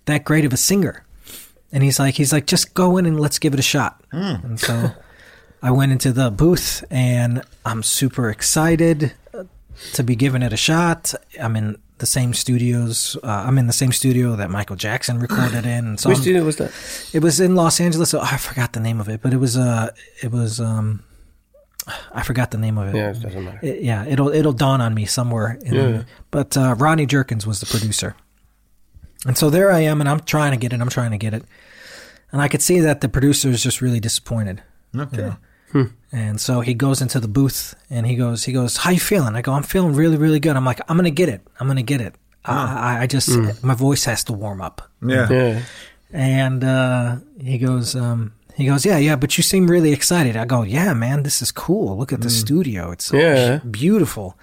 that 0.04 0.26
great 0.26 0.43
of 0.43 0.52
a 0.52 0.58
singer. 0.58 1.06
And 1.71 1.82
he's 1.82 1.97
like, 1.97 2.15
he's 2.15 2.34
like, 2.34 2.45
just 2.45 2.73
go 2.73 2.97
in 2.97 3.06
and 3.06 3.17
let's 3.21 3.39
give 3.39 3.54
it 3.54 3.60
a 3.60 3.63
shot. 3.63 4.04
Hmm. 4.12 4.36
And 4.43 4.60
so 4.60 4.91
I 5.62 5.71
went 5.71 5.93
into 5.93 6.12
the 6.12 6.30
booth 6.30 6.84
and 6.91 7.41
I'm 7.65 7.84
super 7.84 8.30
excited 8.30 9.13
to 9.94 10.04
be 10.04 10.16
giving 10.16 10.42
it 10.42 10.54
a 10.54 10.58
shot. 10.58 11.14
I'm 11.42 11.56
in 11.56 11.78
the 12.00 12.06
same 12.06 12.34
studios. 12.34 13.18
Uh, 13.24 13.28
I'm 13.48 13.58
in 13.58 13.68
the 13.68 13.74
same 13.74 13.92
studio 13.92 14.36
that 14.36 14.50
Michael 14.50 14.76
Jackson 14.76 15.20
recorded 15.20 15.66
in. 15.66 15.98
So 15.98 16.10
Which 16.10 16.18
I'm- 16.18 16.22
studio 16.24 16.44
was 16.44 16.58
that? 16.58 16.72
it 17.14 17.22
was 17.22 17.40
in 17.40 17.56
Los 17.56 17.80
Angeles. 17.80 18.14
Oh, 18.14 18.20
I 18.22 18.38
forgot 18.38 18.74
the 18.74 18.80
name 18.80 19.00
of 19.00 19.08
it, 19.10 19.22
but 19.22 19.34
it 19.34 19.38
was 19.38 19.56
uh, 19.58 19.92
it 20.22 20.32
was 20.32 20.60
um, 20.60 21.04
I 22.14 22.24
forgot 22.24 22.52
the 22.52 22.58
name 22.58 22.78
of 22.78 22.88
it. 22.94 22.98
Yeah, 22.98 23.12
it 23.12 23.22
doesn't 23.22 23.44
matter. 23.44 23.60
It- 23.62 23.82
yeah, 23.84 24.06
it'll 24.06 24.30
it'll 24.30 24.54
dawn 24.54 24.82
on 24.82 24.94
me 24.94 25.06
somewhere. 25.06 25.60
In 25.66 25.74
Yeah. 25.74 26.04
But 26.32 26.58
uh, 26.58 26.76
Rodney 26.78 27.06
Jerkins 27.06 27.46
was 27.48 27.60
the 27.60 27.66
producer, 27.68 28.16
and 29.26 29.38
so 29.38 29.50
there 29.50 29.72
I 29.72 29.80
am, 29.82 30.00
and 30.02 30.10
I'm 30.10 30.20
trying 30.22 30.52
to 30.52 30.58
get 30.58 30.74
it. 30.74 30.82
I'm 30.82 30.90
trying 30.90 31.12
to 31.12 31.18
get 31.18 31.34
it, 31.34 31.44
and 32.32 32.42
I 32.42 32.48
could 32.48 32.62
see 32.62 32.80
that 32.82 33.02
the 33.02 33.10
producer 33.10 33.50
is 33.50 33.62
just 33.64 33.82
really 33.82 34.00
disappointed. 34.00 34.62
Okay. 34.96 35.34
And 36.12 36.40
so 36.40 36.62
he 36.62 36.74
goes 36.76 37.02
into 37.02 37.20
the 37.20 37.28
booth 37.28 37.74
and 37.90 38.06
he 38.06 38.16
goes, 38.16 38.44
he 38.44 38.52
goes, 38.54 38.78
"How 38.78 38.92
you 38.92 39.00
feeling?" 39.00 39.36
I 39.36 39.42
go, 39.42 39.54
"I'm 39.54 39.64
feeling 39.64 39.94
really, 39.96 40.18
really 40.18 40.40
good." 40.40 40.56
I'm 40.56 40.66
like, 40.66 40.80
"I'm 40.88 40.96
gonna 40.98 41.10
get 41.10 41.28
it. 41.30 41.42
I'm 41.60 41.68
gonna 41.68 41.82
get 41.84 42.02
it." 42.02 42.16
I, 42.46 42.98
I, 42.98 43.02
I 43.04 43.08
just 43.08 43.30
my 43.64 43.74
voice 43.74 44.04
has 44.06 44.24
to 44.26 44.34
warm 44.34 44.62
up. 44.62 44.82
Yeah. 45.02 45.28
Yeah. 45.32 45.62
And 46.12 46.64
uh, 46.64 47.16
he 47.42 47.58
goes, 47.58 47.96
um, 47.96 48.34
he 48.56 48.66
goes, 48.68 48.86
yeah, 48.86 49.00
yeah, 49.00 49.16
but 49.16 49.36
you 49.36 49.42
seem 49.44 49.66
really 49.66 49.92
excited. 49.94 50.36
I 50.38 50.46
go, 50.46 50.62
yeah, 50.62 50.94
man, 50.94 51.24
this 51.24 51.42
is 51.42 51.52
cool. 51.52 51.98
Look 51.98 52.14
at 52.14 52.22
the 52.22 52.30
studio; 52.30 52.92
it's 52.92 53.12
Yeah. 53.12 53.58
beautiful. 53.72 54.38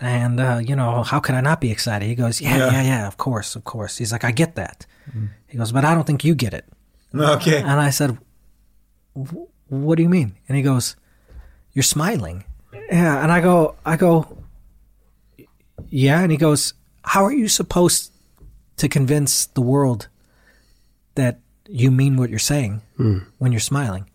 And 0.00 0.38
uh, 0.40 0.60
you 0.62 0.76
know, 0.76 1.02
how 1.04 1.20
could 1.20 1.34
I 1.34 1.40
not 1.40 1.60
be 1.62 1.70
excited? 1.70 2.06
He 2.06 2.14
goes, 2.14 2.40
yeah, 2.42 2.56
Yeah. 2.58 2.72
yeah, 2.72 2.82
yeah, 2.82 3.06
of 3.06 3.16
course, 3.16 3.56
of 3.56 3.64
course. 3.64 3.96
He's 3.96 4.12
like, 4.12 4.24
I 4.24 4.32
get 4.32 4.56
that. 4.56 4.84
He 5.46 5.56
goes, 5.56 5.72
but 5.72 5.84
I 5.86 5.94
don't 5.94 6.06
think 6.06 6.24
you 6.24 6.34
get 6.34 6.52
it. 6.52 6.66
Okay. 7.14 7.60
And 7.62 7.80
I 7.80 7.88
said, 7.90 8.18
"Wh- 9.16 9.48
what 9.68 9.96
do 9.96 10.02
you 10.02 10.08
mean? 10.08 10.36
And 10.48 10.56
he 10.56 10.62
goes, 10.62 10.96
you're 11.72 11.82
smiling. 11.82 12.44
Yeah. 12.72 13.22
And 13.22 13.32
I 13.32 13.40
go, 13.40 13.76
I 13.84 13.96
go, 13.96 14.38
yeah. 15.88 16.20
And 16.20 16.30
he 16.30 16.38
goes, 16.38 16.74
how 17.02 17.24
are 17.24 17.32
you 17.32 17.48
supposed 17.48 18.12
to 18.78 18.88
convince 18.88 19.46
the 19.46 19.60
world 19.60 20.08
that 21.14 21.40
you 21.68 21.90
mean 21.90 22.16
what 22.16 22.30
you're 22.30 22.38
saying 22.38 22.82
hmm. 22.96 23.18
when 23.38 23.52
you're 23.52 23.60
smiling? 23.60 24.08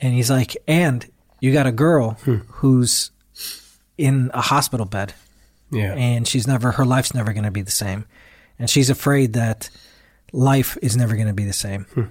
And 0.00 0.14
he's 0.14 0.30
like, 0.30 0.56
and 0.66 1.08
you 1.40 1.52
got 1.52 1.66
a 1.66 1.72
girl 1.72 2.12
hmm. 2.24 2.36
who's 2.48 3.10
in 3.98 4.30
a 4.34 4.40
hospital 4.40 4.86
bed 4.86 5.14
Yeah. 5.70 5.94
and 5.94 6.26
she's 6.26 6.46
never 6.46 6.72
her 6.72 6.84
life's 6.84 7.14
never 7.14 7.32
going 7.32 7.44
to 7.44 7.50
be 7.50 7.62
the 7.62 7.70
same 7.70 8.06
and 8.58 8.68
she's 8.68 8.90
afraid 8.90 9.34
that 9.34 9.70
life 10.32 10.76
is 10.82 10.96
never 10.96 11.14
going 11.14 11.28
to 11.28 11.34
be 11.34 11.44
the 11.44 11.52
same 11.52 11.84
hmm. 11.94 12.04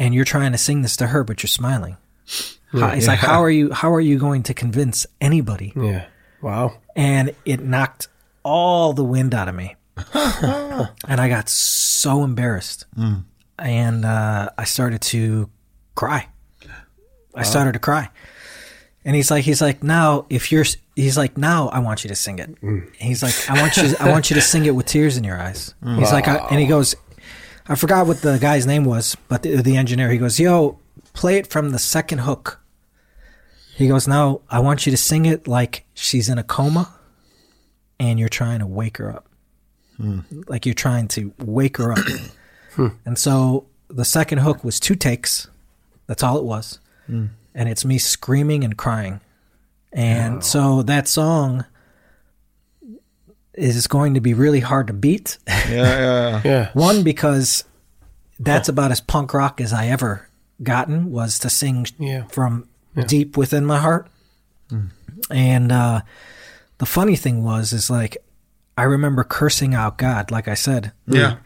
And 0.00 0.12
you're 0.14 0.24
trying 0.24 0.50
to 0.52 0.58
sing 0.58 0.82
this 0.82 0.96
to 0.96 1.06
her 1.06 1.22
but 1.22 1.42
you're 1.44 1.48
smiling. 1.48 1.96
How- 2.72 2.88
it's 2.90 3.06
like 3.06 3.18
how 3.20 3.42
are 3.44 3.50
you 3.50 3.72
how 3.72 3.92
are 3.94 4.00
you 4.00 4.18
going 4.18 4.42
to 4.44 4.54
convince 4.54 5.06
anybody? 5.20 5.72
Yeah. 5.76 6.06
Wow. 6.42 6.78
and 6.96 7.34
it 7.44 7.60
knocked 7.60 8.08
all 8.42 8.92
the 8.94 9.04
wind 9.04 9.34
out 9.34 9.48
of 9.48 9.54
me. 9.54 9.76
And 10.14 11.20
i 11.20 11.28
got 11.28 11.48
so 11.50 12.24
embarrassed. 12.24 12.86
And 13.58 14.04
uh, 14.04 14.48
i 14.56 14.64
started 14.64 15.00
to 15.12 15.50
cry. 15.94 16.28
I 17.34 17.42
started 17.42 17.72
to 17.74 17.78
cry. 17.78 18.08
And 19.04 19.14
he's 19.16 19.30
like 19.30 19.44
he's 19.44 19.60
like 19.60 19.82
now 19.82 20.26
if 20.30 20.50
you're 20.52 20.64
he's 20.96 21.16
like 21.16 21.36
now 21.38 21.68
i 21.68 21.78
want 21.78 22.04
you 22.04 22.08
to 22.08 22.16
sing 22.16 22.38
it. 22.38 22.50
He's 22.98 23.22
like 23.22 23.34
i 23.50 23.60
want 23.60 23.76
you 23.76 23.94
i 24.00 24.10
want 24.10 24.30
you 24.30 24.34
to 24.36 24.42
sing 24.42 24.64
it 24.66 24.74
with 24.74 24.86
tears 24.86 25.16
in 25.16 25.24
your 25.24 25.38
eyes. 25.40 25.74
He's 25.98 26.12
like 26.12 26.28
I, 26.28 26.36
and 26.50 26.58
he 26.60 26.66
goes 26.66 26.94
i 27.70 27.74
forgot 27.74 28.06
what 28.06 28.20
the 28.20 28.36
guy's 28.38 28.66
name 28.66 28.84
was 28.84 29.16
but 29.28 29.42
the, 29.42 29.56
the 29.62 29.78
engineer 29.78 30.10
he 30.10 30.18
goes 30.18 30.38
yo 30.38 30.78
play 31.12 31.36
it 31.36 31.46
from 31.46 31.70
the 31.70 31.78
second 31.78 32.18
hook. 32.18 32.60
He 33.76 33.88
goes 33.88 34.06
now 34.06 34.42
i 34.50 34.58
want 34.58 34.84
you 34.84 34.90
to 34.90 34.96
sing 34.96 35.24
it 35.24 35.48
like 35.48 35.86
she's 35.94 36.28
in 36.28 36.36
a 36.38 36.44
coma 36.44 37.00
and 37.98 38.18
you're 38.18 38.28
trying 38.28 38.60
to 38.60 38.66
wake 38.66 38.96
her 38.96 39.10
up. 39.10 39.28
Hmm. 39.96 40.20
Like 40.48 40.64
you're 40.66 40.74
trying 40.74 41.08
to 41.08 41.32
wake 41.38 41.76
her 41.76 41.92
up. 41.92 42.04
Hmm. 42.74 42.86
And 43.04 43.18
so 43.18 43.66
the 43.88 44.04
second 44.04 44.38
hook 44.38 44.62
was 44.62 44.78
two 44.78 44.94
takes. 44.94 45.48
That's 46.06 46.22
all 46.22 46.38
it 46.38 46.44
was. 46.44 46.78
Hmm. 47.06 47.26
And 47.52 47.68
it's 47.68 47.84
me 47.84 47.98
screaming 47.98 48.62
and 48.62 48.78
crying. 48.78 49.20
And 49.92 50.44
so 50.44 50.84
that 50.84 51.08
song 51.08 51.64
is 53.54 53.86
going 53.86 54.14
to 54.14 54.20
be 54.20 54.34
really 54.34 54.60
hard 54.60 54.86
to 54.88 54.92
beat. 54.92 55.38
Yeah, 55.48 55.62
yeah. 55.68 56.40
Yeah. 56.44 56.70
One 56.74 57.02
because 57.02 57.64
that's 58.38 58.68
about 58.68 58.90
as 58.90 59.00
punk 59.00 59.34
rock 59.34 59.60
as 59.60 59.72
I 59.72 59.88
ever 59.88 60.28
gotten 60.62 61.10
was 61.10 61.38
to 61.40 61.50
sing 61.50 61.86
Yeah. 61.98 62.24
from 62.28 62.68
deep 63.06 63.36
within 63.36 63.64
my 63.66 63.78
heart. 63.78 64.06
And 65.30 65.72
uh, 65.72 66.00
the 66.78 66.86
funny 66.86 67.16
thing 67.16 67.42
was 67.42 67.72
is 67.72 67.90
like 67.90 68.16
I 68.76 68.84
remember 68.84 69.24
cursing 69.24 69.74
out 69.74 69.98
God, 69.98 70.30
like 70.30 70.48
I 70.48 70.54
said. 70.54 70.92
Yeah. 71.06 71.36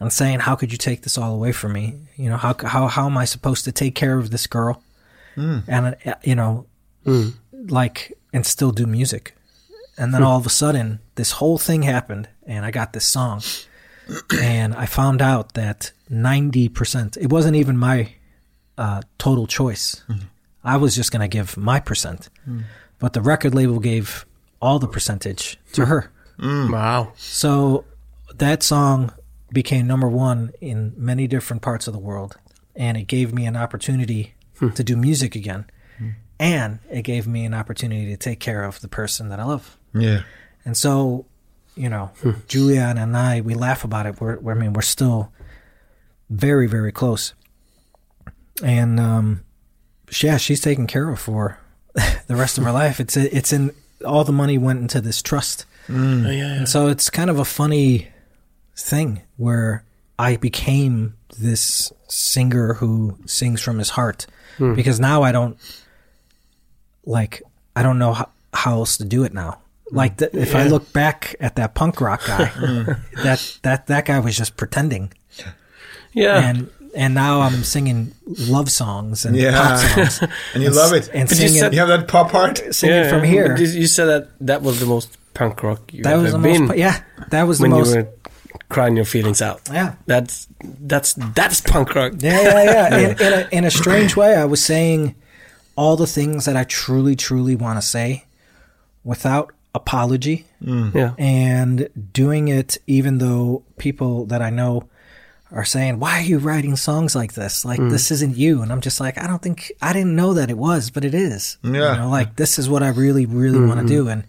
and 0.00 0.12
saying, 0.12 0.40
"How 0.40 0.54
could 0.54 0.70
you 0.70 0.78
take 0.78 1.02
this 1.02 1.16
all 1.18 1.34
away 1.34 1.52
from 1.52 1.72
me? 1.72 1.94
You 2.16 2.28
know, 2.30 2.36
how 2.36 2.54
how 2.62 2.88
how 2.88 3.06
am 3.06 3.16
I 3.16 3.24
supposed 3.24 3.64
to 3.64 3.72
take 3.72 3.94
care 3.94 4.18
of 4.18 4.30
this 4.30 4.46
girl, 4.46 4.82
and 5.36 5.96
uh, 6.06 6.14
you 6.22 6.34
know, 6.34 6.66
like 7.52 8.12
and 8.32 8.44
still 8.46 8.70
do 8.70 8.86
music?" 8.86 9.34
And 9.96 10.12
then 10.12 10.22
hmm. 10.22 10.26
all 10.26 10.38
of 10.38 10.46
a 10.46 10.50
sudden, 10.50 11.00
this 11.14 11.32
whole 11.32 11.58
thing 11.58 11.82
happened, 11.82 12.28
and 12.46 12.64
I 12.64 12.70
got 12.70 12.92
this 12.92 13.06
song, 13.06 13.42
and 14.40 14.74
I 14.74 14.86
found 14.86 15.22
out 15.22 15.54
that 15.54 15.92
ninety 16.08 16.68
percent. 16.68 17.16
It 17.16 17.30
wasn't 17.30 17.56
even 17.56 17.76
my 17.76 18.14
uh, 18.76 19.02
total 19.18 19.46
choice. 19.46 20.02
Mm-hmm. 20.08 20.26
I 20.64 20.76
was 20.78 20.96
just 20.96 21.12
going 21.12 21.20
to 21.20 21.28
give 21.28 21.56
my 21.56 21.78
percent, 21.78 22.28
hmm. 22.44 22.62
but 22.98 23.12
the 23.12 23.20
record 23.20 23.54
label 23.54 23.78
gave 23.78 24.26
all 24.60 24.78
the 24.78 24.88
percentage 24.88 25.58
to 25.74 25.86
her. 25.86 26.10
Hmm. 26.40 26.72
Wow. 26.72 27.12
So 27.16 27.84
that 28.34 28.62
song 28.62 29.12
became 29.52 29.86
number 29.86 30.08
one 30.08 30.52
in 30.60 30.92
many 30.96 31.28
different 31.28 31.62
parts 31.62 31.86
of 31.86 31.92
the 31.92 32.00
world, 32.00 32.36
and 32.74 32.96
it 32.96 33.06
gave 33.06 33.32
me 33.32 33.46
an 33.46 33.56
opportunity 33.56 34.34
to 34.74 34.82
do 34.82 34.96
music 34.96 35.36
again, 35.36 35.66
and 36.40 36.80
it 36.90 37.02
gave 37.02 37.28
me 37.28 37.44
an 37.44 37.54
opportunity 37.54 38.06
to 38.06 38.16
take 38.16 38.40
care 38.40 38.64
of 38.64 38.80
the 38.80 38.88
person 38.88 39.28
that 39.28 39.38
I 39.38 39.44
love. 39.44 39.78
Yeah. 39.94 40.22
And 40.64 40.76
so, 40.76 41.26
you 41.76 41.88
know, 41.88 42.10
hmm. 42.20 42.32
Julian 42.48 42.98
and 42.98 43.16
I, 43.16 43.40
we 43.40 43.54
laugh 43.54 43.84
about 43.84 44.06
it. 44.06 44.20
We're, 44.20 44.38
we're 44.38 44.52
I 44.52 44.58
mean, 44.58 44.72
we're 44.72 44.82
still 44.82 45.32
very, 46.30 46.66
very 46.66 46.92
close, 46.92 47.34
and 48.62 48.98
um, 48.98 49.44
yeah, 50.22 50.36
she's 50.36 50.60
taken 50.60 50.86
care 50.86 51.10
of 51.10 51.20
for 51.20 51.58
the 52.26 52.36
rest 52.36 52.58
of 52.58 52.64
her 52.64 52.72
life. 52.72 53.00
It's 53.00 53.16
it's 53.16 53.52
in 53.52 53.72
all 54.04 54.24
the 54.24 54.32
money 54.32 54.58
went 54.58 54.80
into 54.80 55.00
this 55.00 55.22
trust. 55.22 55.66
Mm. 55.88 56.26
Oh, 56.26 56.30
yeah, 56.30 56.36
yeah. 56.36 56.54
And 56.54 56.68
so 56.68 56.88
it's 56.88 57.10
kind 57.10 57.30
of 57.30 57.38
a 57.38 57.44
funny 57.44 58.08
thing 58.76 59.22
where 59.36 59.84
I 60.18 60.36
became 60.36 61.14
this 61.38 61.92
singer 62.08 62.74
who 62.74 63.18
sings 63.26 63.60
from 63.60 63.78
his 63.78 63.90
heart 63.90 64.26
hmm. 64.58 64.74
because 64.74 65.00
now 65.00 65.22
I 65.22 65.32
don't 65.32 65.58
like 67.04 67.42
I 67.76 67.82
don't 67.82 67.98
know 67.98 68.12
how, 68.14 68.28
how 68.52 68.72
else 68.74 68.96
to 68.98 69.04
do 69.04 69.24
it 69.24 69.34
now. 69.34 69.60
Like 69.94 70.16
the, 70.18 70.36
if 70.36 70.54
I 70.54 70.64
look 70.66 70.92
back 70.92 71.36
at 71.40 71.56
that 71.56 71.74
punk 71.74 72.00
rock 72.00 72.22
guy, 72.26 72.46
mm. 72.54 72.98
that 73.22 73.58
that 73.62 73.86
that 73.86 74.04
guy 74.06 74.18
was 74.20 74.36
just 74.36 74.56
pretending, 74.56 75.12
Yeah. 76.12 76.48
and 76.48 76.68
and 76.96 77.14
now 77.14 77.40
I'm 77.40 77.64
singing 77.64 78.12
love 78.26 78.70
songs 78.70 79.24
and 79.24 79.36
Yeah. 79.36 79.52
pop 79.56 79.78
songs, 79.78 80.30
And 80.54 80.62
you 80.62 80.70
love 80.70 80.92
it. 80.92 81.08
and 81.14 81.28
But 81.28 81.38
you 81.38 81.48
singing 81.48 81.60
said- 81.60 81.72
You 81.74 81.80
have 81.80 81.88
that 81.88 82.08
pop 82.08 82.30
heart. 82.30 82.62
singing 82.74 82.96
yeah, 82.96 83.08
from 83.10 83.22
here. 83.24 83.56
You 83.56 83.66
you 83.66 83.86
said 83.86 84.06
that 84.06 84.28
that 84.40 84.62
was 84.62 84.80
the 84.80 84.86
most 84.86 85.16
punk 85.34 85.62
rock 85.62 85.92
you've 85.92 86.04
That 86.04 86.16
was 86.16 86.34
ever 86.34 86.38
the 86.42 86.48
been. 86.52 86.66
most. 86.66 86.78
Yeah, 86.78 87.00
that 87.30 87.44
was 87.48 87.58
the 87.58 87.62
when 87.62 87.70
most. 87.72 87.94
you 87.94 88.02
were 88.02 88.08
crying 88.68 88.96
your 88.96 89.04
feelings 89.04 89.42
out. 89.42 89.60
yeah, 89.72 89.94
That's 90.06 90.46
that's 90.80 91.14
that's 91.34 91.60
punk 91.60 91.94
rock. 91.94 92.12
Yeah, 92.18 92.40
yeah, 92.42 92.64
yeah. 92.64 92.96
in, 92.98 93.10
in, 93.20 93.32
a, 93.32 93.48
in 93.58 93.64
a 93.64 93.70
strange 93.70 94.16
way, 94.16 94.34
I 94.36 94.44
was 94.44 94.64
saying 94.64 95.14
all 95.76 95.96
the 95.96 96.06
things 96.06 96.44
that 96.44 96.56
I 96.56 96.64
truly, 96.64 97.16
truly 97.16 97.56
want 97.56 97.78
to 97.80 97.86
say 97.86 98.24
without 99.02 99.52
apology 99.74 100.44
mm. 100.62 100.94
Yeah. 100.94 101.14
and 101.18 101.88
doing 102.12 102.48
it 102.48 102.78
even 102.86 103.18
though 103.18 103.64
people 103.76 104.26
that 104.26 104.40
I 104.40 104.50
know 104.50 104.88
are 105.50 105.64
saying, 105.64 106.00
Why 106.00 106.18
are 106.18 106.22
you 106.22 106.38
writing 106.38 106.76
songs 106.76 107.14
like 107.14 107.34
this? 107.34 107.64
Like, 107.64 107.80
mm. 107.80 107.90
this 107.90 108.10
isn't 108.10 108.36
you. 108.36 108.60
And 108.62 108.72
I'm 108.72 108.80
just 108.80 109.00
like, 109.00 109.18
I 109.18 109.26
don't 109.26 109.40
think, 109.40 109.72
I 109.80 109.92
didn't 109.92 110.16
know 110.16 110.34
that 110.34 110.50
it 110.50 110.58
was, 110.58 110.90
but 110.90 111.04
it 111.04 111.14
is. 111.14 111.58
Yeah. 111.62 111.92
You 111.92 112.00
know, 112.00 112.08
like, 112.08 112.36
this 112.36 112.58
is 112.58 112.68
what 112.68 112.82
I 112.82 112.88
really, 112.88 113.24
really 113.24 113.58
mm, 113.58 113.68
want 113.68 113.80
to 113.80 113.86
do. 113.86 114.08
And 114.08 114.24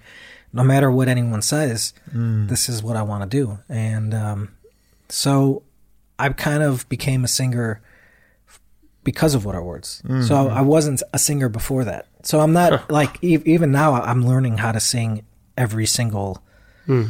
no 0.53 0.63
matter 0.63 0.91
what 0.91 1.07
anyone 1.07 1.41
says, 1.41 1.93
this 2.13 2.69
is 2.69 2.83
what 2.83 2.95
I 2.95 3.01
want 3.01 3.29
to 3.29 3.37
do. 3.37 3.59
And 3.67 4.13
um, 4.13 4.55
so 5.09 5.63
I 6.17 6.29
kind 6.29 6.63
of 6.63 6.87
became 6.89 7.23
a 7.23 7.27
singer 7.27 7.81
because 9.03 9.35
of 9.35 9.45
What 9.45 9.55
Are 9.55 9.63
Words. 9.63 10.01
So 10.05 10.11
mm-hmm. 10.13 10.53
I 10.53 10.61
wasn't 10.61 11.03
a 11.13 11.19
singer 11.19 11.49
before 11.49 11.83
that. 11.83 12.07
So 12.23 12.39
I'm 12.39 12.53
not 12.53 12.89
like 12.89 13.23
e- 13.23 13.41
even 13.45 13.71
now 13.71 13.93
I'm 13.93 14.25
learning 14.25 14.57
how 14.57 14.71
to 14.71 14.79
sing 14.79 15.25
every 15.57 15.85
single 15.85 16.43
hmm. 16.85 17.05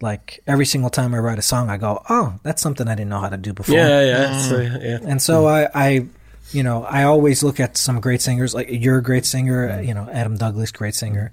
like 0.00 0.40
every 0.46 0.66
single 0.66 0.90
time 0.90 1.14
I 1.14 1.18
write 1.18 1.38
a 1.38 1.42
song 1.42 1.70
I 1.70 1.76
go, 1.76 2.02
"Oh, 2.08 2.38
that's 2.42 2.62
something 2.62 2.88
I 2.88 2.94
didn't 2.94 3.10
know 3.10 3.20
how 3.20 3.28
to 3.28 3.36
do 3.36 3.52
before." 3.52 3.76
Yeah, 3.76 4.04
yeah, 4.04 4.38
so, 4.38 4.60
yeah. 4.60 4.98
And 5.02 5.20
so 5.20 5.46
I, 5.46 5.68
I, 5.74 6.06
you 6.52 6.62
know, 6.62 6.84
I 6.84 7.04
always 7.04 7.42
look 7.42 7.60
at 7.60 7.76
some 7.76 8.00
great 8.00 8.20
singers. 8.20 8.54
Like 8.54 8.68
you're 8.70 8.98
a 8.98 9.02
great 9.02 9.26
singer, 9.26 9.80
you 9.82 9.94
know, 9.94 10.08
Adam 10.10 10.36
Douglas, 10.36 10.72
great 10.72 10.94
singer, 10.94 11.32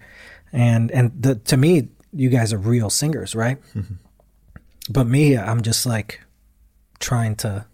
and 0.52 0.92
and 0.92 1.12
the, 1.22 1.36
to 1.36 1.58
me, 1.58 1.90
you 2.14 2.30
guys 2.30 2.54
are 2.54 2.58
real 2.58 2.90
singers, 2.90 3.36
right? 3.36 3.62
Mm-hmm. 3.74 3.96
But 4.90 5.08
me, 5.08 5.38
I'm 5.38 5.62
just 5.62 5.86
like 5.86 6.22
trying 7.00 7.36
to 7.38 7.66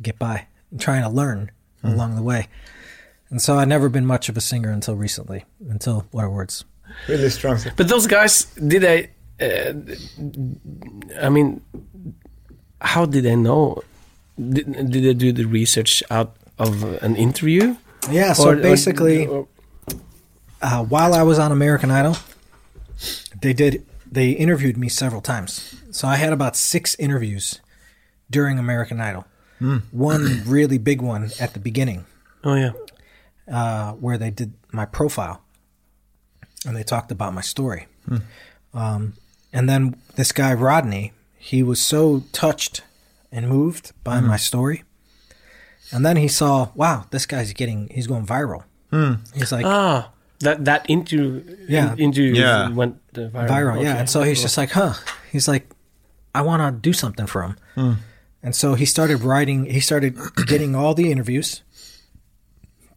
get 0.00 0.18
by, 0.18 0.46
trying 0.78 1.02
to 1.02 1.08
learn 1.08 1.50
hmm. 1.82 1.88
along 1.88 2.16
the 2.16 2.22
way. 2.22 2.48
And 3.30 3.40
so 3.40 3.56
I've 3.56 3.68
never 3.68 3.88
been 3.88 4.06
much 4.06 4.28
of 4.28 4.36
a 4.36 4.40
singer 4.40 4.70
until 4.70 4.94
recently, 4.94 5.44
until 5.68 6.06
What 6.10 6.24
Are 6.24 6.30
Words. 6.30 6.64
Really 7.08 7.30
strong. 7.30 7.58
But 7.76 7.88
those 7.88 8.06
guys, 8.06 8.44
did 8.56 8.82
they? 8.82 9.10
Uh, 9.40 9.72
I 11.20 11.28
mean, 11.28 11.60
how 12.80 13.04
did 13.06 13.24
they 13.24 13.36
know? 13.36 13.82
Did, 14.38 14.90
did 14.90 15.04
they 15.04 15.14
do 15.14 15.32
the 15.32 15.44
research 15.44 16.02
out 16.10 16.36
of 16.58 16.82
an 17.02 17.16
interview? 17.16 17.76
Yeah. 18.10 18.32
So 18.32 18.48
Or- 18.48 18.52
or- 18.52 18.56
basically, 18.56 19.26
or- 19.26 19.46
uh, 20.62 20.84
while 20.84 21.14
I 21.14 21.22
was 21.22 21.38
on 21.38 21.52
American 21.52 21.90
Idol, 21.90 22.16
they 23.40 23.52
did 23.52 23.84
they 24.10 24.30
interviewed 24.30 24.76
me 24.76 24.88
several 24.88 25.20
times. 25.20 25.74
So 25.90 26.08
I 26.08 26.16
had 26.16 26.32
about 26.32 26.56
six 26.56 26.94
interviews 26.98 27.60
during 28.30 28.58
American 28.58 29.00
Idol. 29.00 29.24
One 29.92 30.42
really 30.46 30.76
big 30.78 31.00
one 31.00 31.30
at 31.40 31.54
the 31.54 31.58
beginning, 31.60 32.04
oh 32.44 32.54
yeah, 32.54 32.72
uh, 33.50 33.92
where 33.92 34.18
they 34.18 34.30
did 34.30 34.52
my 34.72 34.84
profile, 34.84 35.40
and 36.64 36.76
they 36.76 36.82
talked 36.82 37.10
about 37.12 37.34
my 37.34 37.40
story. 37.42 37.86
Um, 38.72 39.14
and 39.52 39.68
then 39.68 39.96
this 40.16 40.32
guy 40.32 40.52
Rodney, 40.54 41.12
he 41.38 41.62
was 41.62 41.80
so 41.80 42.24
touched 42.32 42.82
and 43.30 43.48
moved 43.48 43.92
by 44.04 44.20
my 44.20 44.36
story, 44.36 44.82
and 45.92 46.04
then 46.04 46.16
he 46.16 46.28
saw, 46.28 46.70
wow, 46.74 47.06
this 47.10 47.26
guy's 47.26 47.52
getting, 47.52 47.88
he's 47.90 48.06
going 48.06 48.26
viral. 48.26 48.64
He's 49.34 49.50
like, 49.52 49.64
ah, 49.66 50.10
that 50.40 50.64
that 50.64 50.86
interview, 50.88 51.42
Yeah. 51.68 51.92
in, 51.92 51.98
interview 51.98 52.34
Yeah. 52.34 52.68
went 52.70 52.96
viral. 53.12 53.48
viral. 53.48 53.82
Yeah, 53.82 53.96
and 53.96 54.08
so 54.10 54.22
he's 54.22 54.40
just 54.42 54.56
like, 54.56 54.70
huh. 54.70 54.94
He's 55.32 55.48
like, 55.48 55.68
I 56.34 56.42
want 56.42 56.62
to 56.62 56.70
do 56.80 56.92
something 56.92 57.26
for 57.26 57.42
him. 57.42 57.96
And 58.42 58.54
so 58.54 58.74
he 58.74 58.84
started 58.86 59.22
writing. 59.22 59.64
He 59.66 59.80
started 59.80 60.16
getting 60.46 60.74
all 60.76 60.94
the 60.94 61.10
interviews 61.10 61.62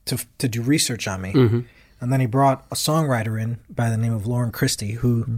to 0.06 0.18
to 0.38 0.48
do 0.48 0.62
research 0.62 1.08
on 1.08 1.22
me, 1.22 1.32
and 2.00 2.12
then 2.12 2.20
he 2.20 2.26
brought 2.26 2.66
a 2.72 2.76
songwriter 2.76 3.42
in 3.42 3.60
by 3.70 3.90
the 3.90 3.98
name 3.98 4.14
of 4.14 4.28
Lauren 4.28 4.52
Christy, 4.52 4.94
who 4.94 5.24
hmm. 5.24 5.36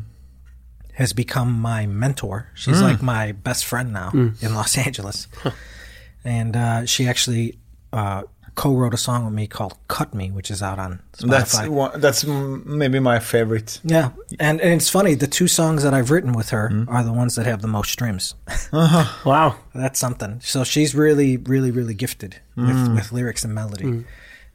has 0.93 1.13
become 1.13 1.52
my 1.52 1.86
mentor. 1.86 2.50
She's 2.54 2.80
hmm. 2.80 2.86
like 2.86 3.02
my 3.02 3.32
best 3.32 3.65
friend 3.65 3.93
now 3.93 4.12
hmm. 4.12 4.30
in 4.41 4.56
Los 4.56 4.78
Angeles, 4.78 5.28
and 6.24 6.56
uh, 6.56 6.86
she 6.86 7.08
actually. 7.08 7.58
Uh, 7.91 8.24
co-wrote 8.60 8.93
a 8.93 8.98
song 8.98 9.24
with 9.24 9.34
me 9.34 9.48
called 9.48 9.78
"Cut 9.88 10.13
Me," 10.13 10.32
which 10.32 10.52
is 10.52 10.62
out 10.62 10.80
on 10.80 11.02
Spotify. 11.13 11.30
That's 11.30 11.67
one, 11.67 12.02
that's 12.02 12.26
maybe 12.26 13.00
my 13.00 13.19
favorite. 13.19 13.80
Yeah, 13.86 14.12
and, 14.38 14.60
and 14.60 14.74
it's 14.74 14.89
funny. 14.89 15.15
The 15.15 15.28
two 15.28 15.48
songs 15.48 15.84
that 15.84 15.93
I've 15.93 16.12
written 16.12 16.34
with 16.34 16.50
her 16.50 16.86
are 16.89 17.04
the 17.04 17.13
ones 17.13 17.36
that 17.36 17.45
have 17.45 17.62
the 17.62 17.69
most 17.69 17.91
streams. 17.91 18.36
Uh-huh. 18.72 19.06
Wow. 19.26 19.56
That's 19.74 19.98
something. 19.98 20.41
So 20.43 20.63
she's 20.63 20.93
really, 20.93 21.38
really, 21.38 21.72
really 21.72 21.95
gifted 21.95 22.39
with, 22.56 22.93
with 22.93 23.12
lyrics 23.12 23.43
and 23.43 23.56
melody, 23.56 24.06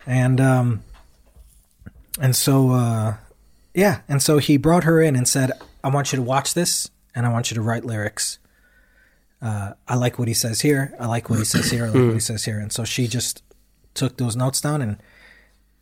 and 0.06 0.40
um, 0.40 0.84
and 2.20 2.34
so 2.36 2.70
uh, 2.70 3.16
yeah, 3.74 4.00
and 4.08 4.22
so 4.22 4.38
he 4.38 4.56
brought 4.56 4.84
her 4.84 5.00
in 5.00 5.16
and 5.16 5.28
said, 5.28 5.52
"I 5.82 5.88
want 5.88 6.12
you 6.12 6.16
to 6.16 6.22
watch 6.22 6.54
this, 6.54 6.90
and 7.14 7.26
I 7.26 7.30
want 7.30 7.50
you 7.50 7.54
to 7.54 7.62
write 7.62 7.84
lyrics." 7.84 8.38
Uh, 9.42 9.74
I 9.86 9.96
like 9.96 10.18
what 10.18 10.28
he 10.28 10.34
says 10.34 10.62
here. 10.62 10.94
I 10.98 11.06
like 11.06 11.28
what 11.28 11.38
he 11.38 11.44
says 11.44 11.70
here. 11.70 11.84
I 11.84 11.88
like 11.88 11.94
what 12.06 12.14
he 12.14 12.20
says 12.20 12.44
here. 12.44 12.58
And 12.58 12.72
so 12.72 12.84
she 12.84 13.06
just 13.06 13.42
took 13.92 14.16
those 14.16 14.36
notes 14.36 14.60
down, 14.60 14.80
and 14.80 14.96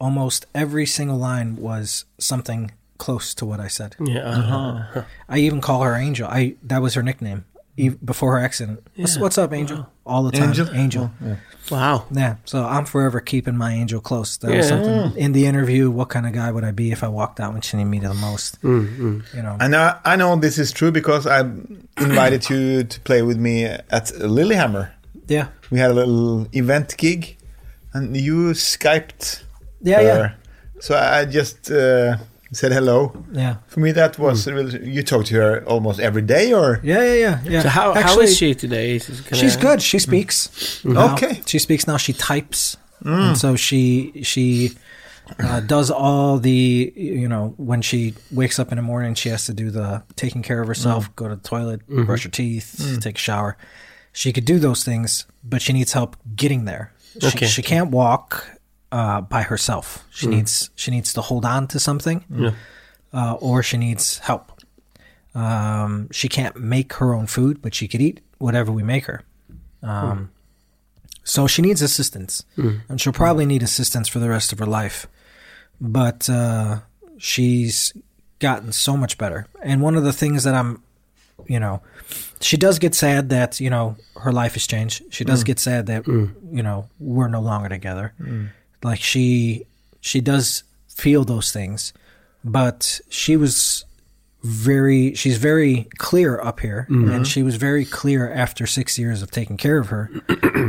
almost 0.00 0.46
every 0.54 0.86
single 0.86 1.18
line 1.18 1.56
was 1.56 2.04
something 2.18 2.72
close 2.98 3.34
to 3.34 3.46
what 3.46 3.60
I 3.60 3.68
said. 3.68 3.94
Yeah. 4.00 4.22
uh-huh. 4.22 5.02
I 5.28 5.38
even 5.38 5.60
call 5.60 5.82
her 5.82 5.94
Angel. 5.94 6.26
I 6.28 6.56
that 6.62 6.82
was 6.82 6.94
her 6.94 7.02
nickname 7.02 7.44
before 7.90 8.38
her 8.38 8.44
accident. 8.44 8.86
What's, 8.96 9.18
what's 9.18 9.38
up, 9.38 9.52
Angel? 9.52 9.86
All 10.04 10.22
the 10.24 10.32
time, 10.32 10.48
Angel? 10.48 10.68
Angel. 10.74 11.10
Yeah. 11.24 11.36
Wow. 11.70 12.06
Yeah. 12.10 12.36
So 12.44 12.64
I'm 12.64 12.84
forever 12.84 13.20
keeping 13.20 13.56
my 13.56 13.72
Angel 13.72 14.00
close. 14.00 14.36
That 14.38 14.50
was 14.50 14.68
Yeah. 14.70 14.82
something 14.82 15.16
in 15.20 15.32
the 15.32 15.46
interview. 15.46 15.90
What 15.90 16.08
kind 16.08 16.26
of 16.26 16.32
guy 16.32 16.50
would 16.50 16.64
I 16.64 16.72
be 16.72 16.90
if 16.90 17.04
I 17.04 17.08
walked 17.08 17.38
out 17.40 17.52
when 17.52 17.62
she 17.62 17.76
needed 17.76 17.88
me 17.90 18.00
the 18.00 18.14
most? 18.14 18.58
You 18.62 19.22
know. 19.34 19.56
I 19.60 19.68
know 19.68 19.96
I 20.04 20.16
know 20.16 20.34
this 20.36 20.58
is 20.58 20.72
true 20.72 20.90
because 20.90 21.26
I 21.26 21.40
invited 22.00 22.48
you 22.50 22.82
to 22.84 23.00
play 23.00 23.22
with 23.22 23.38
me 23.38 23.64
at 23.64 24.10
Lillehammer. 24.18 24.92
Yeah. 25.28 25.48
We 25.70 25.78
had 25.78 25.90
a 25.92 25.94
little 25.94 26.48
event 26.52 26.96
gig, 26.98 27.36
and 27.94 28.16
you 28.16 28.52
skyped 28.54 29.42
Yeah. 29.80 29.98
her. 29.98 30.04
Yeah. 30.04 30.32
So 30.80 30.96
I 30.96 31.24
just 31.26 31.70
uh, 31.70 32.16
said 32.52 32.72
hello. 32.72 33.24
Yeah. 33.32 33.56
For 33.66 33.80
me, 33.80 33.92
that 33.92 34.18
was 34.18 34.44
hmm. 34.44 34.54
really, 34.54 34.88
you 34.88 35.02
talk 35.02 35.24
to 35.26 35.34
her 35.34 35.64
almost 35.64 36.00
every 36.00 36.22
day, 36.22 36.52
or 36.52 36.80
Yeah. 36.82 37.02
Yeah. 37.02 37.14
Yeah. 37.14 37.40
Yeah. 37.44 37.62
So 37.62 37.68
how 37.68 37.94
how 37.94 38.00
Actually, 38.00 38.24
is 38.24 38.36
she 38.36 38.54
today? 38.54 38.96
Is- 38.96 39.22
She's 39.32 39.56
I- 39.56 39.60
good. 39.60 39.82
She 39.82 39.98
hmm. 39.98 40.10
speaks. 40.10 40.80
Hmm. 40.82 40.92
now. 40.92 41.14
Okay. 41.14 41.42
She 41.46 41.58
speaks 41.58 41.86
now. 41.86 41.96
She 41.96 42.12
types, 42.12 42.76
and 43.04 43.36
so 43.36 43.56
she 43.56 44.22
she 44.22 44.72
uh, 45.38 45.60
does 45.60 45.90
all 45.90 46.38
the 46.38 46.92
you 46.96 47.28
know 47.28 47.54
when 47.56 47.82
she 47.82 48.14
wakes 48.30 48.58
up 48.58 48.70
in 48.72 48.76
the 48.76 48.82
morning, 48.82 49.14
she 49.14 49.28
has 49.30 49.46
to 49.46 49.54
do 49.54 49.70
the 49.70 50.02
taking 50.16 50.42
care 50.42 50.60
of 50.60 50.68
herself, 50.68 51.14
go 51.16 51.28
to 51.28 51.36
the 51.36 51.48
toilet, 51.48 51.80
mm-hmm. 51.80 52.04
brush 52.04 52.24
her 52.24 52.30
teeth, 52.30 52.98
take 53.00 53.16
a 53.16 53.20
shower. 53.20 53.56
She 54.12 54.32
could 54.32 54.44
do 54.44 54.58
those 54.58 54.84
things, 54.84 55.26
but 55.42 55.62
she 55.62 55.72
needs 55.72 55.92
help 55.92 56.16
getting 56.36 56.66
there. 56.66 56.92
She, 57.18 57.28
Okay. 57.28 57.46
she 57.46 57.62
can't 57.62 57.90
walk 57.90 58.46
uh, 58.92 59.20
by 59.22 59.42
herself. 59.42 60.04
She 60.12 60.26
needs 60.28 60.70
she 60.76 60.90
needs 60.92 61.12
to 61.14 61.20
hold 61.22 61.44
on 61.44 61.66
to 61.68 61.80
something, 61.80 62.24
Yeah. 62.30 62.52
uh, 63.12 63.34
or 63.40 63.62
she 63.64 63.76
needs 63.78 64.18
help. 64.18 64.52
Um, 65.34 66.08
she 66.12 66.28
can't 66.28 66.56
make 66.60 66.92
her 66.94 67.14
own 67.14 67.26
food, 67.26 67.62
but 67.62 67.74
she 67.74 67.88
could 67.88 68.00
eat 68.02 68.20
whatever 68.38 68.70
we 68.70 68.82
make 68.82 69.06
her. 69.06 69.22
Um, 69.82 70.30
So 71.24 71.46
she 71.46 71.62
needs 71.62 71.80
assistance, 71.82 72.44
and 72.56 73.00
she'll 73.00 73.12
probably 73.12 73.46
need 73.46 73.62
assistance 73.62 74.08
for 74.10 74.18
the 74.20 74.28
rest 74.28 74.52
of 74.52 74.58
her 74.58 74.66
life. 74.66 75.06
But 75.80 76.28
uh, 76.28 76.80
she's 77.16 77.92
gotten 78.40 78.72
so 78.72 78.96
much 78.96 79.16
better. 79.18 79.46
And 79.62 79.80
one 79.82 79.96
of 79.96 80.02
the 80.04 80.12
things 80.12 80.42
that 80.44 80.54
I'm, 80.54 80.82
you 81.46 81.60
know, 81.60 81.80
she 82.40 82.56
does 82.56 82.78
get 82.80 82.94
sad 82.94 83.28
that 83.30 83.60
you 83.60 83.70
know 83.70 83.96
her 84.20 84.32
life 84.32 84.54
has 84.54 84.66
changed. 84.66 85.02
She 85.10 85.24
does 85.24 85.44
get 85.44 85.58
sad 85.60 85.86
that 85.86 86.06
you 86.06 86.62
know 86.62 86.88
we're 86.98 87.28
no 87.28 87.40
longer 87.40 87.68
together. 87.68 88.12
Like 88.82 89.00
she 89.00 89.66
she 90.00 90.20
does 90.20 90.64
feel 90.88 91.24
those 91.24 91.52
things, 91.52 91.92
but 92.44 93.00
she 93.08 93.36
was 93.36 93.84
very 94.42 95.14
she's 95.14 95.38
very 95.38 95.88
clear 95.98 96.40
up 96.40 96.60
here 96.60 96.86
mm-hmm. 96.90 97.10
and 97.10 97.26
she 97.28 97.42
was 97.42 97.56
very 97.56 97.84
clear 97.84 98.30
after 98.32 98.66
six 98.66 98.98
years 98.98 99.22
of 99.22 99.30
taking 99.30 99.56
care 99.56 99.78
of 99.78 99.88
her 99.88 100.10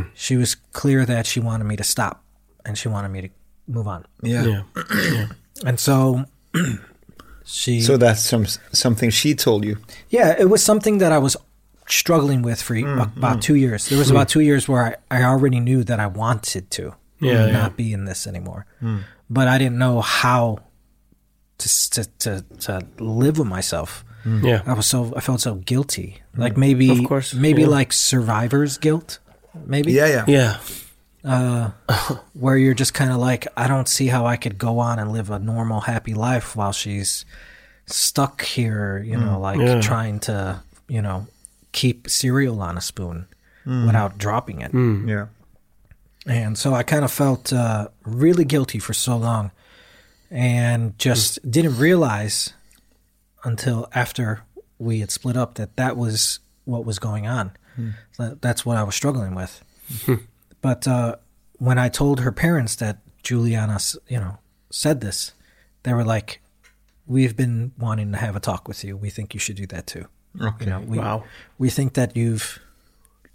she 0.13 0.37
was 0.37 0.55
clear 0.73 1.05
that 1.05 1.25
she 1.25 1.39
wanted 1.39 1.63
me 1.63 1.75
to 1.75 1.83
stop 1.83 2.23
and 2.65 2.77
she 2.77 2.87
wanted 2.87 3.09
me 3.09 3.21
to 3.21 3.29
move 3.67 3.87
on 3.87 4.05
yeah. 4.21 4.43
Yeah. 4.43 4.63
yeah. 5.11 5.27
and 5.65 5.79
so 5.79 6.25
she 7.45 7.81
So 7.81 7.97
that's 7.97 8.21
some 8.21 8.45
something 8.45 9.09
she 9.09 9.33
told 9.33 9.65
you. 9.65 9.79
yeah 10.09 10.35
it 10.37 10.49
was 10.49 10.63
something 10.63 10.99
that 10.99 11.11
i 11.11 11.17
was 11.17 11.35
struggling 11.87 12.43
with 12.43 12.61
for 12.61 12.75
mm-hmm. 12.75 13.17
about 13.17 13.41
two 13.41 13.55
years 13.55 13.89
there 13.89 13.97
was 13.97 14.11
about 14.11 14.27
mm. 14.27 14.31
two 14.31 14.39
years 14.39 14.67
where 14.67 14.97
I, 15.11 15.19
I 15.19 15.23
already 15.23 15.59
knew 15.59 15.83
that 15.83 15.99
i 15.99 16.07
wanted 16.07 16.69
to 16.71 16.93
Yeah, 17.23 17.45
not 17.47 17.71
yeah. 17.71 17.75
be 17.75 17.93
in 17.93 18.05
this 18.05 18.27
anymore 18.27 18.65
hmm. 18.79 18.99
but 19.29 19.47
i 19.47 19.57
didn't 19.57 19.77
know 19.77 20.01
how 20.01 20.59
to, 21.57 21.69
to 21.89 22.05
to 22.19 22.45
to 22.59 22.85
live 22.99 23.37
with 23.39 23.47
myself 23.47 24.03
hmm. 24.23 24.45
Yeah. 24.45 24.61
I 24.65 24.73
was 24.73 24.85
so 24.85 25.13
I 25.15 25.19
felt 25.19 25.41
so 25.41 25.55
guilty. 25.55 26.21
Hmm. 26.35 26.41
Like 26.41 26.57
maybe 26.57 26.89
Of 26.89 27.03
course, 27.07 27.33
maybe 27.33 27.63
yeah. 27.63 27.67
like 27.67 27.91
survivor's 27.93 28.77
guilt. 28.77 29.19
Maybe. 29.65 29.91
Yeah, 29.93 30.07
yeah. 30.07 30.25
Yeah. 30.27 30.57
Uh 31.23 31.71
where 32.33 32.57
you're 32.57 32.73
just 32.73 32.93
kind 32.93 33.11
of 33.11 33.17
like 33.17 33.47
I 33.57 33.67
don't 33.67 33.87
see 33.87 34.07
how 34.07 34.25
I 34.25 34.37
could 34.37 34.57
go 34.57 34.79
on 34.79 34.99
and 34.99 35.11
live 35.11 35.29
a 35.29 35.39
normal 35.39 35.81
happy 35.81 36.13
life 36.13 36.55
while 36.55 36.71
she's 36.71 37.25
stuck 37.85 38.41
here, 38.43 39.03
you 39.05 39.17
know, 39.17 39.39
like 39.39 39.59
Yeah. 39.59 39.81
trying 39.81 40.19
to, 40.21 40.61
you 40.87 41.01
know, 41.01 41.27
keep 41.71 42.09
cereal 42.09 42.61
on 42.61 42.77
a 42.77 42.81
spoon 42.81 43.27
without 43.65 44.17
dropping 44.17 44.61
it. 44.61 44.71
Yeah. 44.73 45.27
And 46.25 46.57
so 46.57 46.73
I 46.73 46.83
kind 46.83 47.03
of 47.03 47.11
felt 47.11 47.51
uh, 47.51 47.89
really 48.05 48.45
guilty 48.45 48.79
for 48.79 48.93
so 48.93 49.17
long 49.17 49.51
and 50.31 50.97
just 50.97 51.39
didn't 51.49 51.77
realize 51.77 52.53
until 53.43 53.87
after 53.93 54.41
we 54.79 54.99
had 55.01 55.11
split 55.11 55.35
up 55.37 55.55
that 55.55 55.75
that 55.75 55.97
was 55.97 56.39
what 56.65 56.85
was 56.85 56.97
going 56.99 57.27
on. 57.27 57.51
That- 58.17 58.41
That's 58.41 58.65
what 58.65 58.77
I 58.77 58.83
was 58.83 58.95
struggling 58.95 59.35
with. 59.35 59.63
but 60.61 60.87
uh, 60.87 61.17
when 61.57 61.77
I 61.77 61.89
told 61.89 62.21
her 62.21 62.31
parents 62.31 62.75
that 62.77 62.99
Juliana, 63.23 63.79
you 64.07 64.19
know, 64.19 64.37
said 64.69 65.01
this, 65.01 65.33
they 65.83 65.93
were 65.93 66.03
like, 66.05 66.39
"We've 67.05 67.35
been 67.35 67.71
wanting 67.77 68.11
to 68.13 68.17
have 68.17 68.35
a 68.35 68.39
talk 68.39 68.67
with 68.67 68.83
you. 68.83 68.95
We 68.97 69.09
think 69.09 69.33
you 69.33 69.39
should 69.39 69.55
do 69.57 69.67
that 69.67 69.87
too. 69.87 70.07
Okay. 70.39 70.65
You 70.65 70.71
know, 70.71 70.79
we 70.81 70.97
Wow. 70.99 71.23
we 71.57 71.69
think 71.69 71.93
that 71.93 72.15
you've, 72.15 72.59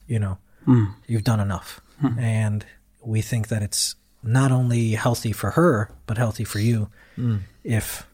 you 0.06 0.18
know, 0.18 0.38
Hmm. 0.64 0.86
you've 1.06 1.24
done 1.24 1.40
enough, 1.40 1.80
and 2.18 2.64
we 3.08 3.20
think 3.20 3.48
that 3.48 3.62
it's 3.62 3.94
not 4.22 4.52
only 4.52 4.92
healthy 4.92 5.32
for 5.32 5.52
her 5.52 5.90
but 6.06 6.18
healthy 6.18 6.44
for 6.44 6.58
you 6.58 6.90
mm. 7.16 7.40
if 7.64 8.06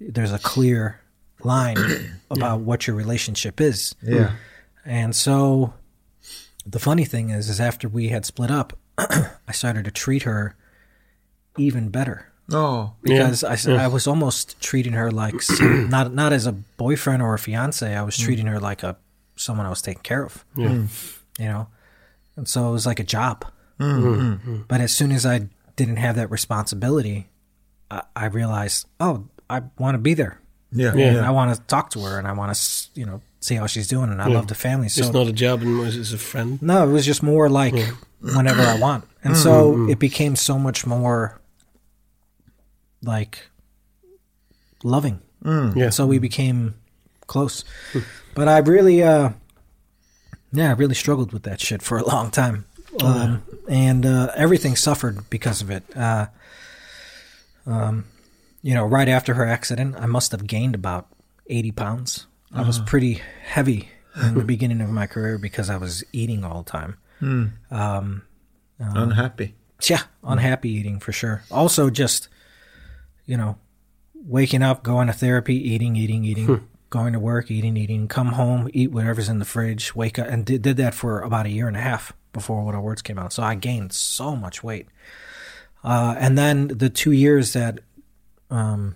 there's 0.00 0.32
a 0.32 0.38
clear 0.38 1.00
line 1.42 1.76
about 2.30 2.60
what 2.60 2.86
your 2.86 2.96
relationship 2.96 3.60
is. 3.60 3.94
Yeah. 4.02 4.32
And 4.84 5.14
so 5.14 5.74
the 6.64 6.78
funny 6.78 7.04
thing 7.04 7.30
is 7.30 7.48
is 7.48 7.60
after 7.60 7.88
we 7.88 8.08
had 8.08 8.24
split 8.24 8.50
up, 8.50 8.78
I 8.98 9.52
started 9.52 9.84
to 9.86 9.90
treat 9.90 10.22
her 10.22 10.56
even 11.56 11.88
better 11.88 12.32
Oh. 12.52 12.92
because 13.02 13.42
I 13.42 13.56
I 13.84 13.88
was 13.88 14.06
almost 14.06 14.60
treating 14.60 14.92
her 14.92 15.10
like 15.10 15.42
some, 15.42 15.88
not 15.90 16.14
not 16.14 16.32
as 16.32 16.46
a 16.46 16.52
boyfriend 16.52 17.22
or 17.22 17.34
a 17.34 17.38
fiance. 17.38 17.94
I 17.94 18.02
was 18.02 18.16
mm. 18.16 18.24
treating 18.24 18.46
her 18.46 18.60
like 18.60 18.82
a 18.82 18.96
someone 19.34 19.66
I 19.66 19.70
was 19.70 19.82
taking 19.82 20.02
care 20.02 20.24
of. 20.24 20.44
Yeah. 20.56 20.68
Mm. 20.68 21.18
You 21.38 21.44
know, 21.46 21.68
and 22.36 22.48
so 22.48 22.68
it 22.68 22.72
was 22.72 22.86
like 22.86 23.00
a 23.00 23.04
job. 23.04 23.44
Mm-hmm. 23.78 24.06
Mm-hmm. 24.06 24.20
mm-hmm. 24.32 24.62
But 24.68 24.80
as 24.80 24.92
soon 24.92 25.12
as 25.12 25.26
I 25.26 25.48
didn't 25.76 25.96
have 25.96 26.16
that 26.16 26.30
responsibility, 26.30 27.28
I, 27.90 28.02
I 28.14 28.26
realized, 28.26 28.86
oh, 29.00 29.28
I 29.48 29.62
want 29.78 29.94
to 29.94 29.98
be 29.98 30.14
there. 30.14 30.40
Yeah. 30.72 30.94
Yeah. 30.94 31.14
Yeah. 31.14 31.28
I 31.28 31.30
want 31.30 31.54
to 31.54 31.60
talk 31.62 31.90
to 31.90 32.00
her, 32.00 32.18
and 32.18 32.26
I 32.26 32.32
want 32.32 32.54
to, 32.54 32.88
you 32.94 33.06
know, 33.06 33.22
see 33.40 33.54
how 33.54 33.66
she's 33.66 33.88
doing. 33.88 34.10
And 34.10 34.20
I 34.20 34.28
Yeah. 34.28 34.34
love 34.34 34.48
the 34.48 34.54
family. 34.54 34.88
So 34.88 35.02
It's 35.02 35.12
not 35.12 35.26
a 35.26 35.32
job, 35.32 35.62
and 35.62 35.80
it's 35.86 36.12
a 36.12 36.18
friend. 36.18 36.60
no, 36.62 36.88
it 36.88 36.92
was 36.92 37.06
just 37.06 37.22
more 37.22 37.48
like 37.48 37.74
whenever 38.20 38.62
I 38.62 38.78
want. 38.78 39.04
And 39.22 39.34
mm-hmm. 39.34 39.42
so 39.42 39.88
it 39.88 39.98
became 39.98 40.36
so 40.36 40.58
much 40.58 40.86
more 40.86 41.40
like 43.02 43.38
loving. 44.82 45.20
Mm. 45.44 45.76
Yeah. 45.76 45.90
So 45.90 46.06
we 46.06 46.18
became 46.18 46.74
close. 47.26 47.64
Hmm. 47.92 48.00
But 48.34 48.48
I 48.48 48.58
really 48.58 49.02
uh 49.02 49.30
yeah, 50.52 50.70
I 50.70 50.72
really 50.72 50.94
struggled 50.94 51.32
with 51.32 51.42
that 51.44 51.60
shit 51.60 51.82
for 51.82 51.98
a 51.98 52.04
long 52.04 52.30
time. 52.30 52.64
Um, 53.02 53.42
and 53.68 54.06
uh, 54.06 54.32
everything 54.36 54.76
suffered 54.76 55.28
because 55.30 55.60
of 55.62 55.70
it. 55.70 55.84
Uh, 55.96 56.26
um, 57.66 58.04
you 58.62 58.74
know, 58.74 58.84
right 58.84 59.08
after 59.08 59.34
her 59.34 59.44
accident, 59.46 59.96
I 59.98 60.06
must 60.06 60.32
have 60.32 60.46
gained 60.46 60.74
about 60.74 61.08
80 61.48 61.72
pounds. 61.72 62.26
I 62.54 62.62
was 62.62 62.78
pretty 62.78 63.20
heavy 63.44 63.90
in 64.20 64.34
the 64.34 64.44
beginning 64.54 64.80
of 64.80 64.88
my 64.90 65.06
career 65.06 65.36
because 65.36 65.68
I 65.68 65.76
was 65.76 66.02
eating 66.12 66.42
all 66.44 66.62
the 66.62 66.70
time. 66.70 66.96
Um, 67.70 68.22
Unhappy. 68.78 69.54
yeah, 69.88 70.02
unhappy 70.22 70.70
eating 70.70 71.00
for 71.00 71.12
sure. 71.12 71.42
Also, 71.50 71.90
just 71.90 72.28
you 73.26 73.36
know, 73.36 73.58
waking 74.14 74.62
up, 74.62 74.82
going 74.82 75.06
to 75.08 75.12
therapy, 75.12 75.54
eating, 75.72 75.96
eating, 75.96 76.24
eating, 76.24 76.66
going 76.90 77.12
to 77.12 77.18
work, 77.18 77.50
eating, 77.50 77.76
eating, 77.76 78.06
come 78.08 78.28
home, 78.28 78.68
eat 78.72 78.92
whatever's 78.92 79.28
in 79.28 79.38
the 79.38 79.44
fridge, 79.44 79.94
wake 79.96 80.18
up, 80.18 80.28
and 80.28 80.44
did, 80.46 80.62
did 80.62 80.76
that 80.76 80.94
for 80.94 81.20
about 81.20 81.46
a 81.46 81.50
year 81.50 81.68
and 81.68 81.76
a 81.76 81.80
half 81.80 82.12
before 82.36 82.62
What 82.62 82.74
Are 82.74 82.80
Words 82.80 83.02
came 83.02 83.18
out. 83.18 83.32
So 83.32 83.42
I 83.42 83.54
gained 83.54 83.92
so 83.92 84.36
much 84.36 84.62
weight. 84.62 84.86
Uh, 85.82 86.14
and 86.18 86.36
then 86.36 86.68
the 86.68 86.90
two 86.90 87.12
years 87.12 87.52
that 87.54 87.80
um, 88.50 88.94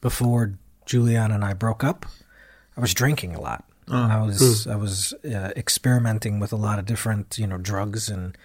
before 0.00 0.54
Juliana 0.86 1.34
and 1.34 1.44
I 1.44 1.52
broke 1.52 1.84
up, 1.84 2.06
I 2.76 2.80
was 2.80 2.94
drinking 2.94 3.34
a 3.34 3.40
lot. 3.40 3.64
I 3.90 4.22
was 4.22 4.66
I 4.66 4.76
was 4.76 5.14
uh, 5.24 5.52
experimenting 5.56 6.40
with 6.40 6.52
a 6.52 6.56
lot 6.56 6.78
of 6.78 6.84
different 6.84 7.38
you 7.38 7.46
know 7.46 7.56
drugs 7.56 8.10
and 8.10 8.36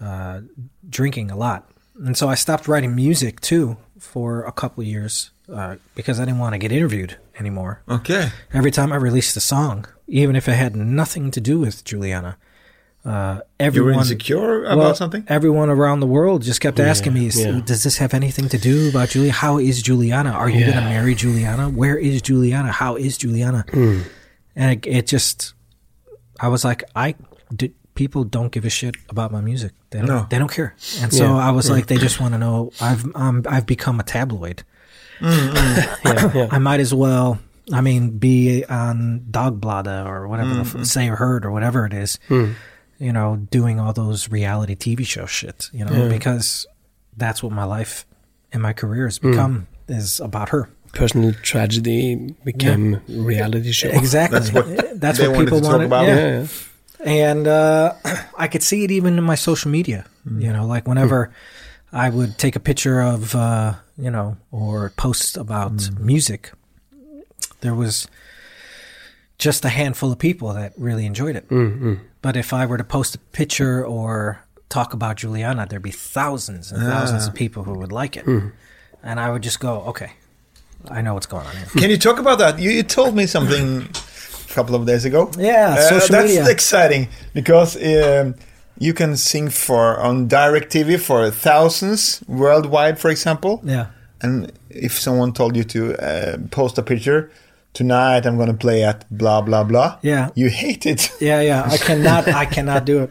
uh, 0.00 0.42
drinking 0.88 1.30
a 1.30 1.36
lot, 1.36 1.68
and 1.96 2.16
so 2.16 2.28
I 2.28 2.36
stopped 2.36 2.68
writing 2.68 2.94
music 2.94 3.40
too 3.40 3.76
for 3.98 4.44
a 4.44 4.52
couple 4.52 4.82
of 4.82 4.86
years 4.86 5.32
uh, 5.52 5.76
because 5.96 6.20
I 6.20 6.24
didn't 6.24 6.38
want 6.38 6.54
to 6.54 6.58
get 6.58 6.70
interviewed 6.70 7.16
anymore. 7.38 7.82
Okay. 7.88 8.30
Every 8.52 8.70
time 8.70 8.92
I 8.92 8.96
released 8.96 9.36
a 9.36 9.40
song, 9.40 9.86
even 10.06 10.36
if 10.36 10.48
it 10.48 10.54
had 10.54 10.76
nothing 10.76 11.32
to 11.32 11.40
do 11.40 11.58
with 11.58 11.84
Juliana, 11.84 12.36
uh, 13.04 13.10
You 13.10 13.12
were 13.14 13.44
everyone 13.58 13.94
insecure 14.00 14.64
about 14.64 14.78
well, 14.78 14.94
something? 14.94 15.24
Everyone 15.28 15.68
around 15.70 16.00
the 16.00 16.06
world 16.06 16.42
just 16.42 16.60
kept 16.60 16.78
asking 16.78 17.14
me, 17.14 17.28
yeah. 17.28 17.60
"Does 17.64 17.82
this 17.82 17.98
have 17.98 18.14
anything 18.14 18.48
to 18.48 18.58
do 18.58 18.88
about 18.90 19.10
Julia? 19.10 19.32
How 19.32 19.58
is 19.58 19.82
Juliana? 19.82 20.30
Are 20.30 20.48
you 20.48 20.60
going 20.60 20.74
to 20.78 20.80
marry 20.82 21.14
Juliana? 21.14 21.68
Where 21.68 21.98
is 21.98 22.22
Juliana? 22.22 22.70
How 22.70 22.96
is 22.96 23.18
Juliana?" 23.18 23.64
Hmm. 23.72 24.00
And 24.54 24.72
it, 24.72 24.86
it 24.86 25.06
just, 25.06 25.54
I 26.38 26.48
was 26.48 26.64
like, 26.64 26.84
I 26.94 27.14
did. 27.54 27.74
People 27.94 28.24
don't 28.24 28.50
give 28.50 28.64
a 28.64 28.70
shit 28.70 28.94
about 29.10 29.30
my 29.32 29.42
music. 29.42 29.72
They 29.90 29.98
don't. 29.98 30.08
No. 30.08 30.26
They 30.30 30.38
don't 30.38 30.50
care. 30.50 30.74
And 31.02 31.12
so 31.12 31.24
Yeah. 31.24 31.48
I 31.48 31.50
was 31.50 31.68
like, 31.68 31.88
they 31.88 31.98
just 31.98 32.20
want 32.20 32.32
to 32.32 32.38
know. 32.38 32.72
I've 32.80 33.04
um, 33.14 33.42
I've 33.46 33.66
become 33.66 34.00
a 34.00 34.02
tabloid. 34.02 34.62
Mm, 35.20 35.48
mm. 35.50 36.04
yeah, 36.04 36.32
yeah. 36.34 36.48
I 36.50 36.58
might 36.58 36.80
as 36.80 36.94
well. 36.94 37.38
I 37.72 37.80
mean, 37.82 38.16
be 38.18 38.64
on 38.64 39.26
Dagbladet 39.30 40.06
or 40.06 40.26
whatever, 40.26 40.54
the 40.54 40.62
mm, 40.62 40.80
f- 40.80 40.86
Se 40.86 41.10
og 41.10 41.18
Hør 41.18 41.44
or 41.44 41.50
whatever 41.52 41.84
it 41.84 41.92
is. 41.92 42.18
Hmm. 42.28 42.52
You 43.02 43.12
know, 43.12 43.36
doing 43.50 43.80
all 43.80 43.92
those 43.92 44.30
reality 44.30 44.74
TV 44.76 45.04
show 45.04 45.26
shit. 45.26 45.68
You 45.72 45.84
know, 45.84 45.92
Yeah. 46.04 46.08
because 46.08 46.66
that's 47.16 47.42
what 47.42 47.52
my 47.52 47.64
life 47.64 48.06
and 48.52 48.62
my 48.62 48.72
career 48.72 49.06
has 49.06 49.18
become 49.18 49.66
is 49.88 50.20
about 50.20 50.48
her. 50.50 50.68
Personal 50.92 51.32
tragedy 51.42 52.34
became 52.44 53.00
reality 53.08 53.72
show. 53.72 53.88
Exactly. 54.02 54.38
That's 54.38 54.52
what 54.52 55.00
that's 55.00 55.18
they 55.18 55.26
what 55.28 55.36
wanted 55.36 55.46
people 55.46 55.60
to 55.60 55.64
talk 55.64 55.72
wanted. 55.72 55.86
about. 55.86 56.06
Yeah. 56.06 56.16
Yeah, 56.16 56.46
yeah. 57.04 57.30
And 57.32 57.46
uh, 57.48 57.94
I 58.38 58.46
could 58.48 58.62
see 58.62 58.84
it 58.84 58.90
even 58.90 59.18
in 59.18 59.24
my 59.24 59.34
social 59.36 59.70
media. 59.70 60.04
You 60.24 60.52
know, 60.52 60.66
like 60.66 60.86
whenever 60.86 61.32
I 61.92 62.08
would 62.08 62.38
take 62.38 62.54
a 62.56 62.60
picture 62.60 63.00
of, 63.00 63.34
uh, 63.34 63.74
you 63.98 64.10
know, 64.10 64.36
or 64.52 64.92
post 64.96 65.36
about 65.36 65.90
music, 65.98 66.52
there 67.60 67.74
was 67.74 68.06
just 69.42 69.64
a 69.64 69.68
handful 69.68 70.12
of 70.12 70.18
people 70.18 70.52
that 70.54 70.72
really 70.76 71.04
enjoyed 71.06 71.36
it. 71.36 71.46
But 72.22 72.36
if 72.36 72.52
I 72.52 72.66
were 72.66 72.78
to 72.78 72.84
post 72.84 73.14
a 73.14 73.18
picture 73.18 73.84
or 73.84 74.38
talk 74.68 74.94
about 74.94 75.16
Juliana, 75.22 75.66
there'd 75.68 75.82
be 75.82 75.90
thousands 76.14 76.72
and 76.72 76.80
thousands 76.82 77.26
of 77.28 77.34
people 77.34 77.62
who 77.64 77.74
would 77.80 77.92
like 77.92 78.16
it. 78.20 78.26
And 79.02 79.18
I 79.20 79.30
would 79.30 79.42
just 79.42 79.58
go, 79.60 79.72
okay, 79.90 80.10
I 80.90 81.00
know 81.02 81.14
what's 81.14 81.26
going 81.34 81.46
on 81.46 81.56
here. 81.56 81.66
Can 81.80 81.90
you 81.90 81.98
talk 81.98 82.18
about 82.18 82.38
that? 82.38 82.58
You, 82.58 82.70
you 82.70 82.82
told 82.84 83.14
me 83.14 83.26
something 83.26 83.82
a 84.50 84.52
couple 84.54 84.74
of 84.74 84.86
days 84.86 85.04
ago. 85.04 85.30
Yeah, 85.38 85.74
Uh, 85.78 85.88
social 85.88 86.16
that's 86.16 86.28
media. 86.34 86.48
exciting 86.50 87.08
because 87.34 87.76
um, 87.76 88.34
you 88.78 88.92
can 88.94 89.16
sing 89.16 89.50
for 89.50 89.98
on 90.00 90.28
direct 90.28 90.72
TV 90.72 90.98
for 90.98 91.30
thousands 91.30 92.22
worldwide, 92.28 92.98
for 92.98 93.10
example. 93.10 93.60
Yeah. 93.64 93.86
And 94.22 94.52
if 94.70 94.92
someone 95.00 95.32
told 95.32 95.56
you 95.56 95.64
to 95.64 95.80
uh, 95.96 96.36
post 96.50 96.78
a 96.78 96.82
picture 96.82 97.30
tonight, 97.72 98.26
I'm 98.26 98.36
going 98.36 98.48
to 98.48 98.54
play 98.56 98.82
at 98.84 99.04
blah 99.10 99.40
blah 99.40 99.64
blah. 99.64 99.98
Yeah. 100.02 100.30
you 100.34 100.48
hate 100.48 100.86
it. 100.86 101.10
Yeah, 101.20 101.40
yeah. 101.40 101.62
I 101.64 101.76
cannot. 101.78 102.28
I 102.28 102.44
cannot 102.46 102.84
do 102.84 103.02
it. 103.04 103.10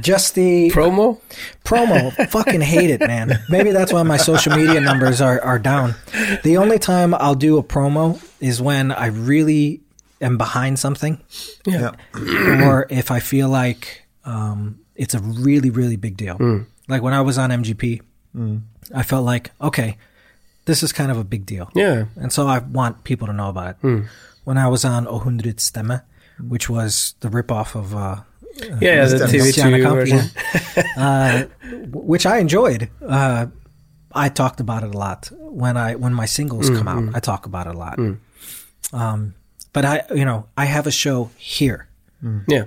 Just 0.00 0.34
the 0.34 0.70
Promo? 0.70 1.20
promo. 1.64 2.12
Fucking 2.30 2.60
hate 2.62 2.90
it, 2.90 3.00
man. 3.00 3.38
Maybe 3.48 3.72
that's 3.72 3.92
why 3.92 4.02
my 4.02 4.16
social 4.16 4.56
media 4.56 4.80
numbers 4.80 5.20
are 5.20 5.40
are 5.42 5.58
down. 5.58 5.94
The 6.44 6.56
only 6.56 6.78
time 6.78 7.14
I'll 7.14 7.34
do 7.34 7.58
a 7.58 7.62
promo 7.62 8.22
is 8.40 8.62
when 8.62 8.92
I 8.92 9.06
really 9.06 9.80
am 10.20 10.38
behind 10.38 10.78
something, 10.78 11.20
Yeah, 11.66 11.92
or 12.14 12.86
if 12.90 13.10
I 13.10 13.20
feel 13.20 13.48
like 13.48 14.06
um, 14.24 14.80
it's 14.96 15.14
a 15.14 15.20
really 15.20 15.70
really 15.70 15.96
big 15.96 16.16
deal. 16.16 16.38
Like 16.88 17.02
when 17.02 17.12
I 17.12 17.20
was 17.20 17.36
on 17.36 17.50
MGP, 17.50 18.00
I 18.94 19.02
felt 19.02 19.24
like 19.26 19.50
okay, 19.60 19.98
this 20.68 20.82
is 20.82 20.92
kind 20.92 21.10
of 21.10 21.16
a 21.16 21.24
big 21.24 21.46
deal. 21.46 21.70
Yeah. 21.74 22.04
And 22.16 22.30
so 22.32 22.46
I 22.46 22.58
want 22.58 23.02
people 23.02 23.26
to 23.26 23.32
know 23.32 23.48
about 23.48 23.76
it. 23.82 24.04
When 24.44 24.56
I 24.58 24.68
was 24.68 24.84
on 24.84 25.06
Ohundred 25.06 25.56
Stemme, 25.56 26.02
which 26.38 26.68
was 26.70 27.14
the 27.20 27.28
ripoff 27.28 27.74
of 27.74 27.94
uh, 27.96 28.16
Yeah, 28.80 29.04
the 29.06 29.16
Mr. 29.26 29.52
TV2 29.52 29.92
version. 29.98 30.86
uh, 30.96 31.44
which 31.92 32.26
I 32.26 32.38
enjoyed. 32.38 32.90
Uh, 33.04 33.46
I 34.12 34.28
talked 34.28 34.60
about 34.60 34.84
it 34.84 34.94
a 34.94 34.98
lot 34.98 35.30
when 35.38 35.76
I 35.76 35.96
when 35.96 36.14
my 36.14 36.26
singles 36.26 36.70
come 36.70 36.88
out. 36.88 37.14
I 37.16 37.20
talk 37.20 37.46
about 37.46 37.66
it 37.66 37.74
a 37.74 37.78
lot. 37.78 37.98
Um, 38.92 39.34
but 39.72 39.84
I, 39.84 40.02
you 40.14 40.24
know, 40.24 40.46
I 40.56 40.64
have 40.66 40.86
a 40.86 40.90
show 40.90 41.30
here. 41.36 41.88
Yeah. 42.46 42.64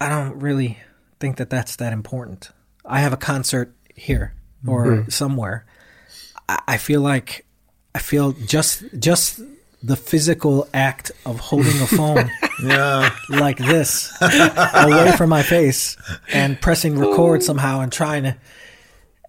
I 0.00 0.08
don't 0.08 0.38
really 0.40 0.78
think 1.20 1.36
that 1.38 1.50
that's 1.50 1.76
that 1.76 1.92
important. 1.92 2.50
I 2.84 3.00
have 3.00 3.12
a 3.12 3.16
concert 3.18 3.74
here 3.94 4.32
or 4.66 5.04
somewhere. 5.10 5.66
I, 6.48 6.60
I 6.68 6.76
feel 6.76 7.00
like 7.00 7.44
I 7.94 7.98
feel 7.98 8.32
just 8.32 8.84
just 8.98 9.40
the 9.82 9.96
physical 9.96 10.68
act 10.74 11.12
of 11.24 11.38
holding 11.38 11.80
a 11.80 11.86
phone 11.86 12.28
yeah. 12.64 13.14
like 13.28 13.58
this 13.58 14.12
away 14.20 15.12
from 15.16 15.30
my 15.30 15.42
face 15.42 15.96
and 16.32 16.60
pressing 16.60 16.98
record 16.98 17.44
somehow 17.44 17.80
and 17.80 17.92
trying 17.92 18.24
to 18.24 18.36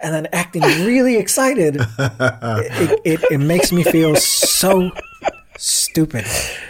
and 0.02 0.14
then 0.16 0.28
acting 0.34 0.64
really 0.64 1.18
excited 1.18 1.76
it, 2.00 3.00
it, 3.06 3.24
it 3.30 3.38
makes 3.38 3.72
me 3.72 3.84
feel 3.84 4.16
so 4.16 4.90
stupid. 5.60 6.26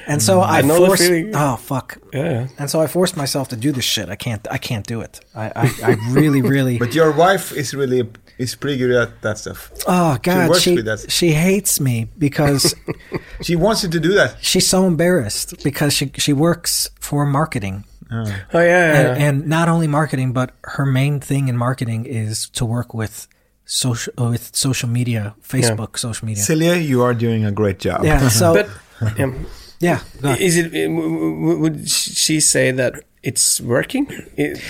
And 0.09 0.21
so 0.21 0.39
mm, 0.39 0.43
I, 0.43 0.59
I 0.59 0.61
know 0.61 0.85
forced. 0.87 1.03
feeling. 1.03 1.35
Oh 1.35 1.55
fuck. 1.55 1.97
Yeah. 2.13 2.47
And 2.57 2.69
so 2.69 2.81
I 2.81 2.87
forced 2.87 3.15
myself 3.15 3.47
to 3.49 3.55
do 3.55 3.71
this 3.71 3.85
shit. 3.85 4.09
I 4.09 4.15
can't. 4.15 4.45
I 4.49 4.57
can't 4.57 4.85
do 4.85 5.01
it. 5.01 5.19
I. 5.35 5.45
I, 5.55 5.65
I 5.83 5.91
really, 6.09 6.41
really. 6.41 6.77
But 6.83 6.95
your 6.95 7.11
wife 7.11 7.51
is 7.51 7.73
really 7.73 8.01
is 8.37 8.55
pretty 8.55 8.77
good 8.77 8.91
at 8.91 9.21
that 9.21 9.37
stuff. 9.37 9.71
oh 9.87 10.17
God, 10.21 10.49
works 10.49 10.61
she 10.61 10.75
with 10.75 10.85
that. 10.85 11.11
she 11.11 11.31
hates 11.31 11.79
me 11.79 12.07
because 12.17 12.73
She 13.41 13.55
wants 13.55 13.83
you 13.83 13.89
to 13.89 13.99
do 13.99 14.13
that. 14.13 14.37
she's 14.41 14.67
so 14.67 14.85
embarrassed 14.85 15.63
because 15.63 15.93
she 15.93 16.11
she 16.17 16.33
works 16.33 16.89
for 16.99 17.25
marketing 17.25 17.83
ah. 18.11 18.25
Oh 18.53 18.59
yeah. 18.59 18.65
yeah. 18.65 18.99
and, 18.99 19.23
and 19.23 19.47
not 19.47 19.67
only 19.69 19.87
marketing, 19.87 20.33
but 20.33 20.51
her 20.63 20.85
main 20.85 21.19
thing 21.19 21.47
in 21.47 21.57
marketing 21.57 22.05
is 22.05 22.49
to 22.51 22.65
work 22.65 22.93
with 22.93 23.27
social 23.65 24.13
uh, 24.17 24.29
with 24.31 24.55
social 24.55 24.89
media, 24.89 25.35
Facebook, 25.41 25.97
social 25.97 26.25
media. 26.25 26.43
Celia, 26.43 26.75
you 26.75 27.01
are 27.03 27.13
doing 27.13 27.45
a 27.45 27.51
great 27.51 27.79
job. 27.79 28.03
Yeah. 28.03 28.29
So 28.29 28.53
but 28.53 28.67
yeah. 29.19 29.33
Yeah, 29.79 30.01
go 30.21 30.31
is 30.31 30.57
it? 30.57 30.71
w- 30.71 31.35
w- 31.35 31.59
Would 31.59 31.89
she 31.89 32.39
say 32.39 32.71
that 32.71 33.03
it's 33.23 33.61
working? 33.61 34.05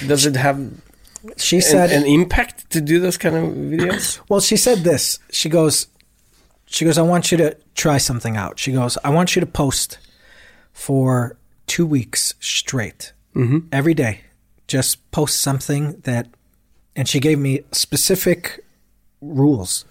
Does 0.08 0.26
it 0.26 0.36
have 0.36 0.72
she 1.38 1.58
an, 1.58 1.62
said 1.62 1.92
an 1.92 2.06
impact 2.06 2.70
to 2.72 2.82
do 2.82 3.00
those 3.00 3.18
kind 3.18 3.36
of 3.36 3.44
videos? 3.44 4.20
Well, 4.30 4.40
she 4.40 4.58
said 4.58 4.80
this. 4.80 5.20
She 5.32 5.50
goes, 5.50 5.88
she 6.66 6.86
goes, 6.86 6.98
I 6.98 7.02
want 7.02 7.32
you 7.32 7.38
to 7.40 7.58
try 7.76 7.98
something 7.98 8.38
out. 8.38 8.60
She 8.60 8.72
goes, 8.72 8.98
I 9.04 9.10
want 9.10 9.36
you 9.36 9.40
to 9.40 9.46
post 9.46 9.98
for 10.72 11.38
two 11.66 11.86
weeks 11.86 12.36
straight, 12.40 13.14
mm-hmm. 13.36 13.68
every 13.72 13.94
day. 13.94 14.22
Just 14.68 15.10
post 15.12 15.40
something 15.40 16.00
that, 16.02 16.28
and 16.96 17.08
she 17.08 17.20
gave 17.20 17.40
me 17.40 17.62
specific 17.72 18.64
rules. 19.22 19.86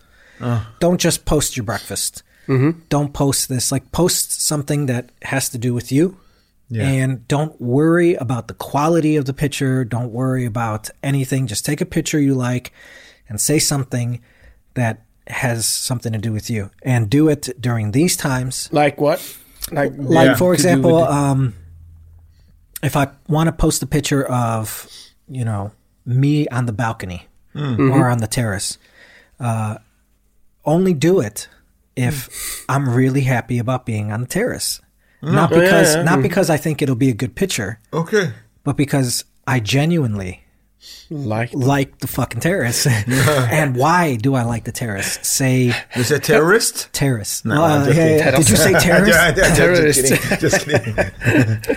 Don't 0.78 1.00
just 1.00 1.24
post 1.24 1.56
your 1.56 1.64
breakfast. 1.64 2.22
Mm-hmm. 2.48 2.80
Don't 2.88 3.12
post 3.12 3.48
this. 3.48 3.70
Like, 3.70 3.92
post 3.92 4.40
something 4.42 4.86
that 4.86 5.10
has 5.22 5.48
to 5.50 5.58
do 5.58 5.74
with 5.74 5.92
you. 5.92 6.16
Yeah. 6.70 6.86
And 6.88 7.26
don't 7.28 7.58
worry 7.60 8.14
about 8.14 8.48
the 8.48 8.54
quality 8.54 9.16
of 9.16 9.24
the 9.24 9.32
picture. 9.32 9.84
Don't 9.84 10.12
worry 10.12 10.44
about 10.44 10.90
anything. 11.02 11.46
Just 11.46 11.64
take 11.64 11.80
a 11.80 11.86
picture 11.86 12.18
you 12.20 12.34
like 12.34 12.72
and 13.28 13.40
say 13.40 13.58
something 13.58 14.20
that 14.74 15.04
has 15.28 15.66
something 15.66 16.12
to 16.12 16.18
do 16.18 16.32
with 16.32 16.50
you. 16.50 16.70
And 16.82 17.08
do 17.08 17.28
it 17.28 17.48
during 17.60 17.92
these 17.92 18.16
times. 18.16 18.68
Like 18.72 19.00
what? 19.00 19.20
Like 19.70 19.92
Like, 19.96 20.26
Yeah. 20.28 20.34
for 20.36 20.52
example, 20.54 21.04
um, 21.04 21.54
if 22.82 22.96
I 22.96 23.08
want 23.28 23.48
to 23.48 23.52
post 23.52 23.82
a 23.82 23.86
picture 23.86 24.24
of, 24.24 24.86
you 25.28 25.44
know, 25.44 25.72
me 26.06 26.48
on 26.48 26.66
the 26.66 26.72
balcony 26.72 27.26
or 27.54 28.08
on 28.08 28.18
the 28.18 28.26
terrace, 28.28 28.78
uh, 29.40 29.78
only 30.64 30.94
do 30.94 31.20
it 31.20 31.48
if 31.98 32.64
I'm 32.68 32.88
really 32.88 33.22
happy 33.22 33.58
about 33.58 33.84
being 33.84 34.12
on 34.12 34.20
the 34.22 34.26
terrace. 34.28 34.80
Not 35.20 35.52
Oh, 35.52 35.56
yeah, 35.56 35.62
because 35.62 35.94
yeah. 35.96 36.02
not 36.04 36.22
because 36.22 36.48
I 36.50 36.56
think 36.56 36.80
it'll 36.80 36.94
be 36.94 37.10
a 37.10 37.14
good 37.14 37.34
picture, 37.34 37.80
Okay. 37.92 38.32
but 38.62 38.76
because 38.76 39.24
I 39.46 39.58
genuinely 39.60 40.44
like 41.10 41.50
like 41.52 41.98
the 41.98 42.06
fucking 42.06 42.40
terrace. 42.40 42.86
and 43.58 43.74
why 43.76 44.14
do 44.16 44.34
I 44.36 44.44
like 44.44 44.62
the 44.64 44.70
terrace? 44.72 45.18
Say 45.22 45.74
You 45.96 46.04
said 46.04 46.22
terrorist? 46.22 46.88
terrace. 46.92 47.44
No, 47.44 47.64
Uh, 47.64 47.66
I'm 47.66 47.92
yeah, 47.92 48.16
yeah. 48.16 48.30
Did 48.36 48.48
you 48.48 48.56
say 48.56 48.72
terrace? 48.78 49.08
Yeah, 49.14 49.34
yeah, 49.36 49.54
Terrorist. 49.54 50.06
Just 50.06 50.22
kidding. 50.22 50.94
Just 50.94 51.20
kidding. 51.20 51.76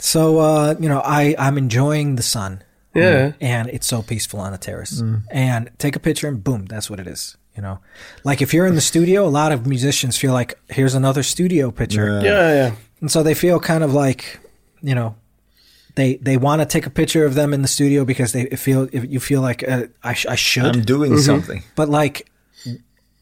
So 0.00 0.38
uh, 0.38 0.74
you 0.80 0.88
know, 0.88 1.02
I 1.04 1.34
I'm 1.38 1.58
enjoying 1.58 2.16
the 2.16 2.22
sun. 2.22 2.62
Yeah. 2.94 3.32
and 3.40 3.68
it's 3.68 3.86
so 3.86 4.02
peaceful 4.02 4.40
on 4.40 4.50
the 4.52 4.58
terrace. 4.58 5.00
And 5.30 5.70
take 5.78 5.94
a 5.94 6.00
picture, 6.00 6.26
and 6.26 6.42
boom, 6.42 6.66
that's 6.66 6.88
what 6.90 6.98
it 6.98 7.06
is. 7.06 7.36
You 7.56 7.62
know, 7.62 7.78
like 8.24 8.40
if 8.42 8.54
you're 8.54 8.66
in 8.66 8.74
the 8.74 8.80
studio, 8.80 9.26
a 9.26 9.28
lot 9.28 9.52
of 9.52 9.66
musicians 9.66 10.16
feel 10.16 10.32
like 10.32 10.58
here's 10.68 10.94
another 10.94 11.22
studio 11.22 11.70
picture, 11.70 12.20
Yeah. 12.20 12.22
yeah, 12.22 12.54
yeah. 12.54 12.74
and 13.00 13.10
so 13.10 13.22
they 13.22 13.34
feel 13.34 13.58
kind 13.60 13.82
of 13.84 13.92
like, 13.92 14.38
you 14.82 14.94
know, 14.94 15.16
they 15.96 16.14
they 16.22 16.36
want 16.36 16.62
to 16.62 16.66
take 16.66 16.86
a 16.86 16.90
picture 16.90 17.24
of 17.26 17.34
them 17.34 17.52
in 17.52 17.62
the 17.62 17.68
studio 17.68 18.04
because 18.04 18.32
they 18.32 18.46
feel 18.56 18.88
if 18.92 19.04
you 19.10 19.18
feel 19.20 19.42
like 19.42 19.68
uh, 19.68 19.86
I 20.02 20.14
sh- 20.14 20.26
I 20.26 20.36
should, 20.36 20.76
I'm 20.76 20.82
doing 20.82 21.18
something. 21.18 21.62
but 21.74 21.88
like 21.88 22.30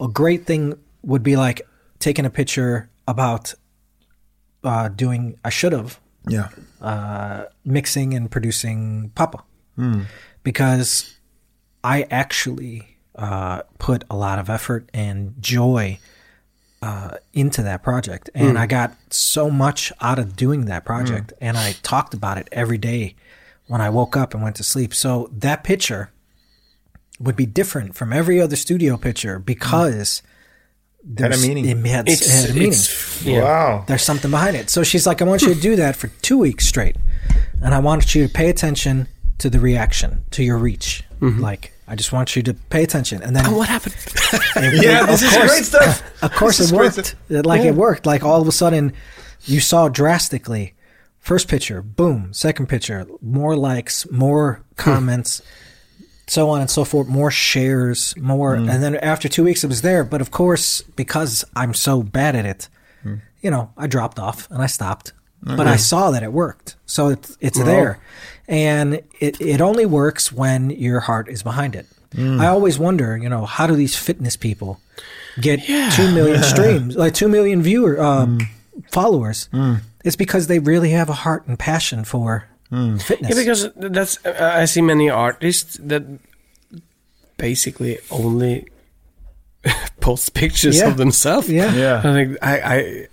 a 0.01 0.09
great 0.09 0.45
thing 0.47 0.75
would 1.03 1.23
be 1.23 1.35
like 1.37 1.63
taking 1.99 2.27
a 2.27 2.31
picture 2.31 2.89
about 3.09 3.55
uh, 4.63 4.89
doing 4.89 5.39
I 5.43 5.49
should 5.51 5.73
have 5.73 5.99
Yeah. 6.29 6.49
uh, 6.83 7.45
mixing 7.65 8.13
and 8.15 8.31
producing 8.31 9.11
Papa 9.15 9.43
because 10.43 11.17
I 11.83 12.07
actually 12.11 12.98
uh, 13.19 13.63
put 13.79 14.05
a 14.09 14.17
lot 14.17 14.39
of 14.39 14.49
effort 14.49 14.89
and 14.95 15.35
joy 15.41 15.99
uh, 16.81 17.17
into 17.33 17.63
that 17.63 17.83
project, 17.83 18.31
and 18.35 18.57
I 18.57 18.67
got 18.67 18.95
so 19.11 19.51
much 19.51 19.93
out 20.01 20.19
of 20.19 20.37
doing 20.37 20.67
that 20.67 20.85
project, 20.85 21.33
and 21.41 21.57
I 21.59 21.75
talked 21.83 22.15
about 22.15 22.39
it 22.39 22.49
every 22.53 22.79
day 22.79 23.17
when 23.67 23.81
I 23.81 23.91
woke 23.91 24.17
up 24.17 24.33
and 24.33 24.43
went 24.43 24.57
to 24.57 24.63
sleep. 24.65 24.95
So 24.95 25.29
that 25.33 25.65
picture 25.65 26.11
would 27.19 27.35
be 27.37 27.47
different 27.47 27.97
from 27.97 28.13
every 28.13 28.41
other 28.41 28.55
studio 28.57 28.97
picture 28.97 29.39
because 29.41 30.23
Had 31.19 31.35
a 31.35 31.39
meaning. 31.39 31.65
It 31.67 31.87
had, 31.87 32.09
it 32.09 32.13
It's 32.13 32.43
had 32.43 32.51
a 32.51 32.55
meaning 32.55 32.69
it's 32.69 33.25
yeah. 33.25 33.43
Wow. 33.43 33.85
there's 33.89 34.03
something 34.05 34.31
behind 34.31 34.57
it. 34.57 34.71
So 34.71 34.85
she's 34.85 35.07
like, 35.07 35.21
I 35.21 35.25
want 35.25 35.43
you 35.43 35.53
to 35.55 35.61
do 35.61 35.75
that 35.77 35.97
for 35.97 36.09
two 36.23 36.39
weeks 36.39 36.67
straight. 36.67 36.97
And 37.61 37.75
I 37.75 37.81
want 37.81 38.15
you 38.15 38.27
to 38.27 38.33
pay 38.33 38.49
attention 38.49 39.09
to 39.39 39.51
the 39.51 39.59
reaction, 39.59 40.25
to 40.31 40.45
your 40.45 40.59
reach. 40.59 41.03
Like, 41.21 41.73
I 41.87 41.95
just 41.97 42.13
want 42.13 42.37
you 42.37 42.43
to 42.45 42.55
pay 42.55 42.83
attention. 42.85 43.23
And 43.23 43.35
then, 43.35 43.47
And 43.47 43.57
what 43.57 43.69
happened? 43.69 43.95
Yeah, 44.57 45.07
this 45.07 45.23
is 45.23 45.33
course. 45.35 45.51
great 45.51 45.65
stuff. 45.65 46.23
of 46.23 46.33
course, 46.33 46.61
it 46.61 46.71
worked. 46.75 47.15
It- 47.29 47.47
Like, 47.47 47.63
it 47.63 47.75
worked. 47.75 48.07
Like, 48.07 48.23
all 48.25 48.41
of 48.41 48.49
a 48.49 48.53
sudden, 48.53 48.93
you 49.45 49.61
saw 49.61 49.89
drastically. 49.89 50.75
First 51.21 51.49
picture, 51.49 51.83
boom. 51.83 52.33
Second 52.33 52.69
picture, 52.69 53.07
more 53.21 53.55
likes, 53.57 54.11
more 54.11 54.63
comments, 54.77 55.43
so 56.27 56.49
on 56.51 56.61
and 56.61 56.71
so 56.71 56.85
forth, 56.85 57.07
more 57.09 57.31
shares, 57.31 58.15
more. 58.17 58.57
Mm. 58.57 58.71
And 58.73 58.83
then 58.83 58.97
after 58.97 59.29
two 59.29 59.45
weeks, 59.45 59.63
it 59.65 59.67
was 59.67 59.83
there. 59.83 60.05
But 60.05 60.21
of 60.21 60.31
course, 60.31 60.81
because 60.97 61.45
I'm 61.57 61.75
so 61.75 62.03
bad 62.03 62.35
at 62.37 62.47
it, 62.47 62.69
Mm. 63.05 63.21
you 63.43 63.51
know, 63.51 63.71
I 63.77 63.87
dropped 63.87 64.19
off 64.19 64.49
and 64.51 64.63
I 64.63 64.67
stopped. 64.67 65.13
But 65.41 65.67
I 65.69 65.77
saw 65.77 66.11
that 66.11 66.23
it 66.25 66.33
worked. 66.33 66.75
So 66.87 67.09
it's, 67.09 67.37
it's 67.41 67.59
there. 67.63 68.01
And 68.49 69.03
it, 69.21 69.41
it 69.41 69.61
only 69.61 69.85
works 69.87 70.33
when 70.33 70.71
your 70.71 71.01
heart 71.01 71.29
is 71.29 71.43
behind 71.43 71.77
it. 71.77 71.87
Mm. 72.15 72.41
I 72.41 72.47
always 72.47 72.79
wonder, 72.79 73.17
you 73.17 73.29
know, 73.29 73.45
how 73.45 73.67
do 73.67 73.77
these 73.77 73.95
fitness 73.95 74.37
people 74.37 74.81
get 75.41 75.61
2 75.67 76.15
million 76.15 76.43
streams, 76.55 76.97
like 76.97 77.13
2 77.15 77.29
million 77.29 77.61
viewer 77.63 78.01
uh, 78.01 78.25
Mm. 78.27 78.43
followers? 78.91 79.49
It's 80.05 80.17
because 80.17 80.47
they 80.47 80.59
really 80.61 80.91
have 80.91 81.11
a 81.11 81.13
heart 81.13 81.47
and 81.47 81.59
passion 81.59 82.05
for 82.05 82.49
fitness. 82.71 83.29
Yeah, 83.31 83.35
because 83.35 83.69
that's 83.77 84.25
uh, 84.25 84.53
I 84.63 84.65
see 84.65 84.81
many 84.81 85.11
artists 85.11 85.77
that 85.83 86.05
basically 87.37 87.99
only 88.11 88.67
post 90.01 90.33
pictures 90.35 90.79
Yeah. 90.79 90.89
of 90.89 90.97
themselves. 90.97 91.51
Yeah. 91.51 91.75
Yeah. 91.75 91.99
I 91.99 92.13
think 92.15 92.39
I 92.43 92.55
I 92.61 93.09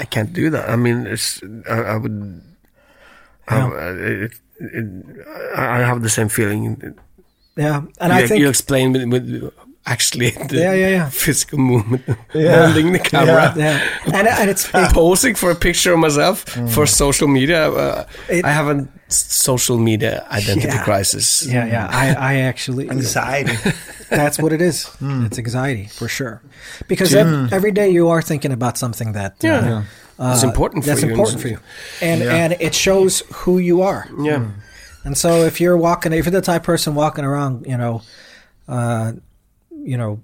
I 0.00 0.04
can't 0.04 0.32
do 0.32 0.50
that. 0.50 0.68
I 0.68 0.76
mean, 0.76 1.06
it's, 1.06 1.40
I, 1.68 1.94
I 1.94 1.96
would. 1.96 2.42
I, 3.48 3.66
it, 3.68 4.22
it, 4.22 4.32
I 5.56 5.78
have 5.78 6.02
the 6.02 6.08
same 6.10 6.28
feeling. 6.28 6.76
yeah. 7.56 7.82
And 8.00 8.12
you, 8.12 8.18
I 8.18 8.26
think 8.26 8.40
you 8.40 8.48
explain 8.48 8.92
with, 8.92 9.04
with 9.12 9.52
actually 9.86 10.30
the 10.48 10.56
Yeah, 10.56 10.74
yeah, 10.74 10.88
yeah. 10.88 11.08
physical 11.10 11.58
movement, 11.58 12.02
Yeah. 12.34 12.66
holding 12.66 12.92
the 12.92 12.98
camera. 12.98 13.52
yeah. 13.56 13.80
And, 14.12 14.28
and 14.28 14.50
it's 14.50 14.68
it, 14.74 14.92
Posing 14.92 15.34
for 15.34 15.50
a 15.50 15.54
picture 15.54 15.92
of 15.92 15.98
myself 15.98 16.44
for 16.74 16.86
social 16.86 17.28
media. 17.28 17.70
Uh, 17.70 18.04
It- 18.28 18.44
I 18.44 18.50
have 18.52 18.68
a 18.68 18.86
social 19.08 19.78
media 19.78 20.24
identity 20.30 20.68
Yeah. 20.68 20.84
crisis. 20.84 21.46
yeah, 21.46 21.66
yeah. 21.66 21.88
I, 21.90 22.14
I 22.14 22.34
actually 22.50 22.88
Anxiety. 22.90 23.56
That's 24.10 24.38
what 24.38 24.52
it 24.52 24.60
is. 24.60 24.88
It's 25.00 25.38
anxiety 25.38 25.86
for 25.86 26.08
sure, 26.08 26.42
because 26.88 27.14
ev- 27.14 27.52
every 27.52 27.72
day 27.72 27.90
you 27.90 28.08
are 28.10 28.22
thinking 28.22 28.52
about 28.52 28.76
something 28.78 29.12
that 29.14 29.42
uh, 29.44 29.82
Yeah. 30.20 30.34
It's 30.34 30.42
important 30.42 30.84
for 30.84 30.90
that's 30.90 31.02
you. 31.02 31.08
important 31.10 31.40
for 31.40 31.48
you, 31.48 31.58
and 32.02 32.20
Yeah. 32.20 32.34
and 32.34 32.52
it 32.60 32.74
shows 32.74 33.22
who 33.32 33.58
you 33.58 33.80
are. 33.82 34.06
Yeah. 34.22 34.50
And 35.04 35.16
so 35.16 35.44
if 35.44 35.60
you're 35.62 35.78
walking, 35.78 36.12
if 36.12 36.26
you're 36.26 36.30
the 36.32 36.42
type 36.42 36.60
of 36.60 36.66
person 36.66 36.94
walking 36.94 37.24
around, 37.24 37.64
you 37.66 37.78
know, 37.78 38.02
uh, 38.68 39.12
you 39.82 39.96
know, 39.96 40.20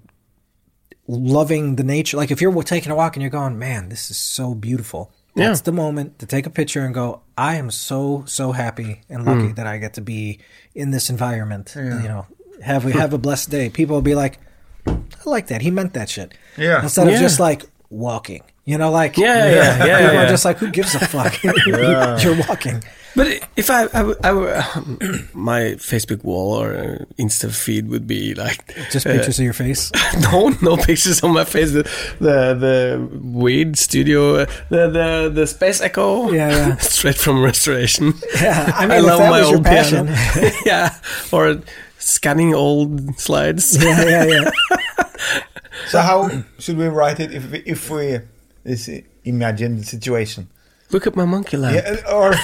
loving 1.07 1.75
the 1.77 1.83
nature, 1.83 2.17
like 2.17 2.31
if 2.31 2.41
you're 2.41 2.63
taking 2.63 2.91
a 2.91 2.95
walk 2.95 3.15
and 3.15 3.21
you're 3.23 3.29
going, 3.31 3.57
man, 3.57 3.89
this 3.89 4.11
is 4.11 4.17
so 4.17 4.53
beautiful. 4.53 5.11
Yeah. 5.35 5.47
That's 5.49 5.61
the 5.61 5.71
moment 5.71 6.19
to 6.19 6.25
take 6.25 6.45
a 6.45 6.49
picture 6.49 6.81
and 6.85 6.93
go, 6.93 7.21
I 7.37 7.55
am 7.55 7.69
so 7.71 8.23
so 8.27 8.51
happy 8.51 9.01
and 9.09 9.21
Hmm. 9.23 9.29
lucky 9.29 9.51
that 9.53 9.67
I 9.67 9.77
get 9.77 9.93
to 9.95 10.01
be 10.01 10.39
in 10.75 10.91
this 10.91 11.09
environment. 11.09 11.73
Yeah. 11.75 12.01
You 12.01 12.07
know, 12.07 12.25
have 12.63 12.85
we 12.85 12.91
have 12.93 13.13
a 13.13 13.17
blessed 13.19 13.49
day. 13.49 13.69
People 13.69 13.95
will 13.95 14.01
be 14.01 14.15
like, 14.15 14.39
I 14.87 14.97
like 15.25 15.47
that. 15.47 15.61
He 15.61 15.71
meant 15.71 15.93
that 15.93 16.09
shit. 16.09 16.33
Yeah. 16.57 16.81
Instead 16.83 17.07
of 17.07 17.19
just 17.19 17.39
like, 17.39 17.65
walking. 17.89 18.41
You 18.67 18.77
know, 18.77 18.91
like 18.91 19.15
Yeah, 19.15 19.45
yeah, 19.47 19.53
yeah, 19.55 19.85
yeah, 19.85 19.99
people 20.09 20.19
are 20.19 20.27
just 20.27 20.43
like, 20.43 20.57
who 20.57 20.69
gives 20.69 20.93
a 20.93 20.99
fuck? 20.99 21.41
You're 22.23 22.35
walking. 22.49 22.83
But 23.15 23.27
if 23.55 23.69
I, 23.71 23.87
I, 23.93 24.03
would- 24.03 24.25
I 24.25 24.31
would- 24.33 25.29
my 25.33 25.61
Facebook 25.79 26.21
wall 26.25 26.53
or 26.53 26.75
uh, 26.75 27.05
Insta 27.17 27.49
feed 27.49 27.87
would 27.87 28.05
be 28.05 28.35
like 28.35 28.75
Just 28.91 29.07
uh, 29.07 29.13
pictures 29.13 29.39
of 29.39 29.45
your 29.45 29.53
face. 29.53 29.89
no, 30.19 30.49
no 30.61 30.75
pictures 30.75 31.23
on 31.23 31.31
my 31.33 31.45
face. 31.45 31.71
The 31.71 31.83
the, 32.19 32.53
the 32.59 33.09
weed 33.23 33.77
studio, 33.77 34.35
uh, 34.41 34.45
the 34.69 34.89
the 34.89 35.31
the 35.33 35.47
space 35.47 35.79
echo. 35.79 36.29
Yeah, 36.31 36.49
yeah. 36.51 36.75
straight 36.83 37.17
from 37.17 37.41
restoration. 37.41 38.13
Yeah, 38.35 38.69
I 38.75 38.81
mean, 38.85 38.97
I 38.97 38.99
love 38.99 39.19
my 39.21 39.41
old 39.43 39.63
passion. 39.63 40.07
piano. 40.07 40.51
yeah, 40.65 40.93
or 41.31 41.61
scanning 41.99 42.53
old 42.53 43.17
slides. 43.17 43.81
yeah, 43.81 44.03
yeah, 44.05 44.25
yeah. 44.25 44.51
So 45.87 46.01
how 46.01 46.29
should 46.59 46.77
we 46.77 46.87
write 46.87 47.19
it 47.21 47.31
if 47.33 47.49
we, 47.51 47.59
if 47.65 47.89
we 47.89 48.19
this 48.67 48.89
imagine 49.23 49.77
the 49.77 49.83
situation? 49.83 50.49
Look 50.91 51.07
at 51.07 51.15
my 51.15 51.25
monkey 51.25 51.57
lamp. 51.57 51.75
Yeah, 51.75 51.95
uh, 52.07 52.15
or 52.15 52.35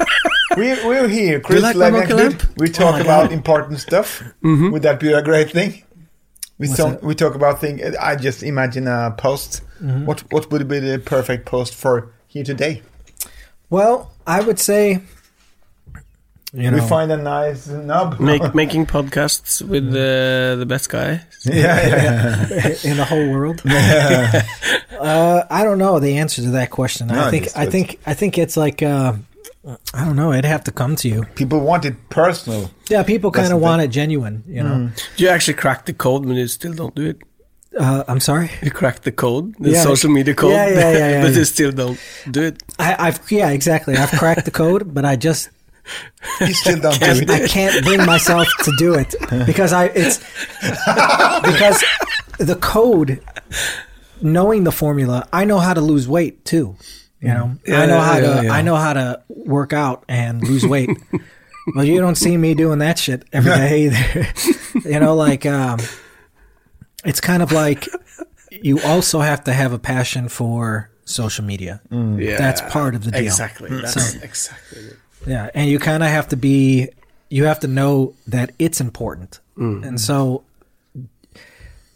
we 0.56 0.72
we're 0.86 1.08
here, 1.08 1.40
Chris 1.40 1.62
like 1.62 1.76
my 1.76 1.90
monkey 1.90 2.14
lamp? 2.14 2.42
We 2.56 2.68
talk 2.68 2.94
oh, 2.94 2.98
my 2.98 3.00
about 3.00 3.32
important 3.32 3.80
stuff. 3.80 4.22
Mm-hmm. 4.42 4.70
Would 4.70 4.82
that 4.82 5.00
be 5.00 5.12
a 5.12 5.22
great 5.22 5.50
thing? 5.50 5.82
We 6.58 6.68
What's 6.68 6.78
talk, 6.78 7.02
we 7.02 7.14
talk 7.14 7.34
about 7.34 7.60
thing. 7.60 7.82
Uh, 7.82 7.92
I 8.00 8.16
just 8.16 8.42
imagine 8.42 8.86
a 8.86 9.14
post. 9.16 9.62
Mm-hmm. 9.82 10.06
What 10.06 10.20
what 10.32 10.50
would 10.50 10.66
be 10.68 10.78
the 10.78 10.98
perfect 10.98 11.46
post 11.46 11.74
for 11.74 12.12
here 12.26 12.44
today? 12.44 12.82
Well, 13.70 14.12
I 14.26 14.40
would 14.40 14.58
say, 14.58 15.00
you 16.54 16.70
know, 16.70 16.80
we 16.82 16.88
find 16.88 17.10
a 17.10 17.16
nice 17.16 17.66
nub. 17.66 18.20
Make, 18.20 18.54
making 18.62 18.86
podcasts 18.86 19.60
with 19.60 19.88
uh, 19.88 20.54
the 20.56 20.66
best 20.66 20.88
guy. 20.88 21.20
yeah, 21.44 21.86
yeah. 21.86 22.74
in 22.84 22.96
the 22.96 23.04
whole 23.04 23.28
world. 23.30 23.60
uh, 23.66 25.42
I 25.50 25.64
don't 25.64 25.78
know 25.78 25.98
the 26.00 26.16
answer 26.18 26.42
to 26.42 26.50
that 26.52 26.70
question. 26.70 27.08
No, 27.08 27.20
I 27.26 27.30
think 27.30 27.46
it's- 27.46 27.56
I 27.56 27.66
think 27.70 27.98
I 28.06 28.14
think 28.14 28.38
it's 28.38 28.56
like 28.56 28.82
uh, 28.82 29.14
I 29.94 30.04
don't 30.04 30.16
know. 30.16 30.32
It'd 30.32 30.44
have 30.44 30.64
to 30.64 30.72
come 30.72 30.96
to 30.96 31.08
you. 31.08 31.24
People 31.34 31.60
want 31.60 31.84
it 31.84 31.94
personal. 32.10 32.70
Yeah, 32.88 33.02
people 33.02 33.30
kind 33.30 33.46
the 33.48 33.54
of 33.56 33.60
thing. 33.60 33.62
want 33.68 33.82
it 33.82 33.88
genuine. 33.88 34.42
You 34.46 34.62
know. 34.62 34.90
Do 35.16 35.24
you 35.24 35.30
actually 35.30 35.54
crack 35.54 35.86
the 35.86 35.92
code 35.94 36.24
when 36.26 36.36
you 36.36 36.46
still 36.48 36.72
don't 36.74 36.94
do 36.94 37.06
it? 37.06 37.18
Uh, 37.78 38.04
I'm 38.06 38.20
sorry. 38.20 38.50
You 38.62 38.70
cracked 38.70 39.02
the 39.02 39.10
code, 39.10 39.56
the 39.58 39.70
Yeah. 39.70 39.82
social 39.82 40.08
media 40.10 40.32
code, 40.34 40.52
Yeah, 40.52 40.68
yeah, 40.68 40.74
yeah, 40.92 40.92
yeah, 41.08 41.22
but 41.22 41.32
yeah. 41.32 41.38
you 41.38 41.44
still 41.44 41.72
don't 41.72 41.98
do 42.30 42.42
it. 42.42 42.62
I, 42.78 43.08
I've 43.08 43.18
yeah 43.32 43.50
exactly. 43.50 43.96
I've 43.96 44.12
cracked 44.12 44.44
the 44.44 44.52
code, 44.52 44.94
but 44.94 45.04
I 45.04 45.16
just 45.16 45.48
You 46.40 46.54
still 46.54 46.80
don't 46.80 46.98
do 46.98 47.32
I 47.32 47.46
can't 47.46 47.84
bring 47.84 48.04
myself 48.06 48.48
to 48.64 48.72
do 48.78 48.94
it 48.94 49.14
because 49.46 49.72
I 49.72 49.86
it's 49.86 50.18
because 51.42 51.84
the 52.38 52.56
code 52.60 53.22
knowing 54.22 54.64
the 54.64 54.72
formula 54.72 55.28
I 55.32 55.44
know 55.44 55.58
how 55.58 55.74
to 55.74 55.80
lose 55.80 56.08
weight 56.08 56.44
too 56.44 56.76
you 57.20 57.28
know? 57.28 57.56
I 57.68 57.86
know 57.86 58.00
how 58.00 58.18
yeah, 58.18 58.20
to 58.20 58.44
yeah. 58.44 58.52
I 58.52 58.60
know 58.60 58.76
how 58.76 58.92
to 58.92 59.22
work 59.28 59.72
out 59.72 60.04
and 60.08 60.42
lose 60.42 60.66
weight. 60.66 60.90
Well 61.74 61.86
you 61.86 61.98
don't 61.98 62.16
see 62.16 62.36
me 62.36 62.52
doing 62.52 62.80
that 62.80 62.98
shit 62.98 63.24
every 63.32 63.50
day 63.50 63.84
either. 63.86 64.26
You 64.84 65.00
know 65.00 65.14
like 65.14 65.46
um 65.46 65.78
it's 67.06 67.22
kind 67.22 67.42
of 67.42 67.52
like 67.52 67.88
you 68.50 68.80
also 68.82 69.20
have 69.20 69.44
to 69.44 69.52
have 69.54 69.72
a 69.72 69.78
passion 69.78 70.28
for 70.28 70.90
social 71.06 71.42
media. 71.42 71.80
Yeah, 71.90 72.36
That's 72.36 72.60
part 72.60 72.94
of 72.94 73.04
the 73.04 73.12
deal. 73.12 73.22
Exactly. 73.22 73.70
Mm. 73.70 73.80
That's 73.80 74.14
exactly 74.16 74.80
it. 74.80 74.96
Yeah, 75.26 75.50
and 75.54 75.68
you 75.70 75.78
kind 75.78 76.02
of 76.02 76.08
have 76.08 76.28
to 76.28 76.36
be, 76.36 76.88
you 77.30 77.44
have 77.44 77.60
to 77.60 77.68
know 77.68 78.14
that 78.26 78.52
it's 78.58 78.80
important, 78.80 79.40
and 79.56 80.00
so, 80.00 80.42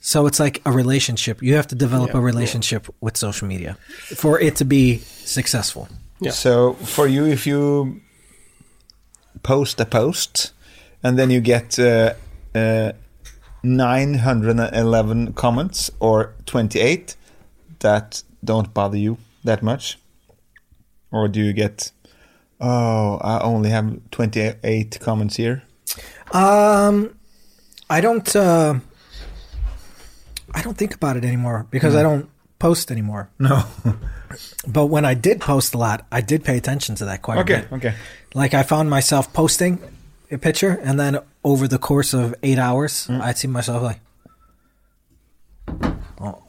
so 0.01 0.27
it's 0.27 0.39
like 0.41 0.63
a 0.65 0.71
relationship. 0.73 1.43
You 1.43 1.55
have 1.57 1.67
to 1.69 1.75
develop 1.75 2.11
Yeah. 2.13 2.19
a 2.19 2.21
relationship 2.21 2.87
with 3.01 3.17
social 3.17 3.49
media 3.49 3.77
for 4.17 4.39
it 4.41 4.57
to 4.57 4.65
be 4.65 4.99
successful. 5.25 5.89
Yeah. 6.21 6.33
So 6.33 6.75
for 6.75 7.07
you, 7.09 7.27
if 7.27 7.47
you 7.47 8.01
post 9.43 9.81
a 9.81 9.85
post 9.85 10.53
and 11.03 11.19
then 11.19 11.31
you 11.31 11.41
get 11.41 11.79
uh, 11.79 12.15
uh, 12.55 12.93
911 13.63 15.33
comments 15.35 15.91
or 16.01 16.33
28 16.47 17.17
that 17.81 18.23
don't 18.45 18.73
bother 18.75 18.97
you 18.97 19.17
that 19.45 19.63
much, 19.63 19.99
or 21.13 21.29
do 21.29 21.41
you 21.41 21.53
get? 21.53 21.93
Oh, 22.61 23.19
I 23.23 23.41
only 23.41 23.71
have 23.71 23.99
28 24.11 24.99
comments 25.01 25.37
here. 25.37 25.63
Um, 26.33 27.17
I 27.89 28.01
don't, 28.01 28.35
uh, 28.35 28.75
I 30.55 30.63
don't 30.63 30.77
think 30.77 30.95
about 30.95 31.17
it 31.17 31.25
anymore 31.25 31.67
because 31.71 31.95
I 31.95 32.03
don't 32.03 32.29
post 32.59 32.91
anymore. 32.91 33.31
No. 33.39 33.65
But 34.67 34.87
when 34.87 35.07
I 35.07 35.15
did 35.15 35.41
post 35.41 35.75
a 35.75 35.79
lot, 35.79 36.07
I 36.13 36.21
did 36.21 36.45
pay 36.45 36.59
attention 36.59 36.95
to 36.97 37.07
that 37.07 37.23
quite 37.23 37.39
a 37.39 37.41
okay. 37.41 37.55
bit. 37.63 37.73
Okay. 37.73 37.95
Like 38.35 38.53
I 38.53 38.63
found 38.63 38.91
myself 38.91 39.33
posting 39.33 39.81
a 40.31 40.37
picture, 40.37 40.79
and 40.83 41.01
then 41.01 41.19
over 41.43 41.67
the 41.67 41.79
course 41.79 42.13
of 42.13 42.35
eight 42.43 42.59
hours, 42.59 43.09
I'd 43.09 43.39
see 43.39 43.49
myself 43.49 43.83
like, 43.83 44.01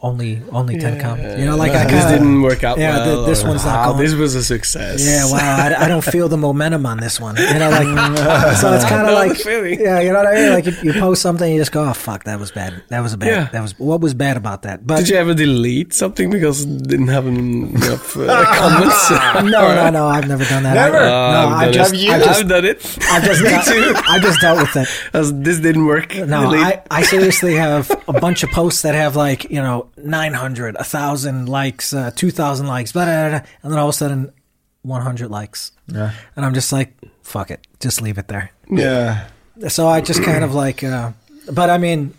only 0.02 0.42
only 0.52 0.78
ten 0.80 1.00
comments. 1.00 1.40
You 1.40 1.46
know, 1.46 1.56
like 1.56 1.72
I 1.72 1.86
this 1.86 2.04
kind 2.04 2.14
of 2.16 2.20
didn't 2.20 2.42
work 2.42 2.64
out 2.64 2.78
yeah, 2.80 2.98
well. 3.06 3.24
thi- 3.26 3.30
this 3.32 3.44
one's 3.44 3.64
not 3.66 3.76
"Wow, 3.76 3.92
going- 3.94 4.04
This 4.06 4.14
was 4.16 4.34
a 4.36 4.44
success. 4.44 5.06
yeah, 5.06 5.26
wow, 5.32 5.38
I, 5.78 5.86
I 5.86 5.88
don't 5.88 6.04
feel 6.04 6.28
the 6.28 6.38
momentum 6.38 6.86
on 6.86 6.98
this 7.00 7.20
one. 7.20 7.36
You 7.38 7.60
know, 7.60 7.70
like 7.70 7.86
so 8.58 8.74
it's 8.74 8.86
kind 8.86 9.08
of 9.08 9.14
like 9.14 9.44
yeah, 9.80 10.00
you 10.00 10.10
know 10.12 10.16
what 10.24 10.28
I 10.28 10.34
mean. 10.36 10.50
Like 10.54 10.66
you, 10.66 10.74
you 10.84 10.94
post 11.00 11.22
something, 11.22 11.52
you 11.52 11.60
just 11.60 11.72
go, 11.72 11.88
oh 11.88 11.94
fuck, 11.94 12.24
that 12.24 12.40
was 12.40 12.52
bad. 12.52 12.82
That 12.90 13.02
was 13.02 13.14
a 13.14 13.18
bad. 13.18 13.28
Yeah. 13.28 13.50
That 13.52 13.62
was 13.62 13.78
what 13.80 14.02
was 14.02 14.14
bad 14.14 14.38
about 14.38 14.64
that. 14.64 14.86
But 14.88 15.00
Did 15.00 15.10
you 15.10 15.16
ever 15.18 15.34
delete 15.36 15.94
something 15.94 16.30
because 16.32 16.64
it 16.64 16.88
didn't 16.88 17.10
have 17.10 17.28
enough 17.28 18.18
uh, 18.18 18.46
comments? 18.56 19.12
no, 19.52 19.76
no, 19.76 19.90
no, 19.92 20.08
I've 20.08 20.28
never 20.28 20.46
done 20.46 20.64
that. 20.64 20.78
I- 20.78 20.86
Never? 20.90 21.00
no, 21.00 21.56
I 21.56 21.66
I've 21.66 21.74
just, 21.74 21.94
done 21.94 22.02
it. 22.04 22.10
I 22.12 22.20
just, 22.26 22.40
I've 22.42 22.48
done 22.50 22.66
it. 22.66 23.00
I 23.12 23.20
just, 23.22 23.42
dealt, 23.44 24.10
I 24.10 24.20
just 24.20 24.42
dealt 24.42 24.60
with 24.60 24.76
it. 24.76 25.44
This 25.44 25.60
didn't 25.60 25.86
work. 25.86 26.16
No, 26.16 26.42
delete. 26.44 26.66
I, 26.66 26.82
I 26.90 27.02
seriously 27.04 27.54
have 27.56 27.92
a 28.08 28.14
bunch 28.14 28.44
of 28.44 28.50
posts 28.50 28.82
that 28.84 28.96
have 28.96 29.16
like, 29.16 29.50
you 29.52 29.59
know, 29.62 29.90
900, 29.98 30.76
1,000 30.76 31.48
likes, 31.48 31.94
uh, 31.94 32.12
2,000 32.16 32.68
likes, 32.68 32.92
blah, 32.92 33.06
blah, 33.06 33.30
blah, 33.30 33.40
blah, 33.40 33.48
and 33.64 33.72
then 33.72 33.80
all 33.80 33.90
of 33.90 33.96
a 33.96 33.98
sudden 33.98 34.32
100 34.84 35.30
likes. 35.30 35.72
Yeah. 35.88 36.12
And 36.36 36.46
I'm 36.46 36.54
just 36.54 36.72
like, 36.72 36.94
fuck 37.24 37.52
it, 37.52 37.66
just 37.80 38.02
leave 38.02 38.18
it 38.18 38.28
there. 38.28 38.52
Yeah. 38.70 39.28
So 39.68 39.88
I 39.88 40.02
just 40.02 40.24
kind 40.24 40.44
of 40.44 40.54
like, 40.54 40.84
uh, 40.84 41.12
but 41.52 41.70
I 41.70 41.78
mean, 41.78 42.14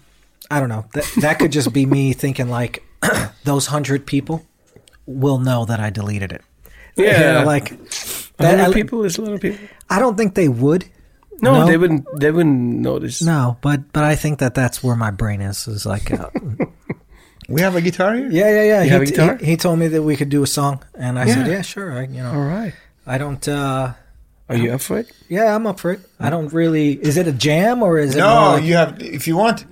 I 0.51 0.61
don't 0.61 0.69
know. 0.69 0.85
That, 0.95 1.05
that 1.21 1.39
could 1.39 1.53
just 1.53 1.73
be 1.73 1.87
me 1.87 2.13
thinking 2.13 2.49
like 2.49 2.83
those 3.45 3.69
100 3.69 4.07
people 4.07 4.45
will 5.07 5.39
know 5.39 5.65
that 5.65 5.81
I 5.81 5.91
deleted 5.91 6.33
it. 6.33 6.43
You 6.97 7.05
Yeah. 7.07 7.41
know, 7.41 7.45
like, 7.47 7.71
A 7.73 7.77
that, 8.39 8.59
lot 8.59 8.65
I, 8.67 8.69
of 8.69 8.75
people 8.75 9.05
is 9.05 9.17
a 9.19 9.23
lot 9.23 9.35
of 9.35 9.41
people. 9.41 9.59
I 9.89 9.99
don't 9.99 10.17
think 10.17 10.35
they 10.35 10.49
would. 10.49 10.85
No, 11.43 11.55
No. 11.61 11.67
they 11.67 11.79
wouldn't. 11.79 12.05
They 12.21 12.31
wouldn't 12.31 12.81
notice. 12.81 13.23
No, 13.23 13.57
but 13.63 13.93
but 13.95 14.05
I 14.05 14.15
think 14.15 14.41
that 14.41 14.55
that's 14.55 14.83
where 14.83 14.95
my 14.97 15.11
brain 15.11 15.41
is. 15.41 15.67
Is 15.67 15.87
like, 15.87 16.11
uh, 16.13 16.29
We 17.51 17.61
have 17.63 17.75
a 17.77 17.81
guitar 17.81 18.15
here. 18.15 18.31
Yeah, 18.31 18.49
yeah, 18.51 18.63
yeah. 18.63 18.79
You 18.83 18.85
he, 18.85 18.91
have 18.91 19.03
a 19.03 19.07
guitar? 19.07 19.37
He, 19.37 19.47
he 19.47 19.57
told 19.57 19.79
me 19.79 19.89
that 19.89 20.03
we 20.03 20.17
could 20.17 20.29
do 20.31 20.43
a 20.43 20.47
song, 20.47 20.83
and 20.95 21.19
I 21.19 21.27
said, 21.27 21.47
Yeah. 21.47 21.53
"Yeah, 21.55 21.63
sure." 21.63 21.93
I, 21.93 22.03
you 22.07 22.23
know, 22.23 22.33
All 22.33 22.47
right. 22.47 22.73
I 23.07 23.19
don't. 23.19 23.47
uh 23.49 23.93
Are 24.49 24.57
you 24.57 24.73
up 24.73 24.81
for 24.81 24.99
it? 24.99 25.07
Yeah, 25.29 25.55
I'm 25.55 25.67
up 25.67 25.79
for 25.81 25.91
it. 25.93 26.01
I 26.19 26.31
don't 26.31 26.53
really. 26.53 26.93
Is 27.09 27.17
it 27.17 27.27
a 27.27 27.33
jam 27.33 27.83
or 27.83 27.99
is 27.99 28.15
it? 28.15 28.21
more 28.21 28.29
No, 28.31 28.51
like- 28.55 28.65
you 28.65 28.75
have. 28.77 29.03
If 29.03 29.27
you 29.29 29.37
want, 29.37 29.65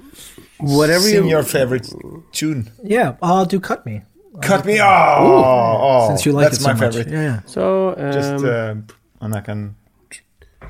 Whatever 0.60 1.04
sing 1.06 1.24
you. 1.24 1.30
your 1.30 1.42
favorite 1.44 1.86
tune. 2.32 2.70
Yeah, 2.82 3.14
I'll 3.22 3.46
do 3.46 3.60
"Cut 3.60 3.86
Me" 3.86 4.02
Cut 4.42 4.64
me. 4.66 4.80
Oh, 4.80 4.86
oh, 4.86 6.08
since 6.08 6.26
you 6.26 6.32
like 6.32 6.44
that's 6.50 6.58
it 6.58 6.62
so 6.62 6.68
my 6.68 6.74
much. 6.80 6.94
favorite. 6.94 7.12
Yeah, 7.12 7.22
yeah. 7.22 7.40
So, 7.46 7.94
um, 7.96 8.12
Just 8.12 8.44
uh, 8.44 8.74
and 9.20 9.34
I 9.34 9.40
can 9.40 9.74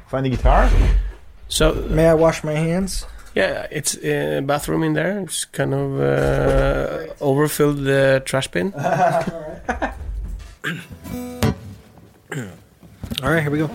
find 0.09 0.25
the 0.27 0.31
guitar. 0.31 0.69
so 1.49 1.73
May 1.89 2.07
I 2.09 2.15
wash 2.15 2.45
my 2.45 2.53
hands? 2.53 3.05
Yeah, 3.35 3.67
it's 3.71 3.97
a 4.03 4.41
bathroom 4.41 4.83
in 4.83 4.95
there. 4.95 5.21
It's 5.21 5.45
kind 5.45 5.75
of 5.75 6.01
uh, 6.01 7.07
overfilled 7.21 7.85
the 7.85 8.23
trash 8.25 8.49
bin. 8.49 8.73
All 13.23 13.31
right, 13.33 13.43
here 13.43 13.51
we 13.51 13.59
go. 13.59 13.71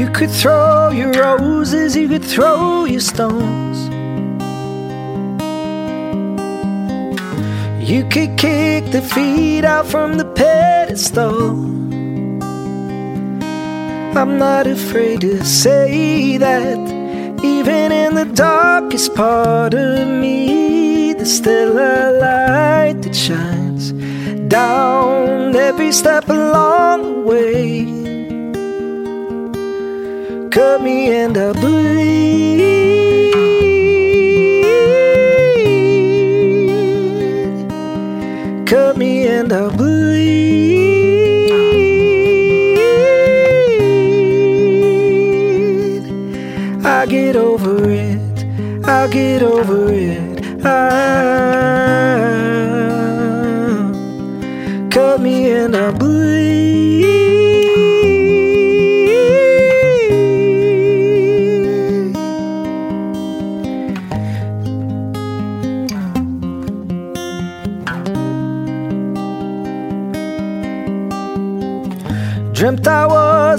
You 0.00 0.08
could 0.08 0.30
throw 0.30 0.88
your 0.92 1.12
roses, 1.12 1.94
you 1.94 2.08
could 2.08 2.24
throw 2.24 2.86
your 2.86 3.02
stones. 3.02 3.78
You 7.86 8.08
could 8.08 8.38
kick 8.38 8.92
the 8.92 9.02
feet 9.02 9.66
out 9.66 9.86
from 9.86 10.16
the 10.16 10.24
pedestal. 10.24 11.50
I'm 14.16 14.38
not 14.38 14.66
afraid 14.66 15.20
to 15.20 15.44
say 15.44 16.38
that, 16.38 16.78
even 17.44 17.92
in 17.92 18.14
the 18.14 18.30
darkest 18.34 19.14
part 19.14 19.74
of 19.74 20.08
me. 20.08 21.12
there's 21.12 21.30
still 21.30 21.76
a 21.76 22.16
light 22.24 23.02
that 23.02 23.14
shines 23.14 23.92
down 24.48 25.54
every 25.54 25.92
step 25.92 26.26
along 26.30 27.02
the 27.02 27.20
way. 27.20 27.99
Cut 30.50 30.82
me 30.82 31.14
and 31.14 31.38
I 31.38 31.52
bleed. 31.52 32.58
Cut 38.66 38.96
me 38.96 39.28
and 39.28 39.52
I 39.52 39.68
bleed. 39.76 40.00
I 46.84 47.06
get 47.06 47.36
over 47.36 47.88
it. 47.88 48.44
I'll 48.84 49.08
get 49.08 49.44
over 49.44 49.92
it. 49.92 50.44
I 50.64 50.90
cut 54.90 55.20
me 55.20 55.52
and 55.52 55.76
I 55.76 55.89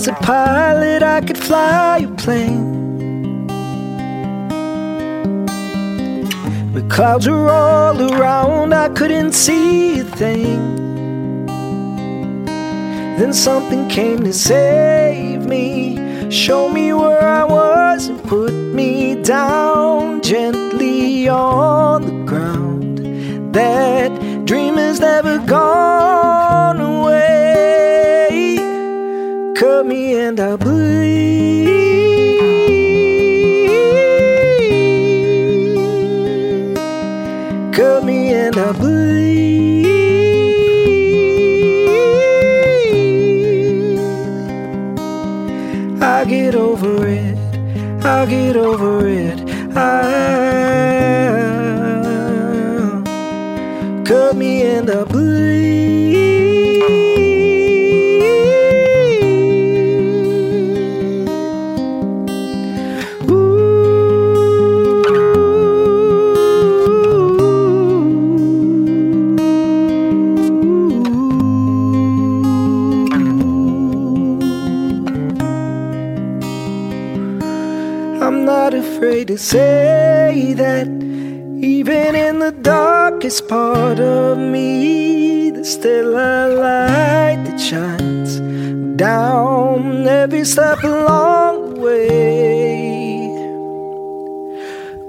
was 0.01 0.07
a 0.07 0.13
pilot, 0.13 1.03
I 1.03 1.21
could 1.21 1.37
fly 1.37 1.99
a 1.99 2.07
plane. 2.15 3.45
But 6.73 6.89
clouds 6.89 7.29
were 7.29 7.51
all 7.51 8.11
around, 8.11 8.73
I 8.73 8.89
couldn't 8.89 9.33
see 9.33 9.99
a 9.99 10.03
thing. 10.03 10.75
Then 13.19 13.31
something 13.31 13.87
came 13.89 14.23
to 14.23 14.33
save 14.33 15.45
me, 15.45 16.31
show 16.31 16.67
me 16.67 16.93
where 16.93 17.21
I 17.21 17.43
was, 17.43 18.07
and 18.07 18.23
put 18.23 18.53
me 18.53 19.21
down 19.21 20.23
gently 20.23 21.27
on 21.29 22.07
the 22.07 22.25
ground. 22.25 23.53
That 23.53 24.09
dream 24.45 24.77
has 24.77 24.99
never 24.99 25.37
gone 25.45 26.81
away. 26.81 27.80
Cut 29.81 29.87
me 29.87 30.13
and 30.13 30.39
I 30.39 30.55
bleed. 30.57 31.65
Cut 37.73 38.03
me 38.03 38.31
and 38.31 38.55
I 38.55 38.73
bleed. 38.73 39.87
I'll 45.99 46.25
get 46.27 46.53
over 46.53 47.07
it. 47.07 47.35
I'll 48.05 48.27
get 48.27 48.55
over 48.55 48.99
it. 48.99 49.00
To 79.31 79.37
say 79.37 80.53
that 80.57 80.87
even 80.87 82.15
in 82.15 82.39
the 82.39 82.51
darkest 82.51 83.47
part 83.47 83.97
of 83.97 84.37
me, 84.37 85.51
there's 85.51 85.71
still 85.71 86.15
a 86.15 86.49
light 86.49 87.39
that 87.45 87.57
shines 87.57 88.41
down 88.97 90.05
every 90.05 90.43
step 90.43 90.83
along 90.83 91.75
the 91.75 91.79
way. 91.79 93.21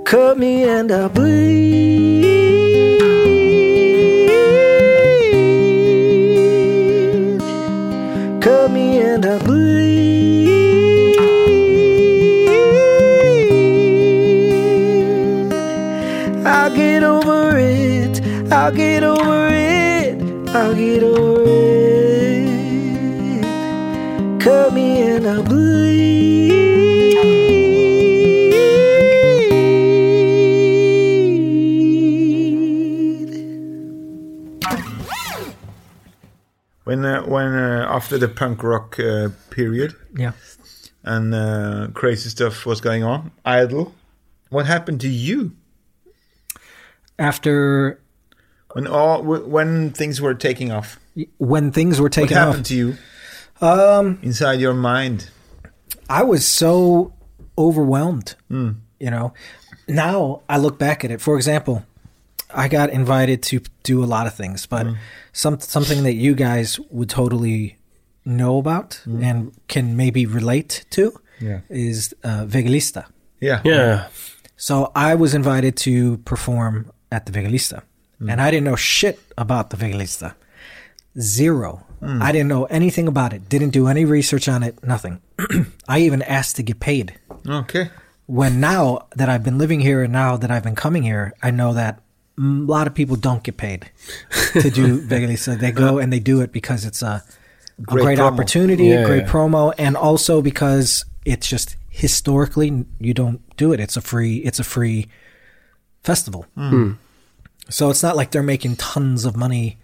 Cut 0.05 0.39
me 0.39 0.62
and 0.68 0.93
I 0.93 1.09
bleed. 1.09 2.12
I'll 18.63 18.71
get 18.71 19.03
over 19.03 19.49
it. 19.49 20.23
I'll 20.51 20.73
get 20.77 21.03
over 21.03 21.43
it. 21.45 23.43
Cut 24.41 24.73
me 24.73 25.03
and 25.03 25.27
I 25.27 25.43
bleed. 25.43 26.53
When 36.85 37.05
uh, 37.05 37.23
when 37.23 37.55
uh, 37.55 37.87
after 37.89 38.19
the 38.19 38.29
punk 38.29 38.63
rock 38.63 38.99
uh, 38.99 39.31
period 39.51 39.95
Yeah. 40.17 40.33
and 41.05 41.35
uh, 41.35 41.89
crazy 41.95 42.29
stuff 42.29 42.67
was 42.67 42.81
going 42.81 43.05
on, 43.05 43.31
Idol, 43.45 43.95
what 44.51 44.67
happened 44.67 45.01
to 45.01 45.09
you 45.09 45.53
After 47.19 47.99
when 48.73 48.87
all 48.87 49.23
when 49.23 49.91
things 49.93 50.20
were 50.20 50.35
taking 50.35 50.70
off? 50.73 50.99
when 51.39 51.73
things 51.73 52.01
were 52.01 52.09
taking 52.09 52.37
What 52.37 52.45
happened 52.47 52.61
off, 52.61 52.68
to 52.68 52.75
you? 52.75 52.97
Um, 53.61 54.18
inside 54.23 54.61
your 54.61 54.75
mind. 54.75 55.29
I 56.09 56.23
was 56.23 56.47
so 56.47 57.12
overwhelmed. 57.59 58.35
You 58.51 59.11
know, 59.11 59.35
now 59.89 60.43
I 60.49 60.57
look 60.59 60.79
back 60.79 61.05
at 61.05 61.11
it. 61.11 61.20
For 61.20 61.37
example, 61.37 61.85
I 62.55 62.68
got 62.68 62.91
invited 62.91 63.43
to 63.45 63.61
do 63.83 64.03
a 64.03 64.07
lot 64.07 64.27
of 64.27 64.35
things, 64.35 64.66
but 64.66 64.87
some 65.33 65.61
something 65.61 66.03
that 66.05 66.14
you 66.14 66.35
guys 66.35 66.79
would 66.91 67.09
totally 67.11 67.77
know 68.25 68.59
about 68.59 69.01
and 69.07 69.53
can 69.68 69.97
maybe 69.97 70.27
relate 70.27 70.85
to 70.91 71.12
Yeah. 71.41 71.61
is 71.68 72.14
uh, 72.25 72.45
VG-lista. 72.47 73.05
Yeah. 73.41 73.61
Yeah. 73.64 74.07
So 74.57 74.93
I 74.95 75.14
was 75.16 75.35
invited 75.35 75.77
to 75.79 76.18
perform 76.18 76.91
at 77.11 77.27
the 77.27 77.33
VG-lista, 77.33 77.83
and 78.29 78.41
I 78.41 78.51
didn't 78.51 78.64
know 78.64 78.77
shit 78.77 79.18
about 79.37 79.70
the 79.70 79.77
VG-lista. 79.77 80.35
Zero. 81.18 81.85
Hmm. 82.01 82.23
I 82.23 82.33
didn't 82.33 82.49
know 82.49 82.64
anything 82.64 83.07
about 83.07 83.33
it. 83.33 83.49
Didn't 83.49 83.70
do 83.70 83.87
any 83.89 84.05
research 84.05 84.49
on 84.49 84.62
it. 84.62 84.83
Nothing. 84.85 85.20
I 85.89 86.01
even 86.01 86.23
asked 86.23 86.57
to 86.57 86.62
get 86.62 86.81
paid. 86.81 87.18
Okay. 87.47 87.91
When 88.27 88.61
now 88.61 89.07
that 89.16 89.29
I've 89.29 89.45
been 89.45 89.59
living 89.59 89.81
here 89.81 90.03
and 90.03 90.12
now 90.12 90.37
that 90.37 90.51
I've 90.51 90.62
been 90.62 90.75
coming 90.77 91.03
here, 91.03 91.33
I 91.43 91.51
know 91.51 91.75
that 91.75 92.01
a 92.39 92.43
lot 92.43 92.87
of 92.87 92.95
people 92.95 93.16
don't 93.16 93.43
get 93.43 93.57
paid 93.57 93.91
to 94.53 94.70
do 94.70 95.03
VG-lista. 95.07 95.59
They 95.59 95.70
go 95.70 95.99
and 95.99 96.12
they 96.12 96.20
do 96.20 96.41
it 96.41 96.51
because 96.53 96.85
it's 96.85 97.03
a, 97.03 97.23
a 97.79 97.83
Great 97.83 98.05
great, 98.05 98.20
opportunity, 98.20 98.85
Yeah, 98.87 99.05
great 99.05 99.25
yeah. 99.25 99.29
promo, 99.31 99.75
and 99.77 99.97
also 99.97 100.41
because 100.41 101.05
it's 101.25 101.49
just 101.49 101.77
historically 101.91 102.85
you 103.01 103.12
don't 103.12 103.41
do 103.57 103.73
it. 103.73 103.81
It's 103.81 103.97
a 103.97 104.01
free. 104.01 104.37
It's 104.39 104.59
a 104.61 104.64
free 104.64 105.09
festival. 106.03 106.47
Hmm. 106.55 106.93
So 107.73 107.91
it's 107.91 108.03
not 108.03 108.16
like 108.16 108.31
they're 108.31 108.43
making 108.43 108.77
tons 108.77 109.25
of 109.25 109.37
money 109.37 109.79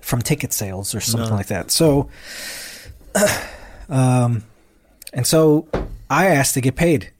from 0.00 0.22
ticket 0.22 0.52
sales 0.52 0.94
or 0.94 1.00
something 1.00 1.30
like 1.30 1.46
that. 1.48 1.70
So, 1.70 2.08
um, 3.88 4.42
and 5.12 5.26
so 5.26 5.68
I 6.08 6.26
asked 6.26 6.54
to 6.54 6.60
get 6.60 6.76
paid, 6.76 7.12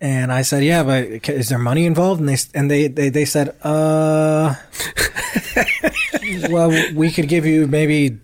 and 0.00 0.32
I 0.32 0.42
said, 0.42 0.64
"Yeah, 0.64 0.82
but 0.82 1.28
is 1.28 1.48
there 1.48 1.58
money 1.58 1.84
involved?" 1.86 2.20
And 2.20 2.28
they 2.28 2.36
and 2.54 2.70
they 2.70 2.88
they, 2.88 3.08
they 3.10 3.24
said, 3.24 3.56
"Uh, 3.62 4.54
well, 6.50 6.70
we 6.94 7.10
could 7.10 7.28
give 7.28 7.44
you 7.44 7.66
maybe 7.66 8.18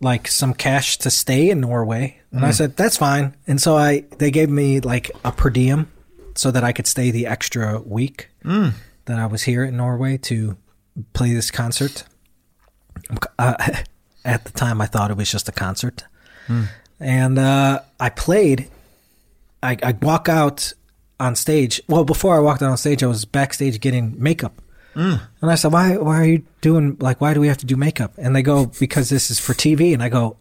like 0.00 0.28
some 0.28 0.52
cash 0.52 0.98
to 0.98 1.10
stay 1.10 1.50
in 1.50 1.60
Norway." 1.60 2.20
And 2.32 2.44
I 2.44 2.50
said, 2.50 2.76
"That's 2.76 2.96
fine." 2.96 3.34
And 3.46 3.60
so 3.60 3.76
I 3.76 4.04
they 4.18 4.30
gave 4.30 4.50
me 4.50 4.80
like 4.80 5.10
a 5.24 5.32
per 5.32 5.50
diem 5.50 5.90
so 6.34 6.50
that 6.50 6.64
I 6.64 6.72
could 6.72 6.86
stay 6.86 7.10
the 7.10 7.26
extra 7.26 7.80
week 7.80 8.28
that 9.10 9.18
I 9.18 9.26
was 9.26 9.42
here 9.42 9.64
in 9.64 9.76
Norway 9.76 10.16
to 10.18 10.56
play 11.12 11.32
this 11.32 11.50
concert. 11.50 12.04
Uh, 13.38 13.54
at 14.24 14.44
the 14.44 14.52
time, 14.52 14.80
I 14.80 14.86
thought 14.86 15.10
it 15.10 15.16
was 15.16 15.30
just 15.30 15.48
a 15.48 15.52
concert, 15.52 16.04
and 16.98 17.38
uh, 17.38 17.80
I 17.98 18.10
played. 18.10 18.68
I, 19.62 19.76
I 19.82 19.92
walk 19.92 20.28
out 20.28 20.72
on 21.18 21.36
stage. 21.36 21.82
Well, 21.86 22.04
before 22.04 22.34
I 22.34 22.40
walked 22.40 22.62
out 22.62 22.70
on 22.70 22.76
stage, 22.78 23.02
I 23.02 23.06
was 23.06 23.24
backstage 23.26 23.78
getting 23.80 24.14
makeup 24.22 24.60
And 25.40 25.50
I 25.50 25.54
said, 25.54 25.72
why, 25.72 25.96
why 25.96 26.20
are 26.20 26.24
you 26.24 26.44
doing, 26.60 26.96
like, 27.00 27.20
why 27.20 27.34
do 27.34 27.40
we 27.40 27.48
have 27.48 27.58
to 27.58 27.66
do 27.66 27.76
makeup? 27.76 28.12
And 28.18 28.34
they 28.34 28.42
go, 28.42 28.66
because 28.66 29.08
this 29.08 29.30
is 29.30 29.38
for 29.38 29.54
TV. 29.54 29.94
And 29.94 30.02
I 30.02 30.08
go, 30.08 30.36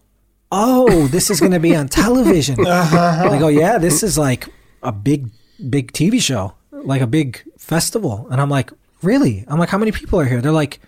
oh, 0.52 1.08
this 1.08 1.30
is 1.30 1.40
going 1.40 1.52
to 1.52 1.60
be 1.60 1.76
on 1.76 1.88
television. 2.04 2.66
I 2.66 3.38
go, 3.40 3.48
yeah, 3.48 3.78
this 3.78 4.04
is 4.04 4.18
like 4.18 4.48
a 4.82 4.92
big, 4.92 5.30
big 5.70 5.92
TV 5.92 6.22
show, 6.22 6.56
like 6.72 7.02
a 7.02 7.08
big 7.08 7.44
festival. 7.70 8.28
And 8.32 8.42
I'm 8.42 8.50
like, 8.50 8.72
really? 9.04 9.46
I'm 9.48 9.60
like, 9.60 9.70
how 9.70 9.78
many 9.78 9.92
people 9.92 10.20
are 10.20 10.26
here? 10.26 10.42
They're 10.42 10.52
like, 10.52 10.80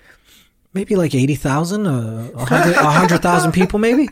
maybe 0.73 0.95
like 0.95 1.13
80,000, 1.15 1.85
uh, 1.87 2.27
100,000 2.33 3.51
people 3.51 3.79
maybe. 3.79 4.09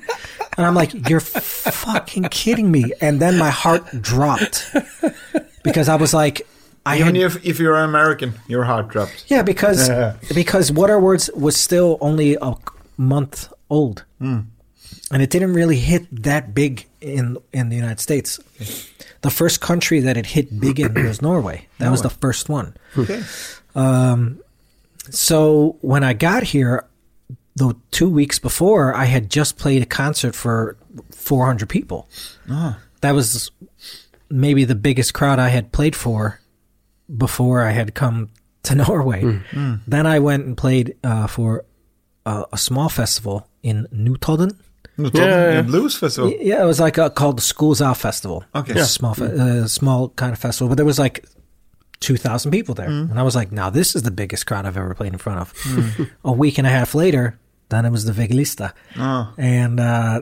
And 0.58 0.66
I'm 0.66 0.76
like, 0.76 1.10
you're 1.10 1.20
fucking 1.20 2.24
kidding 2.26 2.70
me. 2.72 2.94
And 3.02 3.20
then 3.20 3.38
my 3.38 3.50
heart 3.50 3.84
dropped 4.02 4.70
because 5.64 5.90
I 5.90 5.96
was 5.96 6.14
like, 6.14 6.42
I 6.86 7.00
Even 7.00 7.16
had, 7.16 7.24
if, 7.26 7.46
if 7.46 7.60
you're 7.60 7.76
an 7.78 7.90
American, 7.90 8.34
your 8.48 8.64
heart 8.64 8.88
drops. 8.90 9.26
yeah, 9.28 9.42
because 9.44 9.90
Yeah. 9.90 10.16
because 10.34 10.72
What 10.72 10.90
Are 10.90 11.00
Words 11.00 11.30
was 11.36 11.56
still 11.58 11.98
only 12.02 12.38
a 12.42 12.54
month 12.98 13.52
old, 13.70 14.06
and 15.12 15.22
it 15.22 15.30
didn't 15.30 15.54
really 15.54 15.78
hit 15.78 16.24
that 16.24 16.54
big 16.54 16.86
in 17.02 17.38
in 17.54 17.70
the 17.70 17.76
United 17.76 18.00
States. 18.00 18.40
The 19.22 19.30
first 19.30 19.60
country 19.62 20.00
that 20.02 20.18
it 20.18 20.26
hit 20.28 20.60
big 20.60 20.80
in 20.80 20.94
was 20.94 21.22
Norway. 21.30 21.68
That 21.80 21.92
was 21.92 22.02
the 22.02 22.10
first 22.10 22.50
one. 22.50 22.76
Okay. 22.98 23.22
So 25.12 25.78
when 25.82 26.04
I 26.04 26.14
got 26.14 26.44
here, 26.44 26.86
the 27.56 27.76
two 27.92 28.10
weeks 28.10 28.40
before, 28.40 28.94
I 28.94 29.06
had 29.06 29.30
just 29.30 29.58
played 29.58 29.82
a 29.82 29.86
concert 29.86 30.36
for 30.36 30.78
400 31.12 31.68
people. 31.68 32.08
Ah. 32.50 32.80
That 33.02 33.12
was 33.14 33.52
maybe 34.30 34.66
the 34.66 34.76
biggest 34.76 35.14
crowd 35.14 35.40
I 35.40 35.50
had 35.50 35.72
played 35.72 35.96
for 35.96 36.40
before 37.18 37.62
I 37.64 37.72
had 37.72 37.96
come 37.96 38.30
to 38.64 38.76
Norway. 38.88 39.42
Then 39.88 40.06
I 40.06 40.20
went 40.20 40.46
and 40.46 40.56
played 40.56 40.96
uh, 41.04 41.28
for 41.28 41.66
a, 42.26 42.46
a 42.54 42.58
small 42.58 42.90
festival 42.90 43.48
in 43.64 43.88
Notodden. 43.94 44.56
No, 45.00 45.10
Yeah, 45.14 45.54
yeah. 45.54 45.62
Blues 45.64 45.96
festival. 45.98 46.32
Yeah, 46.40 46.62
it 46.62 46.66
was 46.66 46.80
like 46.80 46.98
a, 46.98 47.10
called 47.10 47.38
the 47.38 47.42
Schools 47.42 47.82
Out 47.82 47.98
Festival. 47.98 48.44
Okay. 48.54 48.74
It's 48.74 48.82
a 48.82 48.86
small, 48.86 49.14
fe- 49.16 49.36
uh, 49.38 49.68
small 49.68 50.10
kind 50.10 50.34
of 50.34 50.40
festival, 50.40 50.68
but 50.70 50.76
there 50.76 50.86
was 50.86 51.00
like 51.00 51.26
two 52.02 52.18
thousand 52.18 52.52
people 52.52 52.76
there, 52.76 52.88
Mm. 52.90 53.10
and 53.12 53.20
I 53.20 53.24
was 53.24 53.36
like, 53.36 53.52
"Now 53.52 53.70
this 53.70 53.96
is 53.96 54.04
the 54.04 54.12
biggest 54.12 54.46
crowd 54.46 54.66
I've 54.66 54.78
ever 54.78 54.94
played 54.94 55.12
in 55.14 55.20
front 55.20 55.40
of." 55.42 56.10
a 56.24 56.32
week 56.32 56.58
and 56.58 56.66
a 56.68 56.70
half 56.70 56.94
later, 56.96 57.40
then 57.70 57.86
it 57.86 57.92
was 57.92 58.06
the 58.06 58.14
VG-lista, 58.14 58.72
Oh. 58.98 59.34
and 59.38 59.80
uh, 59.80 60.22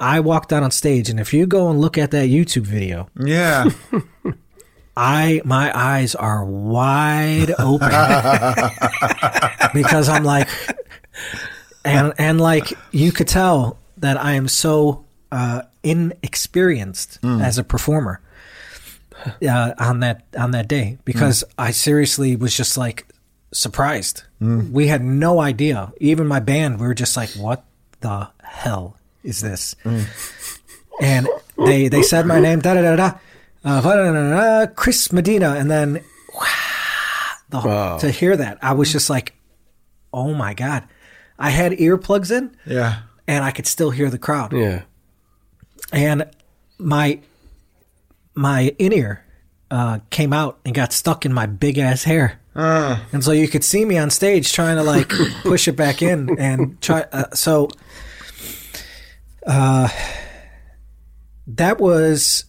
I 0.00 0.20
walked 0.20 0.52
out 0.52 0.62
on 0.62 0.70
stage, 0.70 1.10
and 1.10 1.18
if 1.18 1.32
you 1.34 1.46
go 1.46 1.70
and 1.70 1.80
look 1.80 1.98
at 1.98 2.10
that 2.12 2.28
YouTube 2.28 2.66
video, 2.66 3.08
Yeah. 3.18 3.70
I 4.96 5.40
my 5.44 5.70
eyes 5.76 6.14
are 6.16 6.44
wide 6.44 7.52
open 7.58 7.88
because 9.74 10.08
I'm 10.08 10.24
like, 10.24 10.48
and 11.84 12.12
and 12.18 12.40
like 12.40 12.72
you 12.90 13.12
could 13.12 13.28
tell 13.28 13.78
that 14.00 14.16
I 14.22 14.32
am 14.32 14.48
so 14.48 15.04
uh, 15.32 15.62
inexperienced 15.82 17.18
as 17.22 17.58
a 17.58 17.64
performer 17.64 18.20
uh, 19.42 19.72
on 19.78 20.00
that 20.00 20.24
on 20.38 20.52
that 20.52 20.68
day 20.68 20.98
because 21.04 21.44
I 21.58 21.70
seriously 21.72 22.36
was 22.36 22.56
just 22.56 22.76
like 22.78 23.06
surprised. 23.52 24.22
We 24.40 24.86
had 24.88 25.02
no 25.02 25.40
idea. 25.40 25.92
Even 26.00 26.26
my 26.26 26.40
band, 26.40 26.80
we 26.80 26.86
were 26.86 26.94
just 26.94 27.16
like, 27.16 27.30
"What 27.30 27.64
the 28.00 28.28
hell 28.42 28.96
is 29.24 29.40
this?" 29.40 29.74
And 31.00 31.28
they 31.56 31.88
they 31.88 32.02
said 32.02 32.26
my 32.26 32.40
name, 32.40 32.60
da 32.60 32.74
da 32.74 32.82
da 32.82 32.96
da, 32.96 33.06
uh, 33.64 33.80
da, 33.80 33.94
da, 33.94 34.12
da, 34.12 34.66
da, 34.66 34.72
Chris 34.74 35.12
Medina, 35.12 35.54
and 35.54 35.70
then 35.70 36.00
the, 37.50 37.58
Wow. 37.64 37.98
to 37.98 38.10
hear 38.10 38.36
that, 38.36 38.58
I 38.62 38.72
was 38.72 38.92
just 38.92 39.08
like, 39.10 39.34
"Oh 40.12 40.34
my 40.34 40.54
god!" 40.54 40.84
I 41.38 41.50
had 41.50 41.72
earplugs 41.72 42.30
in, 42.30 42.50
Yeah. 42.66 43.02
And 43.28 43.44
I 43.44 43.52
could 43.52 43.66
still 43.68 43.90
hear 43.90 44.10
the 44.10 44.18
crowd 44.18 44.52
Yeah. 44.52 44.82
and 45.92 46.24
my 46.78 47.20
my 48.34 48.74
in 48.78 48.92
ear 48.92 49.24
uh, 49.70 49.98
came 50.10 50.32
out 50.32 50.58
and 50.64 50.74
got 50.74 50.92
stuck 50.92 51.24
in 51.26 51.32
my 51.32 51.44
big 51.46 51.76
ass 51.78 52.04
hair, 52.04 52.40
Ah. 52.56 53.04
and 53.12 53.22
so 53.22 53.32
you 53.32 53.46
could 53.48 53.62
see 53.64 53.84
me 53.84 53.98
on 53.98 54.10
stage 54.10 54.52
trying 54.52 54.76
to 54.76 54.82
like 54.82 55.08
push 55.42 55.68
it 55.68 55.76
back 55.76 56.00
in 56.02 56.38
and 56.38 56.80
try. 56.80 57.04
Uh, 57.12 57.24
so, 57.34 57.68
uh, 59.46 59.88
that 61.46 61.78
was 61.80 62.44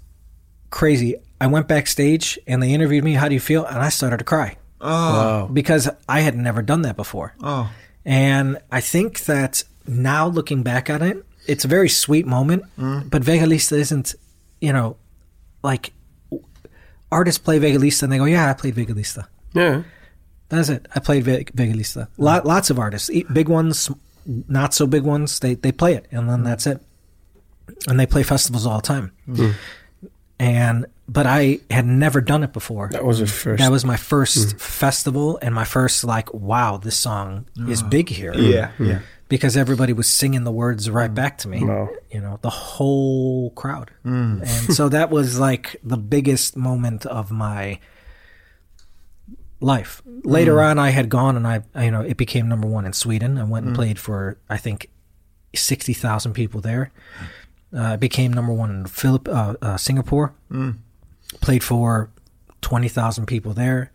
crazy. 0.69 1.15
I 1.41 1.47
went 1.47 1.67
backstage 1.67 2.37
and 2.47 2.61
they 2.61 2.73
interviewed 2.73 3.03
me. 3.03 3.13
How 3.13 3.27
do 3.27 3.33
you 3.33 3.39
feel? 3.39 3.65
And 3.65 3.79
I 3.79 3.89
started 3.89 4.17
to 4.17 4.23
cry 4.25 4.57
Oh. 4.81 5.49
because 5.51 5.89
I 6.07 6.21
had 6.21 6.37
never 6.37 6.61
done 6.61 6.83
that 6.83 6.95
before. 6.95 7.33
Oh. 7.41 7.69
And 8.05 8.59
I 8.71 8.81
think 8.81 9.21
that 9.25 9.63
now 9.89 10.27
looking 10.27 10.63
back 10.63 10.89
on 10.89 11.01
it, 11.01 11.25
it's 11.47 11.65
a 11.65 11.67
very 11.67 11.89
sweet 11.89 12.25
moment. 12.25 12.63
Mm. 12.77 13.09
But 13.09 13.23
Vega 13.23 13.45
VG-lista 13.45 13.77
isn't, 13.77 14.15
you 14.61 14.71
know, 14.71 14.97
like 15.63 15.91
artists 17.11 17.39
play 17.39 17.59
Vega 17.59 17.79
VG-lista 17.79 18.03
and 18.03 18.11
they 18.11 18.17
go, 18.17 18.25
"Yeah, 18.25 18.49
I 18.49 18.53
played 18.53 18.75
Vega 18.75 18.93
VG-lista." 18.93 19.27
Yeah. 19.53 19.83
That's 20.49 20.69
it. 20.69 20.87
I 20.95 20.99
played 20.99 21.23
Ve- 21.23 21.45
VG-lista. 21.45 22.07
Lot, 22.17 22.43
mm. 22.43 22.47
lots 22.47 22.69
of 22.69 22.79
artists, 22.79 23.09
big 23.31 23.49
ones, 23.49 23.89
not 24.25 24.73
so 24.73 24.87
big 24.87 25.03
ones, 25.03 25.39
they 25.39 25.55
they 25.55 25.71
play 25.71 25.95
it, 25.95 26.07
and 26.11 26.29
then 26.29 26.39
mm. 26.39 26.45
that's 26.45 26.67
it. 26.67 26.81
And 27.87 27.99
they 27.99 28.05
play 28.05 28.23
festivals 28.23 28.65
all 28.65 28.77
the 28.77 28.87
time. 28.87 29.11
And 30.39 30.85
but 31.07 31.25
I 31.25 31.59
had 31.69 31.85
never 31.85 32.21
done 32.21 32.43
it 32.43 32.53
before. 32.53 32.89
That 32.91 33.03
was 33.03 33.19
the 33.19 33.27
first. 33.27 33.59
That 33.59 33.71
was 33.71 33.83
my 33.83 33.97
first 33.97 34.59
festival 34.59 35.39
and 35.41 35.53
my 35.53 35.65
first 35.65 36.03
like, 36.03 36.33
wow, 36.33 36.77
this 36.77 36.97
song 36.97 37.47
is 37.67 37.83
ah. 37.83 37.89
big 37.89 38.09
here 38.09 38.33
Yeah. 38.33 38.71
Yeah. 38.79 38.99
Because 39.29 39.55
everybody 39.55 39.93
was 39.93 40.07
singing 40.09 40.43
the 40.43 40.51
words 40.51 40.89
right 40.89 41.13
back 41.13 41.37
to 41.37 41.47
me. 41.47 41.63
Wow. 41.63 41.89
You 42.11 42.19
know, 42.19 42.39
the 42.41 42.49
whole 42.49 43.51
crowd. 43.51 43.91
And 44.03 44.47
so 44.47 44.89
that 44.89 45.09
was 45.11 45.39
like 45.39 45.77
the 45.83 45.97
biggest 45.97 46.57
moment 46.57 47.05
of 47.05 47.31
my 47.31 47.79
life. 49.61 50.01
Later 50.23 50.61
on, 50.61 50.79
I 50.79 50.89
had 50.89 51.09
gone 51.09 51.37
and 51.37 51.47
I, 51.47 51.61
you 51.83 51.91
know, 51.91 52.01
it 52.01 52.17
became 52.17 52.49
number 52.49 52.67
one 52.67 52.85
in 52.85 52.93
Sweden. 52.93 53.37
I 53.37 53.43
went 53.43 53.65
and 53.67 53.75
played 53.75 53.99
for, 53.99 54.37
I 54.49 54.57
think, 54.57 54.89
60,000 55.55 56.33
people 56.33 56.59
there. 56.61 56.91
Uh, 57.75 57.93
it 57.93 57.99
became 57.99 58.33
number 58.33 58.51
one 58.53 58.71
in 58.71 58.85
Philip, 58.87 59.27
uh, 59.27 59.55
uh, 59.61 59.77
Singapore. 59.77 60.33
Played 61.41 61.63
for 61.63 62.09
20,000 62.61 63.27
people 63.27 63.53
there. 63.53 63.91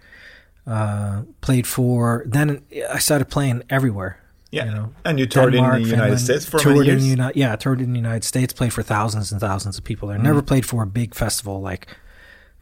Uh, 0.66 1.22
played 1.40 1.66
for, 1.66 2.22
then 2.26 2.62
I 2.90 2.98
started 2.98 3.26
playing 3.26 3.64
everywhere. 3.68 4.20
Yeah. 4.54 4.64
You 4.66 4.70
know, 4.76 4.92
and 5.04 5.18
you 5.18 5.26
toured 5.26 5.52
Denmark, 5.52 5.76
in 5.76 5.82
the 5.82 5.88
United 5.88 6.18
Finland, 6.18 6.20
States 6.20 6.44
for 6.46 6.58
toured 6.58 6.76
many 6.86 6.88
in 6.90 6.98
years. 6.98 7.02
the 7.16 7.22
Uni- 7.22 7.32
yeah, 7.42 7.56
toured 7.56 7.80
in 7.80 7.92
the 7.92 7.98
United 7.98 8.24
States, 8.24 8.52
played 8.52 8.72
for 8.72 8.82
thousands 8.82 9.32
and 9.32 9.40
thousands 9.40 9.78
of 9.78 9.84
people 9.84 10.08
there. 10.08 10.18
Never 10.18 10.40
Mm. 10.42 10.46
played 10.46 10.64
for 10.66 10.82
a 10.82 10.86
big 10.86 11.14
festival 11.14 11.60
like 11.70 11.86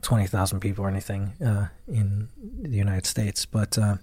twenty 0.09 0.26
thousand 0.26 0.61
people 0.61 0.84
or 0.84 0.88
anything 0.88 1.32
uh, 1.45 1.66
in 1.86 2.28
the 2.70 2.76
United 2.86 3.07
States. 3.07 3.47
But 3.47 3.78
uh, 3.78 3.97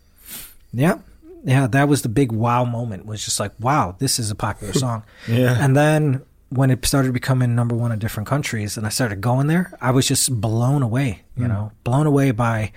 yeah, 0.73 0.95
yeah, 1.43 1.67
that 1.67 1.87
was 1.89 2.01
the 2.01 2.09
big 2.09 2.31
wow 2.31 2.63
moment. 2.65 3.05
Was 3.05 3.25
just 3.25 3.39
like, 3.39 3.53
wow, 3.59 3.95
this 3.99 4.19
is 4.19 4.31
a 4.31 4.35
popular 4.35 4.73
song. 4.85 5.03
Yeah. 5.27 5.57
And 5.65 5.75
then 5.75 6.21
when 6.49 6.71
it 6.71 6.85
started 6.85 7.13
becoming 7.13 7.53
number 7.55 7.75
one 7.75 7.91
in 7.93 7.99
different 7.99 8.29
countries, 8.29 8.77
and 8.77 8.85
I 8.87 8.89
started 8.89 9.21
going 9.21 9.47
there, 9.47 9.71
I 9.81 9.91
was 9.91 10.07
just 10.09 10.29
blown 10.41 10.81
away. 10.83 11.23
You 11.37 11.45
Mm. 11.45 11.49
know, 11.49 11.71
blown 11.83 12.07
away 12.07 12.31
by 12.31 12.71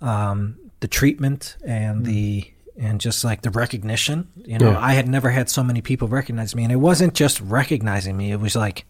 um, 0.00 0.56
the 0.80 0.88
treatment 0.88 1.56
Mm. 1.62 1.68
and 1.70 2.06
the 2.06 2.44
and 2.78 3.00
just 3.00 3.24
like 3.24 3.42
the 3.42 3.50
recognition. 3.50 4.28
You 4.36 4.58
know, 4.58 4.70
Yeah. 4.70 4.78
I 4.80 4.94
had 4.94 5.08
never 5.08 5.30
had 5.30 5.50
so 5.50 5.62
many 5.62 5.82
people 5.82 6.08
recognize 6.08 6.54
me, 6.54 6.62
and 6.62 6.72
it 6.72 6.76
wasn't 6.76 7.14
just 7.14 7.40
recognizing 7.40 8.16
me; 8.16 8.30
it 8.30 8.40
was 8.40 8.54
like 8.54 8.86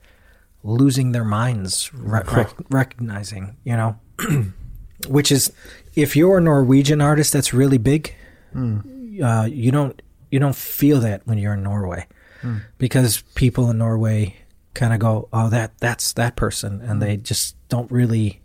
losing 0.62 1.12
their 1.12 1.24
minds 1.24 1.93
re- 1.95 2.22
rec- 2.30 2.70
recognizing. 2.70 3.57
You 3.64 3.76
know, 3.76 3.97
which 5.09 5.32
is 5.32 5.53
if 5.95 6.14
you're 6.14 6.39
a 6.39 6.41
Norwegian 6.41 7.01
artist 7.01 7.32
that's 7.32 7.55
really 7.55 7.78
big, 7.78 8.14
hmm. 8.53 8.80
uh, 9.22 9.47
you 9.47 9.72
don't 9.72 10.01
you 10.30 10.39
don't 10.39 10.57
feel 10.57 11.01
that 11.01 11.26
when 11.26 11.39
you're 11.39 11.55
in 11.55 11.62
Norway 11.62 12.07
hmm. 12.43 12.59
because 12.76 13.22
people 13.34 13.70
in 13.70 13.78
Norway 13.78 14.36
kind 14.74 14.93
of 14.93 15.01
go, 15.01 15.28
"Oh, 15.32 15.49
that 15.49 15.78
that's 15.78 16.12
that 16.12 16.36
person," 16.36 16.82
and 16.82 16.93
hmm. 16.93 16.99
they 17.01 17.16
just 17.16 17.57
don't 17.68 17.91
really, 17.91 18.43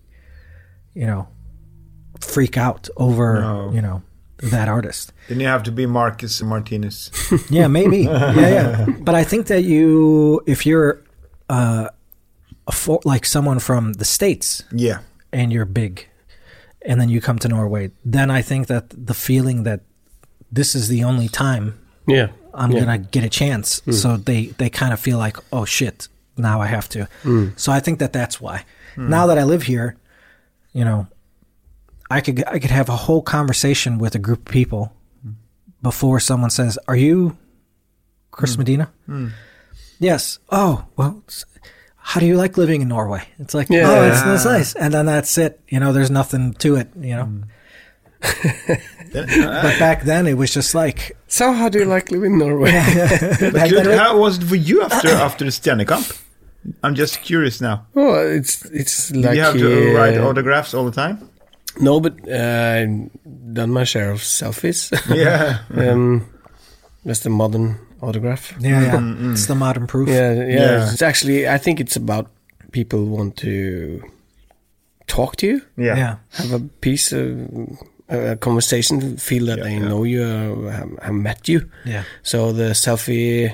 you 0.93 1.05
know, 1.05 1.27
freak 2.21 2.57
out 2.57 2.87
over 2.95 3.41
No. 3.41 3.71
you 3.73 3.81
know 3.81 4.01
that 4.51 4.67
artist. 4.67 5.13
Then 5.29 5.39
you 5.39 5.47
have 5.47 5.63
to 5.63 5.71
be 5.71 5.85
Marcus 5.85 6.41
Martinus. 6.41 7.11
Yeah, 7.49 7.67
maybe. 7.67 7.99
yeah, 7.99 8.33
yeah. 8.35 8.85
But 8.99 9.15
I 9.15 9.23
think 9.23 9.47
that 9.47 9.63
you, 9.63 10.41
if 10.45 10.65
you're 10.65 11.01
uh, 11.49 11.89
a 12.67 12.71
for, 12.71 12.99
like 13.05 13.25
someone 13.25 13.59
from 13.59 13.93
the 13.93 14.05
states 14.05 14.63
yeah. 14.71 14.99
and 15.31 15.51
you're 15.51 15.65
big, 15.65 16.07
and 16.85 16.99
then 16.99 17.09
you 17.09 17.21
come 17.21 17.39
to 17.39 17.47
Norway, 17.47 17.91
then 18.03 18.29
I 18.29 18.41
think 18.41 18.67
that 18.67 18.89
the 18.89 19.13
feeling 19.13 19.63
that 19.63 19.81
this 20.51 20.75
is 20.75 20.87
the 20.87 21.03
only 21.03 21.27
time 21.27 21.79
yeah. 22.07 22.27
I'm 22.53 22.71
yeah. 22.71 22.79
gonna 22.81 22.97
get 22.97 23.23
a 23.23 23.29
chance. 23.29 23.81
Mm. 23.81 23.93
So 23.93 24.17
they 24.17 24.47
they 24.57 24.69
kind 24.69 24.93
of 24.93 24.99
feel 24.99 25.17
like, 25.17 25.37
oh 25.51 25.65
shit, 25.65 26.07
now 26.37 26.61
I 26.61 26.67
have 26.67 26.89
to. 26.89 27.07
Mm. 27.23 27.57
So 27.59 27.71
I 27.71 27.79
think 27.79 27.99
that 27.99 28.13
that's 28.13 28.39
why. 28.39 28.65
Mm. 28.95 29.09
Now 29.09 29.27
that 29.27 29.37
I 29.37 29.43
live 29.43 29.63
here, 29.63 29.97
you 30.73 30.85
know, 30.85 31.07
I 32.09 32.21
could 32.21 32.43
I 32.45 32.59
could 32.59 32.71
have 32.71 32.89
a 32.89 32.95
whole 32.95 33.21
conversation 33.21 33.97
with 33.97 34.15
a 34.15 34.19
group 34.19 34.39
of 34.47 34.53
people 34.53 34.93
before 35.81 36.19
someone 36.19 36.49
says, 36.49 36.77
"Are 36.87 36.95
you 36.95 37.37
Chris 38.31 38.57
Medina?" 38.57 38.91
Yes. 39.99 40.39
Oh, 40.51 40.85
well. 40.97 41.23
How 42.05 42.19
do 42.19 42.25
you 42.25 42.35
like 42.35 42.57
living 42.57 42.81
in 42.81 42.89
Norway? 42.89 43.23
It's 43.39 43.53
like, 43.53 43.69
Yeah. 43.69 43.89
oh, 43.89 44.03
it's, 44.03 44.21
it's 44.21 44.43
nice, 44.45 44.75
and 44.75 44.93
then 44.93 45.05
that's 45.05 45.37
it. 45.37 45.61
You 45.69 45.79
know, 45.79 45.93
there's 45.93 46.11
nothing 46.11 46.53
to 46.55 46.75
it. 46.75 46.89
You 46.99 47.15
know. 47.15 47.43
but 49.13 49.79
back 49.79 50.03
then, 50.03 50.27
it 50.27 50.33
was 50.33 50.53
just 50.53 50.75
like, 50.75 51.15
So 51.27 51.53
how 51.53 51.69
do 51.69 51.79
you 51.79 51.85
like 51.85 52.11
living 52.11 52.33
in 52.33 52.39
Norway? 52.39 52.71
back 53.53 53.69
Good. 53.69 53.97
How 53.97 54.17
was 54.17 54.37
it 54.37 54.43
for 54.43 54.55
you 54.55 54.81
after 54.81 55.09
after 55.09 55.45
the 55.45 55.51
Stjernekamp? 55.51 56.21
I'm 56.83 56.95
just 56.95 57.21
curious 57.21 57.61
now. 57.61 57.85
oh, 57.95 58.15
it's 58.27 58.65
it's 58.65 59.09
Did 59.09 59.25
like 59.25 59.35
you 59.35 59.41
have 59.41 59.53
to 59.53 59.91
uh, 59.91 59.97
write 59.97 60.17
autographs 60.17 60.73
all 60.73 60.85
the 60.85 60.91
time? 60.91 61.29
No, 61.79 61.99
but 61.99 62.13
uh, 62.27 62.81
I've 62.81 63.09
done 63.53 63.71
my 63.71 63.83
share 63.85 64.11
of 64.11 64.19
selfies. 64.21 64.91
Yeah. 65.15 65.59
um, 65.91 66.25
that's 67.05 67.21
the 67.21 67.29
modern 67.29 67.77
autograph. 68.01 68.53
yeah, 68.59 68.81
yeah, 68.83 69.31
it's 69.31 69.45
the 69.47 69.55
modern 69.55 69.87
proof. 69.87 70.07
Yeah, 70.09 70.33
yeah, 70.33 70.45
Yeah. 70.55 70.91
It's 70.91 71.01
actually, 71.01 71.47
I 71.47 71.57
think 71.57 71.79
it's 71.79 71.95
about 71.95 72.29
people 72.71 73.05
want 73.05 73.35
to 73.37 74.01
talk 75.07 75.35
to 75.37 75.47
you, 75.47 75.61
Yeah. 75.77 75.97
yeah. 75.97 76.15
have 76.31 76.51
a 76.53 76.59
piece 76.81 77.11
of 77.11 77.27
a 78.09 78.35
conversation, 78.35 79.17
feel 79.17 79.45
that 79.45 79.57
Yeah, 79.57 79.63
they 79.63 79.73
yeah. 79.73 79.87
know 79.87 80.03
you, 80.05 80.23
uh, 80.23 80.69
have, 80.71 80.89
have 81.01 81.13
met 81.15 81.47
you. 81.47 81.61
yeah. 81.85 82.03
So 82.23 82.51
the 82.53 82.73
selfie 82.73 83.51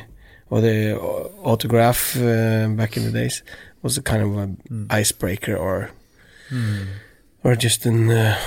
or 0.50 0.62
the 0.62 0.98
autograph 1.44 2.16
uh, 2.18 2.68
back 2.70 2.98
in 2.98 3.04
the 3.04 3.12
days 3.12 3.44
was 3.84 3.98
a 3.98 4.02
kind 4.02 4.22
of 4.24 4.38
an 4.38 4.58
Hmm. 4.68 4.86
icebreaker 4.90 5.56
or 5.56 5.90
or 7.44 7.56
just 7.56 7.86
an 7.86 8.10
uh, 8.12 8.38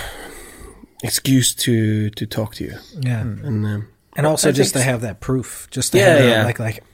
excuse 1.02 1.54
to 1.54 2.10
to 2.10 2.26
talk 2.26 2.54
to 2.56 2.64
you. 2.64 2.74
Yeah. 3.00 3.20
And 3.20 3.64
um, 3.66 3.88
And 4.16 4.26
also 4.26 4.48
I 4.48 4.52
just 4.52 4.74
to 4.74 4.82
have 4.82 5.00
that 5.00 5.20
proof, 5.20 5.68
just 5.70 5.92
to 5.92 5.98
Yeah, 5.98 6.08
have 6.08 6.18
that, 6.18 6.28
yeah. 6.28 6.44
like 6.44 6.58
like, 6.58 6.84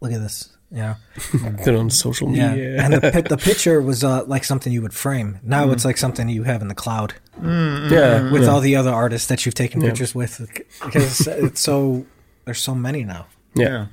look 0.00 0.12
at 0.12 0.20
this, 0.20 0.56
you 0.70 0.78
know. 0.78 0.94
put 1.64 1.74
on 1.74 1.90
social 1.90 2.30
Yeah, 2.30 2.50
media. 2.52 2.82
and 2.82 2.94
the 2.94 3.22
the 3.28 3.36
picture 3.36 3.80
was 3.82 4.02
uh, 4.04 4.24
like 4.26 4.44
something 4.44 4.72
you 4.72 4.82
would 4.82 4.94
frame. 4.94 5.38
Now 5.42 5.70
it's 5.72 5.84
like 5.84 5.98
something 5.98 6.28
you 6.28 6.44
have 6.44 6.62
in 6.62 6.68
the 6.68 6.74
cloud 6.74 7.14
yeah, 7.42 8.30
with 8.32 8.42
yeah. 8.42 8.48
all 8.50 8.60
the 8.60 8.76
other 8.76 8.92
artists 8.92 9.26
that 9.28 9.44
you've 9.44 9.54
taken 9.54 9.80
Yeah. 9.80 9.88
pictures 9.90 10.14
with, 10.14 10.40
because 10.84 11.26
it's 11.26 11.60
so 11.60 12.04
there's 12.44 12.62
so 12.62 12.74
many 12.74 13.04
now. 13.04 13.26
yeah. 13.54 13.86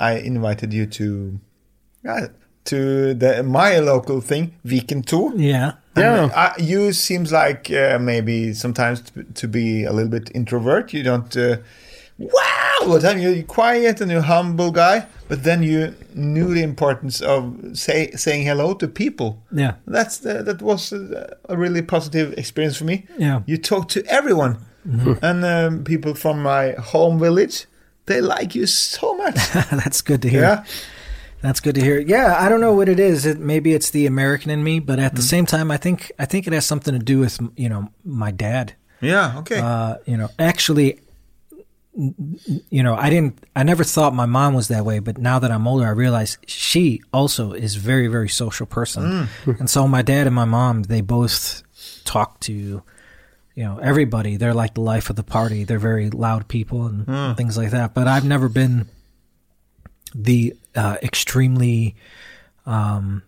I 0.00 0.18
invited 0.18 0.72
you 0.72 0.86
to 0.86 1.38
yeah, 2.04 2.26
to 2.64 3.14
the 3.14 3.42
my 3.44 3.78
local 3.80 4.20
thing, 4.20 4.52
Viken 4.64 5.04
Tour. 5.04 5.32
Yeah, 5.36 5.72
Yeah. 5.96 6.30
Uh, 6.34 6.52
you 6.58 6.92
seems 6.92 7.32
like 7.32 7.70
uh, 7.70 7.98
maybe 8.00 8.54
sometimes 8.54 9.00
to, 9.02 9.24
to 9.24 9.48
be 9.48 9.84
a 9.84 9.92
little 9.92 10.10
bit 10.10 10.30
introvert. 10.34 10.92
You 10.92 11.02
don't 11.02 11.36
uh, 11.36 11.56
wow 12.18 12.78
all 12.82 12.94
the 12.94 13.00
time. 13.00 13.18
You're 13.18 13.42
quiet 13.42 14.00
and 14.00 14.10
you're 14.10 14.20
a 14.20 14.22
humble 14.22 14.70
guy, 14.70 15.06
but 15.28 15.42
then 15.44 15.62
you 15.62 15.94
knew 16.14 16.54
the 16.54 16.62
importance 16.62 17.20
of 17.20 17.54
say 17.74 18.10
saying 18.12 18.46
hello 18.46 18.74
to 18.74 18.88
people. 18.88 19.42
yeah, 19.52 19.74
That's 19.86 20.18
the, 20.18 20.42
that 20.42 20.62
was 20.62 20.92
a, 20.92 21.36
a 21.48 21.56
really 21.56 21.82
positive 21.82 22.32
experience 22.38 22.76
for 22.78 22.84
me. 22.84 23.06
yeah. 23.18 23.40
You 23.46 23.58
talk 23.58 23.88
to 23.88 24.04
everyone, 24.06 24.58
and 25.22 25.44
um, 25.44 25.84
people 25.84 26.14
from 26.14 26.42
my 26.42 26.72
home 26.72 27.18
village. 27.18 27.66
They 28.06 28.20
like 28.20 28.56
you 28.56 28.66
so 28.66 29.14
much. 29.16 29.36
That's 29.70 30.02
good 30.02 30.22
to 30.22 30.28
hear. 30.28 30.40
yeah. 30.42 30.64
That's 31.42 31.60
good 31.60 31.74
to 31.74 31.80
hear. 31.80 31.98
Yeah, 31.98 32.36
I 32.38 32.48
don't 32.48 32.60
know 32.60 32.72
what 32.72 32.88
it 32.88 33.00
is. 33.00 33.26
It, 33.26 33.38
maybe 33.38 33.74
it's 33.74 33.90
the 33.90 34.06
American 34.06 34.50
in 34.50 34.62
me, 34.62 34.78
but 34.78 34.98
at 34.98 35.16
the 35.16 35.20
mm. 35.20 35.28
same 35.28 35.44
time, 35.44 35.70
I 35.70 35.76
think 35.76 36.12
I 36.18 36.24
think 36.24 36.46
it 36.46 36.52
has 36.52 36.64
something 36.64 36.94
to 36.94 37.04
do 37.04 37.18
with 37.18 37.40
you 37.56 37.68
know 37.68 37.90
my 38.04 38.30
dad. 38.30 38.74
Yeah. 39.02 39.38
Okay. 39.38 39.58
Uh, 39.58 39.96
you 40.06 40.16
know, 40.16 40.28
actually, 40.38 41.00
n- 41.98 42.38
n- 42.48 42.62
you 42.70 42.82
know, 42.82 42.94
I 42.94 43.10
didn't, 43.10 43.44
I 43.54 43.64
never 43.64 43.84
thought 43.84 44.14
my 44.14 44.26
mom 44.26 44.54
was 44.54 44.68
that 44.68 44.84
way, 44.84 45.00
but 45.00 45.18
now 45.18 45.40
that 45.40 45.50
I'm 45.50 45.66
older, 45.66 45.84
I 45.86 45.90
realize 45.90 46.38
she 46.46 47.02
also 47.12 47.52
is 47.52 47.74
very, 47.74 48.06
very 48.06 48.28
social 48.28 48.64
person. 48.64 49.28
Mm. 49.44 49.60
and 49.60 49.68
so 49.68 49.86
my 49.88 50.02
dad 50.02 50.26
and 50.26 50.36
my 50.36 50.44
mom, 50.44 50.84
they 50.84 51.00
both 51.00 51.64
talk 52.04 52.38
to, 52.40 52.52
you 52.52 53.64
know, 53.64 53.78
everybody. 53.78 54.36
They're 54.36 54.54
like 54.54 54.74
the 54.74 54.80
life 54.80 55.10
of 55.10 55.16
the 55.16 55.24
party. 55.24 55.64
They're 55.64 55.80
very 55.80 56.08
loud 56.08 56.46
people 56.46 56.86
and, 56.86 57.06
and 57.08 57.36
things 57.36 57.58
like 57.58 57.72
that. 57.72 57.94
But 57.94 58.06
I've 58.06 58.24
never 58.24 58.48
been 58.48 58.88
the 60.14 60.54
uh, 60.76 60.96
extremely, 61.02 61.94
um, 62.66 63.22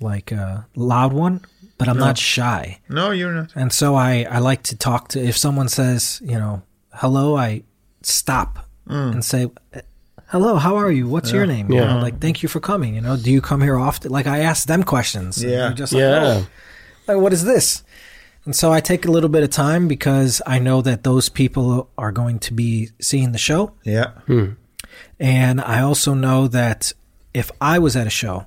like 0.00 0.32
uh, 0.32 0.62
loud 0.74 1.12
one, 1.12 1.44
but 1.78 1.88
I'm 1.88 1.98
not 1.98 2.16
shy. 2.18 2.78
no, 2.88 3.10
you're 3.10 3.32
not. 3.32 3.52
And 3.54 3.72
so 3.72 3.94
I, 3.94 4.26
I 4.30 4.38
like 4.38 4.62
to 4.64 4.76
talk 4.76 5.08
to, 5.08 5.22
if 5.22 5.36
someone 5.36 5.68
says, 5.68 6.20
you 6.24 6.38
know, 6.38 6.62
hello, 6.94 7.36
I 7.36 7.62
stop 8.02 8.66
and 8.86 9.24
say, 9.24 9.48
hello, 10.30 10.56
how 10.56 10.74
are 10.76 10.90
you? 10.90 11.06
What's 11.06 11.30
your 11.30 11.46
name? 11.46 11.70
You 11.70 11.78
Yeah. 11.78 11.94
know, 11.94 12.00
like, 12.00 12.18
thank 12.20 12.42
you 12.42 12.48
for 12.48 12.58
coming. 12.58 12.94
You 12.96 13.00
know, 13.00 13.16
do 13.16 13.30
you 13.30 13.40
come 13.40 13.60
here 13.62 13.78
often? 13.78 14.10
Like, 14.10 14.26
I 14.26 14.40
ask 14.40 14.66
them 14.66 14.82
questions. 14.82 15.42
Yeah. 15.44 15.72
just 15.74 15.92
like, 15.92 16.00
Yeah. 16.00 16.42
"Oh, 16.42 16.46
like, 17.06 17.18
what 17.18 17.32
is 17.32 17.44
this? 17.44 17.84
And 18.46 18.56
so 18.56 18.72
I 18.72 18.80
take 18.80 19.04
a 19.06 19.10
little 19.12 19.28
bit 19.28 19.42
of 19.44 19.50
time 19.50 19.86
because 19.86 20.42
I 20.46 20.58
know 20.58 20.82
that 20.82 21.04
those 21.04 21.28
people 21.28 21.88
are 21.96 22.10
going 22.10 22.38
to 22.40 22.52
be 22.54 22.88
seeing 23.00 23.30
the 23.32 23.38
show. 23.38 23.74
Yeah. 23.84 24.12
And 25.18 25.60
I 25.60 25.80
also 25.80 26.14
know 26.14 26.48
that 26.48 26.92
if 27.34 27.50
I 27.60 27.78
was 27.78 27.96
at 27.96 28.06
a 28.06 28.10
show 28.10 28.46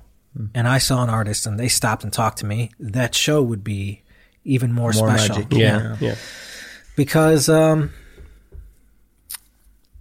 and 0.54 0.66
I 0.66 0.78
saw 0.78 1.02
an 1.02 1.10
artist 1.10 1.46
and 1.46 1.58
they 1.60 1.68
stopped 1.68 2.02
and 2.04 2.12
talked 2.12 2.38
to 2.38 2.46
me, 2.46 2.70
that 2.80 3.14
show 3.14 3.40
would 3.42 3.62
be 3.64 4.02
even 4.44 4.72
more, 4.72 4.92
More 4.92 5.08
special. 5.16 5.36
magic. 5.36 5.52
Yeah, 5.52 5.96
yeah. 6.00 6.16
Because, 6.96 7.48
um, 7.48 7.90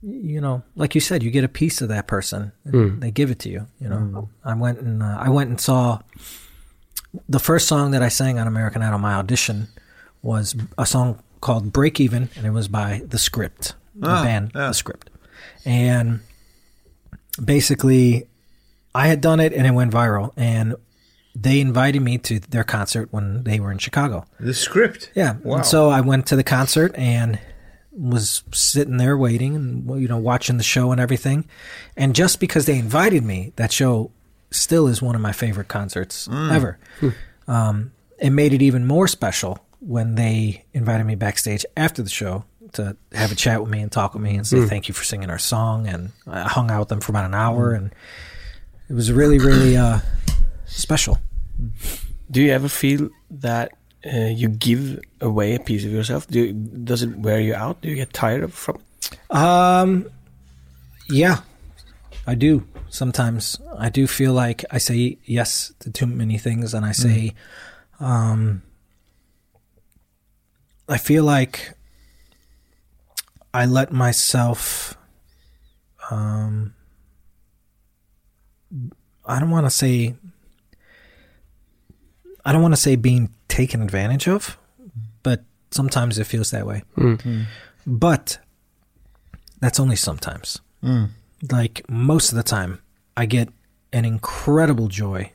you 0.01 0.41
know, 0.41 0.63
like 0.75 0.95
you 0.95 1.01
said, 1.01 1.23
you 1.23 1.31
get 1.31 1.43
a 1.43 1.47
piece 1.49 1.81
of 1.81 1.89
that 1.89 2.07
person. 2.07 2.51
And 2.65 3.01
They 3.01 3.11
give 3.11 3.31
it 3.31 3.39
to 3.39 3.49
you. 3.49 3.67
You 3.79 3.89
know, 3.89 4.29
I 4.43 4.53
went 4.53 4.79
and 4.79 5.01
uh, 5.01 5.17
I 5.19 5.29
went 5.29 5.49
and 5.49 5.61
saw 5.61 5.99
the 7.29 7.39
first 7.39 7.67
song 7.67 7.91
that 7.91 8.01
I 8.03 8.09
sang 8.09 8.37
on 8.39 8.47
American 8.47 8.81
Idol. 8.81 8.99
My 8.99 9.13
audition 9.13 9.67
was 10.21 10.55
a 10.77 10.85
song 10.85 11.21
called 11.41 11.71
"Break 11.71 11.99
Even," 12.01 12.29
and 12.35 12.45
it 12.45 12.49
was 12.51 12.67
by 12.67 13.03
The 13.07 13.17
Script, 13.17 13.75
the 13.95 14.09
Ah, 14.09 14.23
band, 14.23 14.51
yeah. 14.55 14.67
The 14.67 14.73
Script, 14.73 15.09
and 15.63 16.19
basically, 17.43 18.27
I 18.93 19.07
had 19.07 19.21
done 19.21 19.39
it 19.39 19.53
and 19.53 19.65
it 19.65 19.71
went 19.71 19.91
viral, 19.91 20.31
and 20.37 20.75
they 21.35 21.59
invited 21.59 22.01
me 22.01 22.17
to 22.19 22.39
their 22.39 22.63
concert 22.63 23.09
when 23.11 23.43
they 23.43 23.59
were 23.59 23.71
in 23.71 23.77
Chicago. 23.79 24.25
The 24.39 24.53
script. 24.53 25.11
Yeah. 25.15 25.37
Wow. 25.43 25.57
And 25.57 25.65
so 25.65 25.89
I 25.89 26.01
went 26.01 26.27
to 26.27 26.35
the 26.35 26.43
concert 26.43 26.93
and 26.95 27.39
was 27.91 28.43
sitting 28.51 28.97
there 28.97 29.15
waiting 29.15 29.55
and 29.55 30.01
you 30.01 30.07
know 30.07 30.17
watching 30.17 30.57
the 30.57 30.63
show 30.63 30.91
and 30.91 30.99
everything. 31.01 31.47
And 31.95 32.15
just 32.15 32.39
because 32.39 32.65
they 32.65 32.77
invited 32.77 33.23
me, 33.23 33.53
that 33.55 33.71
show 33.71 34.11
still 34.51 34.87
is 34.87 35.01
one 35.01 35.15
of 35.15 35.21
my 35.21 35.31
favorite 35.31 35.67
concerts 35.67 36.27
ever. 36.31 36.77
Um, 37.47 37.91
it 38.19 38.29
made 38.29 38.53
it 38.53 38.61
even 38.61 38.85
more 38.85 39.07
special 39.07 39.59
when 39.79 40.15
they 40.15 40.63
invited 40.73 41.03
me 41.03 41.15
backstage 41.15 41.65
after 41.75 42.01
the 42.01 42.09
show 42.09 42.45
to 42.73 42.95
have 43.13 43.31
a 43.31 43.35
chat 43.35 43.61
with 43.61 43.69
me 43.69 43.81
and 43.81 43.91
talk 43.91 44.13
with 44.13 44.23
me 44.23 44.35
and 44.35 44.45
say 44.45 44.65
thank 44.65 44.87
you 44.87 44.93
for 44.93 45.03
singing 45.03 45.29
our 45.29 45.39
song. 45.39 45.87
And 45.87 46.11
I 46.27 46.43
hung 46.43 46.71
out 46.71 46.79
with 46.79 46.89
them 46.89 47.01
for 47.01 47.11
about 47.11 47.25
an 47.25 47.33
hour 47.33 47.73
and 47.73 47.93
it 48.89 48.93
was 48.93 49.11
really, 49.11 49.39
really 49.39 49.77
uh, 49.77 49.99
special. 50.65 51.19
Do 52.29 52.41
you 52.41 52.51
ever 52.51 52.67
feel 52.67 53.09
that 53.31 53.71
uh, 54.05 54.27
you 54.27 54.49
give 54.49 54.99
away 55.21 55.55
a 55.55 55.59
piece 55.59 55.85
of 55.85 55.91
yourself? 55.91 56.27
Do 56.27 56.39
you, 56.39 56.53
does 56.53 57.03
it 57.03 57.15
wear 57.17 57.39
you 57.39 57.55
out? 57.55 57.81
Do 57.81 57.89
you 57.89 57.95
get 57.95 58.13
tired 58.13 58.43
of 58.43 58.53
from 58.53 58.77
it? 58.77 59.35
Um, 59.35 60.09
yeah, 61.09 61.41
I 62.27 62.35
do. 62.35 62.65
Sometimes 62.89 63.59
I 63.77 63.89
do 63.89 64.07
feel 64.07 64.33
like 64.33 64.63
I 64.69 64.77
say 64.77 65.17
yes 65.25 65.73
to 65.79 65.91
too 65.91 66.05
many 66.05 66.37
things, 66.37 66.73
and 66.73 66.85
I 66.85 66.91
say, 66.91 67.33
um, 67.99 68.61
I 70.87 70.97
feel 70.97 71.23
like 71.23 71.73
I 73.53 73.65
let 73.65 73.91
myself. 73.91 74.97
Um, 76.09 76.73
I 79.25 79.39
don't 79.39 79.51
want 79.51 79.65
to 79.65 79.69
say. 79.69 80.15
I 82.45 82.51
don't 82.51 82.61
want 82.61 82.73
to 82.73 82.81
say 82.81 82.95
being 82.95 83.29
taken 83.47 83.81
advantage 83.81 84.27
of, 84.27 84.57
but 85.21 85.43
sometimes 85.71 86.19
it 86.19 86.25
feels 86.25 86.51
that 86.51 86.65
way. 86.65 86.83
Mm. 86.97 87.21
Hmm. 87.21 87.41
But 87.85 88.39
that's 89.59 89.79
only 89.79 89.95
sometimes. 89.95 90.59
Hmm. 90.81 91.05
Like 91.51 91.89
most 91.89 92.31
of 92.31 92.35
the 92.35 92.43
time, 92.43 92.81
I 93.15 93.25
get 93.25 93.49
an 93.93 94.05
incredible 94.05 94.87
joy 94.87 95.31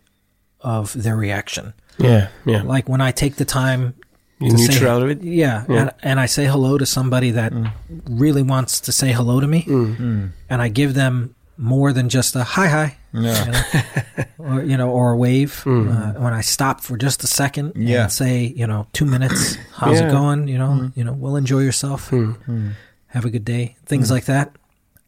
of 0.60 0.92
their 0.92 1.16
reaction. 1.16 1.72
Yeah, 1.98 2.28
yeah. 2.44 2.62
Like 2.62 2.88
when 2.88 3.00
I 3.00 3.10
take 3.10 3.36
the 3.36 3.44
time 3.44 3.94
You 4.40 4.56
to 4.56 4.72
say- 4.72 4.86
out 4.86 5.02
of 5.02 5.10
it. 5.10 5.22
Yeah, 5.22 5.64
Yeah. 5.68 5.76
And, 5.80 5.92
and 6.02 6.20
I 6.20 6.26
say 6.26 6.46
hello 6.46 6.78
to 6.78 6.86
somebody 6.86 7.32
that 7.32 7.52
mm. 7.52 7.70
really 8.08 8.42
wants 8.42 8.80
to 8.82 8.92
say 8.92 9.12
hello 9.12 9.40
to 9.40 9.46
me, 9.46 9.62
mm. 9.64 9.96
Mm. 9.96 10.30
and 10.48 10.62
I 10.62 10.68
give 10.68 10.94
them 10.94 11.34
more 11.56 11.92
than 11.92 12.08
just 12.08 12.36
a 12.36 12.44
hi 12.44 12.68
hi. 12.68 12.96
Yeah. 13.12 13.44
you 13.44 13.52
know? 13.52 14.24
or 14.38 14.62
you 14.62 14.76
know, 14.76 14.90
or 14.90 15.12
a 15.12 15.16
wave. 15.16 15.64
Uh, 15.66 16.12
when 16.12 16.32
I 16.32 16.40
stop 16.42 16.82
for 16.82 16.96
just 16.96 17.24
a 17.24 17.26
second 17.26 17.72
Yeah. 17.74 18.04
and 18.04 18.12
say, 18.12 18.44
you 18.44 18.66
know, 18.66 18.86
two 18.92 19.06
minutes, 19.06 19.56
how's 19.74 19.98
Yeah. 20.00 20.08
it 20.08 20.12
going? 20.12 20.46
You 20.46 20.58
know, 20.58 20.90
you 20.94 21.02
know, 21.04 21.12
well, 21.12 21.34
enjoy 21.36 21.60
yourself, 21.60 22.10
have 22.10 23.24
a 23.24 23.30
good 23.30 23.44
day, 23.44 23.76
things 23.86 24.10
like 24.10 24.26
that. 24.26 24.52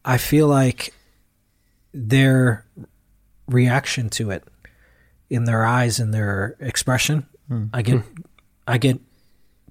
I 0.03 0.17
feel 0.17 0.47
like 0.47 0.93
their 1.93 2.65
reaction 3.47 4.09
to 4.09 4.31
it 4.31 4.43
in 5.29 5.45
their 5.45 5.63
eyes 5.63 5.99
and 5.99 6.13
their 6.13 6.57
expression, 6.59 7.27
I 7.71 7.81
get, 7.81 8.01
I 8.67 8.77
get 8.77 8.99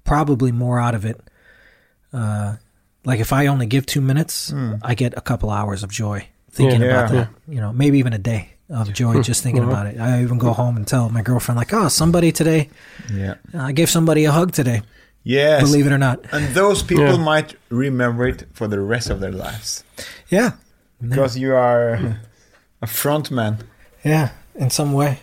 probably 0.03 0.51
more 0.51 0.79
out 0.79 0.95
of 0.95 1.05
it. 1.05 1.19
Uh, 2.13 2.55
like 3.05 3.19
if 3.19 3.33
I 3.33 3.47
only 3.47 3.65
give 3.65 3.85
two 3.85 4.01
minutes, 4.01 4.51
hmm. 4.51 4.75
I 4.81 4.95
get 4.95 5.13
a 5.17 5.21
couple 5.21 5.49
hours 5.49 5.83
of 5.83 5.91
joy 5.91 6.27
thinking 6.51 6.81
Yeah. 6.81 6.87
about 6.87 7.13
Yeah. 7.13 7.19
that. 7.21 7.29
You 7.47 7.61
know, 7.61 7.73
maybe 7.73 7.99
even 7.99 8.13
a 8.13 8.17
day 8.17 8.53
of 8.69 8.93
joy 8.93 9.13
hmm. 9.13 9.21
just 9.21 9.43
thinking 9.43 9.63
uh-huh. 9.63 9.71
about 9.71 9.87
it. 9.87 9.99
I 9.99 10.21
even 10.21 10.37
go 10.37 10.53
home 10.53 10.77
and 10.77 10.87
tell 10.87 11.09
my 11.09 11.21
girlfriend 11.21 11.57
like, 11.57 11.73
"Oh, 11.73 11.87
somebody 11.89 12.31
today, 12.31 12.69
Yeah. 13.13 13.35
I 13.53 13.71
gave 13.71 13.89
somebody 13.89 14.25
a 14.25 14.31
hug 14.31 14.51
today." 14.51 14.81
Yes. 15.23 15.61
Believe 15.61 15.85
it 15.85 15.91
or 15.91 15.97
not. 15.99 16.19
And 16.31 16.55
those 16.55 16.81
people 16.83 17.05
Yeah. 17.05 17.17
might 17.17 17.55
remember 17.69 18.27
it 18.27 18.47
for 18.53 18.67
the 18.67 18.79
rest 18.79 19.09
of 19.09 19.19
their 19.19 19.31
lives 19.31 19.83
Yeah, 20.29 20.51
because 20.99 21.37
you 21.37 21.53
are 21.53 22.17
a 22.81 22.87
front 22.87 23.29
man. 23.29 23.57
yeah, 24.03 24.29
in 24.55 24.69
some 24.71 24.93
way. 24.93 25.19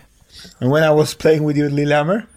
And 0.61 0.71
when 0.71 0.83
I 0.83 0.91
was 0.91 1.13
playing 1.13 1.43
with 1.43 1.57
you 1.57 1.65
at 1.65 1.73
Lillehammer, 1.73 2.27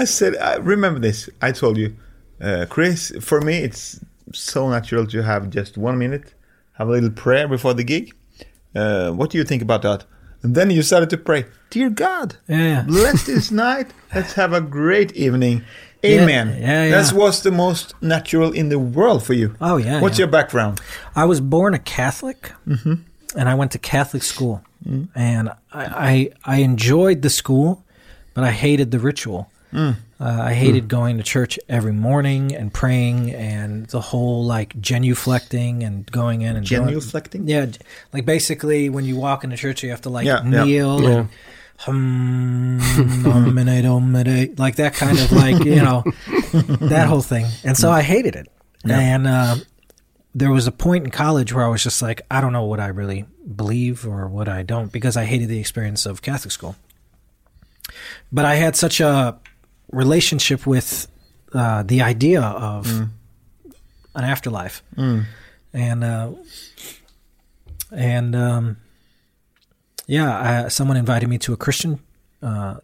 I 0.00 0.04
said, 0.04 0.36
I 0.36 0.56
remember 0.56 1.00
this. 1.00 1.28
I 1.42 1.52
told 1.52 1.76
you, 1.76 1.94
uh, 2.40 2.66
Chris, 2.68 3.12
for 3.20 3.40
me, 3.40 3.58
it's 3.58 4.00
so 4.32 4.68
natural 4.70 5.06
to 5.08 5.22
have 5.22 5.50
just 5.50 5.76
one 5.76 5.98
minute, 5.98 6.34
have 6.78 6.88
a 6.88 6.92
little 6.92 7.10
prayer 7.10 7.46
before 7.48 7.74
the 7.74 7.84
gig. 7.84 8.14
Uh, 8.74 9.10
what 9.10 9.30
do 9.30 9.38
you 9.38 9.44
think 9.44 9.62
about 9.62 9.82
that? 9.82 10.04
And 10.42 10.54
then 10.54 10.70
you 10.70 10.82
started 10.82 11.10
to 11.10 11.18
pray, 11.18 11.44
Dear 11.70 11.90
God, 11.90 12.36
Yeah. 12.48 12.82
bless 12.86 13.24
this 13.26 13.50
night. 13.50 13.92
Let's 14.14 14.32
have 14.34 14.52
a 14.54 14.60
great 14.60 15.12
evening. 15.12 15.62
Amen. 16.04 16.46
yeah, 16.58 16.84
yeah. 16.86 17.02
That 17.02 17.12
was 17.12 17.42
the 17.42 17.50
most 17.50 17.92
natural 18.00 18.52
in 18.52 18.70
the 18.70 18.78
world 18.78 19.22
for 19.22 19.34
you. 19.34 19.54
Oh 19.60 19.76
yeah. 19.76 20.00
What's 20.00 20.18
yeah. 20.18 20.22
your 20.24 20.32
background? 20.32 20.80
I 21.14 21.26
was 21.26 21.40
born 21.42 21.74
a 21.74 21.78
Catholic, 21.78 22.52
Mm-hmm. 22.66 22.94
and 23.36 23.48
I 23.50 23.54
went 23.54 23.70
to 23.72 23.78
Catholic 23.78 24.22
school, 24.22 24.62
and 25.14 25.50
I, 25.72 25.84
I 26.10 26.30
I 26.54 26.56
enjoyed 26.62 27.20
the 27.20 27.28
school, 27.28 27.84
but 28.34 28.44
I 28.44 28.50
hated 28.50 28.90
the 28.92 28.98
ritual. 28.98 29.50
Mm. 29.72 29.96
Uh, 30.20 30.24
I 30.42 30.52
hated 30.54 30.88
going 30.88 31.16
to 31.18 31.22
church 31.22 31.58
every 31.68 31.92
morning 31.92 32.54
and 32.54 32.72
praying, 32.74 33.32
and 33.34 33.86
the 33.86 34.00
whole 34.00 34.44
like 34.44 34.74
genuflecting 34.80 35.86
and 35.86 36.10
going 36.10 36.42
in 36.42 36.56
and 36.56 36.66
doing- 36.66 36.88
Genuflecting? 36.88 37.48
Yeah, 37.48 37.66
like 38.12 38.24
basically 38.26 38.88
when 38.88 39.04
you 39.04 39.16
walk 39.16 39.44
into 39.44 39.56
church, 39.56 39.82
you 39.82 39.90
have 39.90 40.02
to 40.02 40.10
like 40.10 40.26
Yeah, 40.26 40.42
yeah. 40.44 40.64
kneel 40.64 41.02
Yeah. 41.02 41.08
and 41.18 41.28
hum, 41.78 42.80
domine, 43.22 43.82
domine, 43.82 44.54
like 44.58 44.76
that 44.76 44.94
kind 44.94 45.18
of 45.18 45.32
like 45.32 45.64
you 45.64 45.76
know 45.76 46.02
that 46.80 47.06
whole 47.08 47.22
thing. 47.22 47.46
And 47.64 47.76
so 47.76 47.90
I 47.90 48.02
hated 48.02 48.36
it. 48.36 48.48
And 48.84 49.26
uh, 49.26 49.56
there 50.34 50.50
was 50.50 50.66
a 50.66 50.72
point 50.72 51.04
in 51.04 51.10
college 51.10 51.52
where 51.52 51.64
I 51.64 51.68
was 51.68 51.82
just 51.82 52.02
like, 52.02 52.22
I 52.30 52.40
don't 52.40 52.52
know 52.52 52.64
what 52.64 52.80
I 52.80 52.88
really 52.88 53.24
believe 53.56 54.06
or 54.06 54.26
what 54.28 54.48
I 54.48 54.62
don't 54.62 54.90
because 54.92 55.16
I 55.16 55.24
hated 55.24 55.48
the 55.48 55.58
experience 55.60 56.06
of 56.06 56.22
Catholic 56.22 56.52
school. 56.52 56.76
But 58.32 58.44
I 58.44 58.54
had 58.54 58.76
such 58.76 59.00
a 59.00 59.38
relationship 59.90 60.66
with 60.66 61.06
uh, 61.52 61.82
the 61.82 62.02
idea 62.02 62.40
of 62.42 62.86
an 64.14 64.24
afterlife, 64.24 64.82
and 65.72 66.04
uh, 66.04 66.32
and 67.92 68.34
um, 68.36 68.76
yeah, 70.06 70.64
I, 70.64 70.68
someone 70.68 70.96
invited 70.96 71.28
me 71.28 71.38
to 71.38 71.52
a 71.52 71.56
Christian 71.56 72.00
uh, 72.42 72.76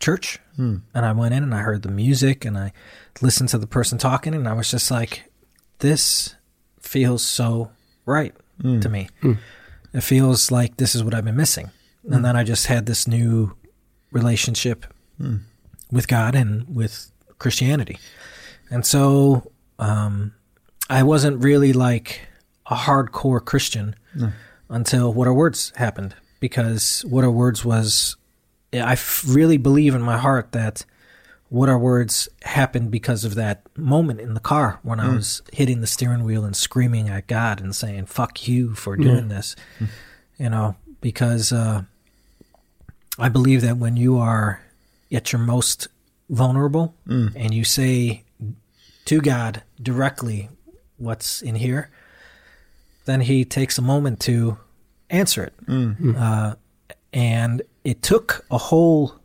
church, 0.00 0.38
and 0.56 0.82
I 0.94 1.12
went 1.12 1.34
in 1.34 1.42
and 1.42 1.54
I 1.54 1.60
heard 1.60 1.82
the 1.82 1.90
music 1.90 2.44
and 2.44 2.56
I 2.56 2.72
listened 3.20 3.48
to 3.50 3.58
the 3.58 3.66
person 3.66 3.98
talking, 3.98 4.34
and 4.34 4.46
I 4.48 4.52
was 4.52 4.70
just 4.70 4.90
like, 4.90 5.24
this 5.78 6.34
feels 6.80 7.24
so 7.24 7.70
right 8.06 8.34
to 8.80 8.88
me. 8.88 9.08
It 9.92 10.02
feels 10.02 10.50
like 10.50 10.76
this 10.76 10.94
is 10.94 11.02
what 11.04 11.14
I've 11.14 11.24
been 11.24 11.36
missing, 11.36 11.70
and 12.10 12.24
then 12.24 12.36
I 12.36 12.44
just 12.44 12.66
had 12.66 12.86
this 12.86 13.06
new 13.08 13.56
relationship 14.12 14.86
with 15.94 16.08
God 16.08 16.34
and 16.34 16.74
with 16.74 17.10
Christianity, 17.38 17.98
and 18.70 18.84
so 18.84 19.50
um, 19.78 20.34
I 20.90 21.02
wasn't 21.02 21.42
really 21.42 21.72
like 21.72 22.20
a 22.66 22.74
hardcore 22.74 23.44
Christian 23.44 23.94
until 24.68 25.12
What 25.12 25.26
Are 25.28 25.34
Words 25.34 25.72
happened 25.76 26.14
because 26.40 27.04
What 27.08 27.24
Are 27.24 27.30
Words 27.30 27.64
was 27.64 28.16
I 28.72 28.92
f- 28.92 29.22
really 29.26 29.56
believe 29.58 29.94
in 29.94 30.02
my 30.02 30.16
heart 30.18 30.52
that 30.52 30.84
What 31.48 31.68
Are 31.68 31.78
Words 31.78 32.28
happened 32.42 32.90
because 32.90 33.24
of 33.24 33.34
that 33.36 33.62
moment 33.76 34.20
in 34.20 34.34
the 34.34 34.40
car 34.40 34.78
when 34.82 34.98
I 35.00 35.08
was 35.16 35.42
hitting 35.52 35.80
the 35.80 35.86
steering 35.86 36.24
wheel 36.24 36.44
and 36.44 36.56
screaming 36.56 37.08
at 37.08 37.26
God 37.26 37.60
and 37.60 37.74
saying 37.74 38.06
"fuck 38.06 38.48
you" 38.48 38.74
for 38.74 38.96
doing 38.96 39.28
this, 39.28 39.54
you 40.38 40.48
know, 40.50 40.76
because 41.00 41.52
uh, 41.52 41.82
I 43.18 43.28
believe 43.28 43.60
that 43.62 43.76
when 43.76 43.96
you 43.96 44.18
are 44.18 44.60
at 45.12 45.32
your 45.32 45.40
most 45.40 45.88
vulnerable 46.30 46.94
mm. 47.06 47.32
and 47.36 47.52
you 47.52 47.64
say 47.64 48.24
to 49.04 49.20
God 49.20 49.62
directly 49.82 50.48
what's 50.96 51.42
in 51.42 51.54
here, 51.54 51.90
then 53.04 53.20
He 53.20 53.44
takes 53.44 53.78
a 53.78 53.82
moment 53.82 54.20
to 54.20 54.58
answer 55.10 55.44
it. 55.44 55.54
Mm. 55.66 55.98
Mm. 55.98 56.20
Uh, 56.20 56.56
and 57.12 57.62
it 57.84 58.02
took 58.02 58.44
a 58.50 58.58
whole 58.58 59.20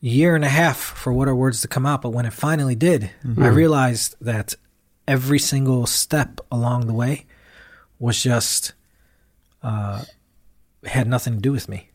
year 0.00 0.34
and 0.34 0.44
a 0.44 0.48
half 0.48 0.78
for 0.78 1.12
what 1.12 1.28
are 1.28 1.34
words 1.34 1.60
to 1.62 1.68
come 1.68 1.86
out, 1.86 2.02
but 2.02 2.10
when 2.10 2.26
it 2.26 2.32
finally 2.32 2.74
did, 2.74 3.10
mm-hmm. 3.24 3.42
I 3.42 3.48
realized 3.48 4.16
that 4.20 4.54
every 5.06 5.38
single 5.38 5.86
step 5.86 6.40
along 6.52 6.86
the 6.86 6.92
way 6.92 7.26
was 7.98 8.22
just 8.22 8.74
uh, 9.62 10.04
had 10.84 11.08
nothing 11.08 11.34
to 11.34 11.40
do 11.40 11.52
with 11.52 11.68
me. 11.68 11.90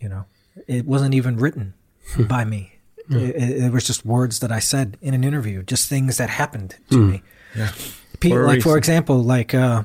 You 0.00 0.08
know, 0.08 0.24
it 0.66 0.86
wasn't 0.86 1.14
even 1.14 1.36
written 1.36 1.74
hmm. 2.12 2.24
by 2.24 2.44
me. 2.44 2.72
Hmm. 3.08 3.16
It, 3.16 3.36
it, 3.36 3.64
it 3.64 3.72
was 3.72 3.86
just 3.86 4.04
words 4.04 4.40
that 4.40 4.50
I 4.50 4.58
said 4.58 4.96
in 5.00 5.14
an 5.14 5.24
interview, 5.24 5.62
just 5.62 5.88
things 5.88 6.18
that 6.18 6.30
happened 6.30 6.76
to 6.90 6.96
hmm. 6.96 7.10
me. 7.10 7.22
Yeah. 7.54 7.72
Pe- 8.20 8.30
For 8.30 8.46
like 8.46 8.62
for 8.62 8.78
example, 8.78 9.22
like 9.22 9.54
uh, 9.54 9.84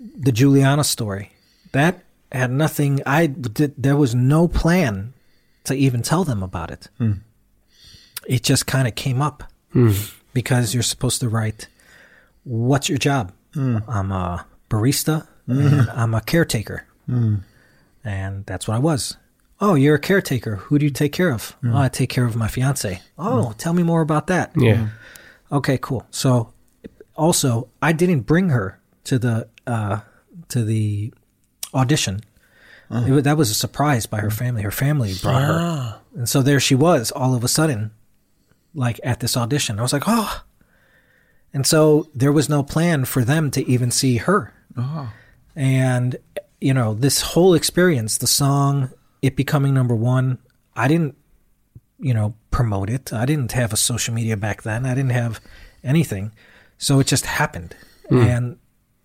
the 0.00 0.32
Juliana 0.32 0.84
story. 0.84 1.30
That 1.72 2.04
had 2.30 2.50
nothing. 2.50 3.00
I 3.04 3.26
did. 3.26 3.74
There 3.76 3.96
was 3.96 4.14
no 4.14 4.48
plan 4.48 5.12
to 5.64 5.74
even 5.74 6.02
tell 6.02 6.24
them 6.24 6.42
about 6.42 6.70
it. 6.70 6.88
It 8.26 8.42
just 8.42 8.66
kind 8.66 8.86
of 8.86 8.94
came 8.94 9.20
up 9.20 9.44
because 10.32 10.72
you're 10.72 10.82
supposed 10.82 11.20
to 11.20 11.28
write. 11.28 11.68
What's 12.44 12.88
your 12.88 12.98
job? 12.98 13.32
I'm 13.56 14.12
a 14.12 14.46
barista. 14.70 15.26
And 15.46 15.90
I'm 15.90 16.14
a 16.14 16.22
caretaker, 16.22 16.86
and 18.02 18.46
that's 18.46 18.66
what 18.66 18.76
I 18.76 18.78
was. 18.78 19.18
Oh, 19.66 19.74
you're 19.76 19.94
a 19.94 19.98
caretaker. 20.00 20.56
Who 20.56 20.78
do 20.78 20.84
you 20.84 20.90
take 20.90 21.12
care 21.12 21.32
of? 21.32 21.56
Oh, 21.64 21.74
I 21.74 21.88
take 21.88 22.10
care 22.10 22.26
of 22.26 22.36
my 22.36 22.48
fiance. 22.48 23.00
Oh, 23.18 23.48
mm. 23.50 23.56
tell 23.56 23.72
me 23.72 23.82
more 23.82 24.02
about 24.02 24.26
that. 24.26 24.52
Yeah. 24.54 24.74
Mm-hmm. 24.74 25.56
Okay, 25.56 25.78
cool. 25.80 26.06
So, 26.10 26.52
also, 27.14 27.68
I 27.80 27.92
didn't 27.92 28.22
bring 28.22 28.50
her 28.50 28.78
to 29.04 29.18
the 29.18 29.48
uh, 29.66 30.00
to 30.48 30.64
the 30.64 31.14
audition. 31.72 32.20
Oh. 32.90 33.06
It 33.06 33.10
wa- 33.10 33.20
that 33.22 33.38
was 33.38 33.50
a 33.50 33.54
surprise 33.54 34.04
by 34.04 34.20
her 34.20 34.28
mm. 34.28 34.36
family. 34.36 34.62
Her 34.62 34.70
family 34.70 35.14
brought 35.22 35.42
her, 35.42 35.58
ah. 35.58 36.00
and 36.14 36.28
so 36.28 36.42
there 36.42 36.60
she 36.60 36.74
was, 36.74 37.10
all 37.10 37.34
of 37.34 37.42
a 37.42 37.48
sudden, 37.48 37.92
like 38.74 39.00
at 39.02 39.20
this 39.20 39.34
audition. 39.34 39.78
I 39.78 39.82
was 39.82 39.94
like, 39.94 40.04
oh, 40.06 40.44
and 41.54 41.66
so 41.66 42.10
there 42.14 42.32
was 42.32 42.50
no 42.50 42.62
plan 42.62 43.06
for 43.06 43.24
them 43.24 43.50
to 43.52 43.66
even 43.66 43.90
see 43.90 44.18
her. 44.18 44.52
Ah. 44.76 45.14
And 45.56 46.16
you 46.60 46.74
know, 46.74 46.92
this 46.92 47.22
whole 47.22 47.54
experience, 47.54 48.18
the 48.18 48.26
song, 48.26 48.90
it 49.24 49.36
becoming 49.36 49.74
number 49.74 49.94
one. 49.94 50.38
I 50.76 50.88
didn't 50.88 51.16
you 51.98 52.12
know, 52.12 52.34
promote 52.50 52.90
it. 52.90 53.12
I 53.12 53.24
didn't 53.24 53.52
have 53.52 53.72
a 53.72 53.76
social 53.76 54.14
media 54.14 54.36
back 54.36 54.62
then. 54.62 54.84
I 54.84 54.94
didn't 54.94 55.12
have 55.12 55.40
anything. 55.82 56.32
So 56.78 57.00
it 57.00 57.06
just 57.06 57.26
happened. 57.26 57.74
Hmm. 58.08 58.18
And 58.18 58.58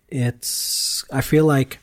it's, 0.09 1.05
I 1.11 1.21
feel 1.21 1.45
like 1.45 1.79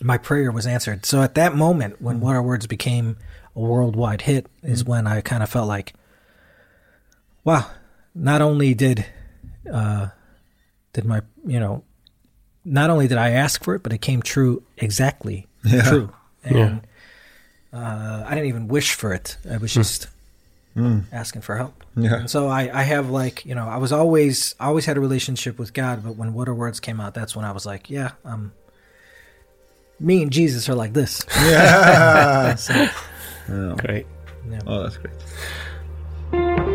my 0.00 0.18
prayer 0.18 0.52
was 0.52 0.66
answered. 0.66 1.06
So 1.06 1.22
at 1.22 1.34
that 1.34 1.56
moment, 1.56 2.00
when 2.00 2.16
hmm. 2.16 2.22
What 2.22 2.36
Are 2.36 2.42
Words 2.42 2.66
became 2.66 3.16
a 3.56 3.60
worldwide 3.60 4.22
hit, 4.22 4.46
is 4.62 4.82
hmm. 4.82 4.90
when 4.90 5.06
I 5.06 5.20
kind 5.22 5.42
of 5.42 5.48
felt 5.48 5.68
like, 5.68 5.94
wow, 7.44 7.66
not 8.14 8.42
only 8.42 8.74
did, 8.74 9.06
uh, 9.72 10.08
did 10.92 11.04
my, 11.04 11.22
you 11.44 11.58
know, 11.58 11.82
not 12.64 12.90
only 12.90 13.08
did 13.08 13.18
I 13.18 13.30
ask 13.30 13.64
for 13.64 13.74
it, 13.74 13.82
but 13.82 13.92
it 13.92 13.98
came 13.98 14.22
true 14.22 14.62
exactly 14.76 15.46
true. 15.84 16.12
And, 16.44 16.56
Yeah. 16.56 16.78
Uh, 17.72 18.24
I 18.26 18.34
didn't 18.34 18.48
even 18.48 18.68
wish 18.68 18.94
for 18.94 19.12
it. 19.12 19.36
I 19.48 19.56
was 19.58 19.72
hmm. 19.72 19.80
just 19.80 20.08
hmm. 20.74 21.00
asking 21.12 21.42
for 21.42 21.56
help. 21.56 21.84
Yeah. 21.96 22.16
And 22.20 22.30
so 22.30 22.48
I, 22.48 22.80
I 22.80 22.82
have 22.82 23.10
like, 23.10 23.44
you 23.44 23.54
know, 23.54 23.68
I 23.68 23.76
was 23.76 23.92
always, 23.92 24.54
I 24.60 24.66
always 24.66 24.86
had 24.86 24.96
a 24.96 25.00
relationship 25.00 25.58
with 25.58 25.72
God, 25.72 26.02
but 26.04 26.16
when 26.16 26.34
What 26.34 26.48
Are 26.48 26.54
Words 26.54 26.80
came 26.80 27.00
out, 27.00 27.14
that's 27.14 27.34
when 27.34 27.44
I 27.44 27.52
was 27.52 27.66
like, 27.66 27.90
yeah, 27.90 28.12
I'm, 28.24 28.52
me 29.98 30.22
and 30.22 30.32
Jesus 30.32 30.68
are 30.68 30.74
like 30.74 30.92
this. 30.92 31.24
Yeah. 31.36 32.54
So, 32.56 32.74
Yeah. 33.48 33.74
Great. 33.78 34.06
Oh, 34.66 34.82
that's 34.82 34.96
great. 34.96 36.66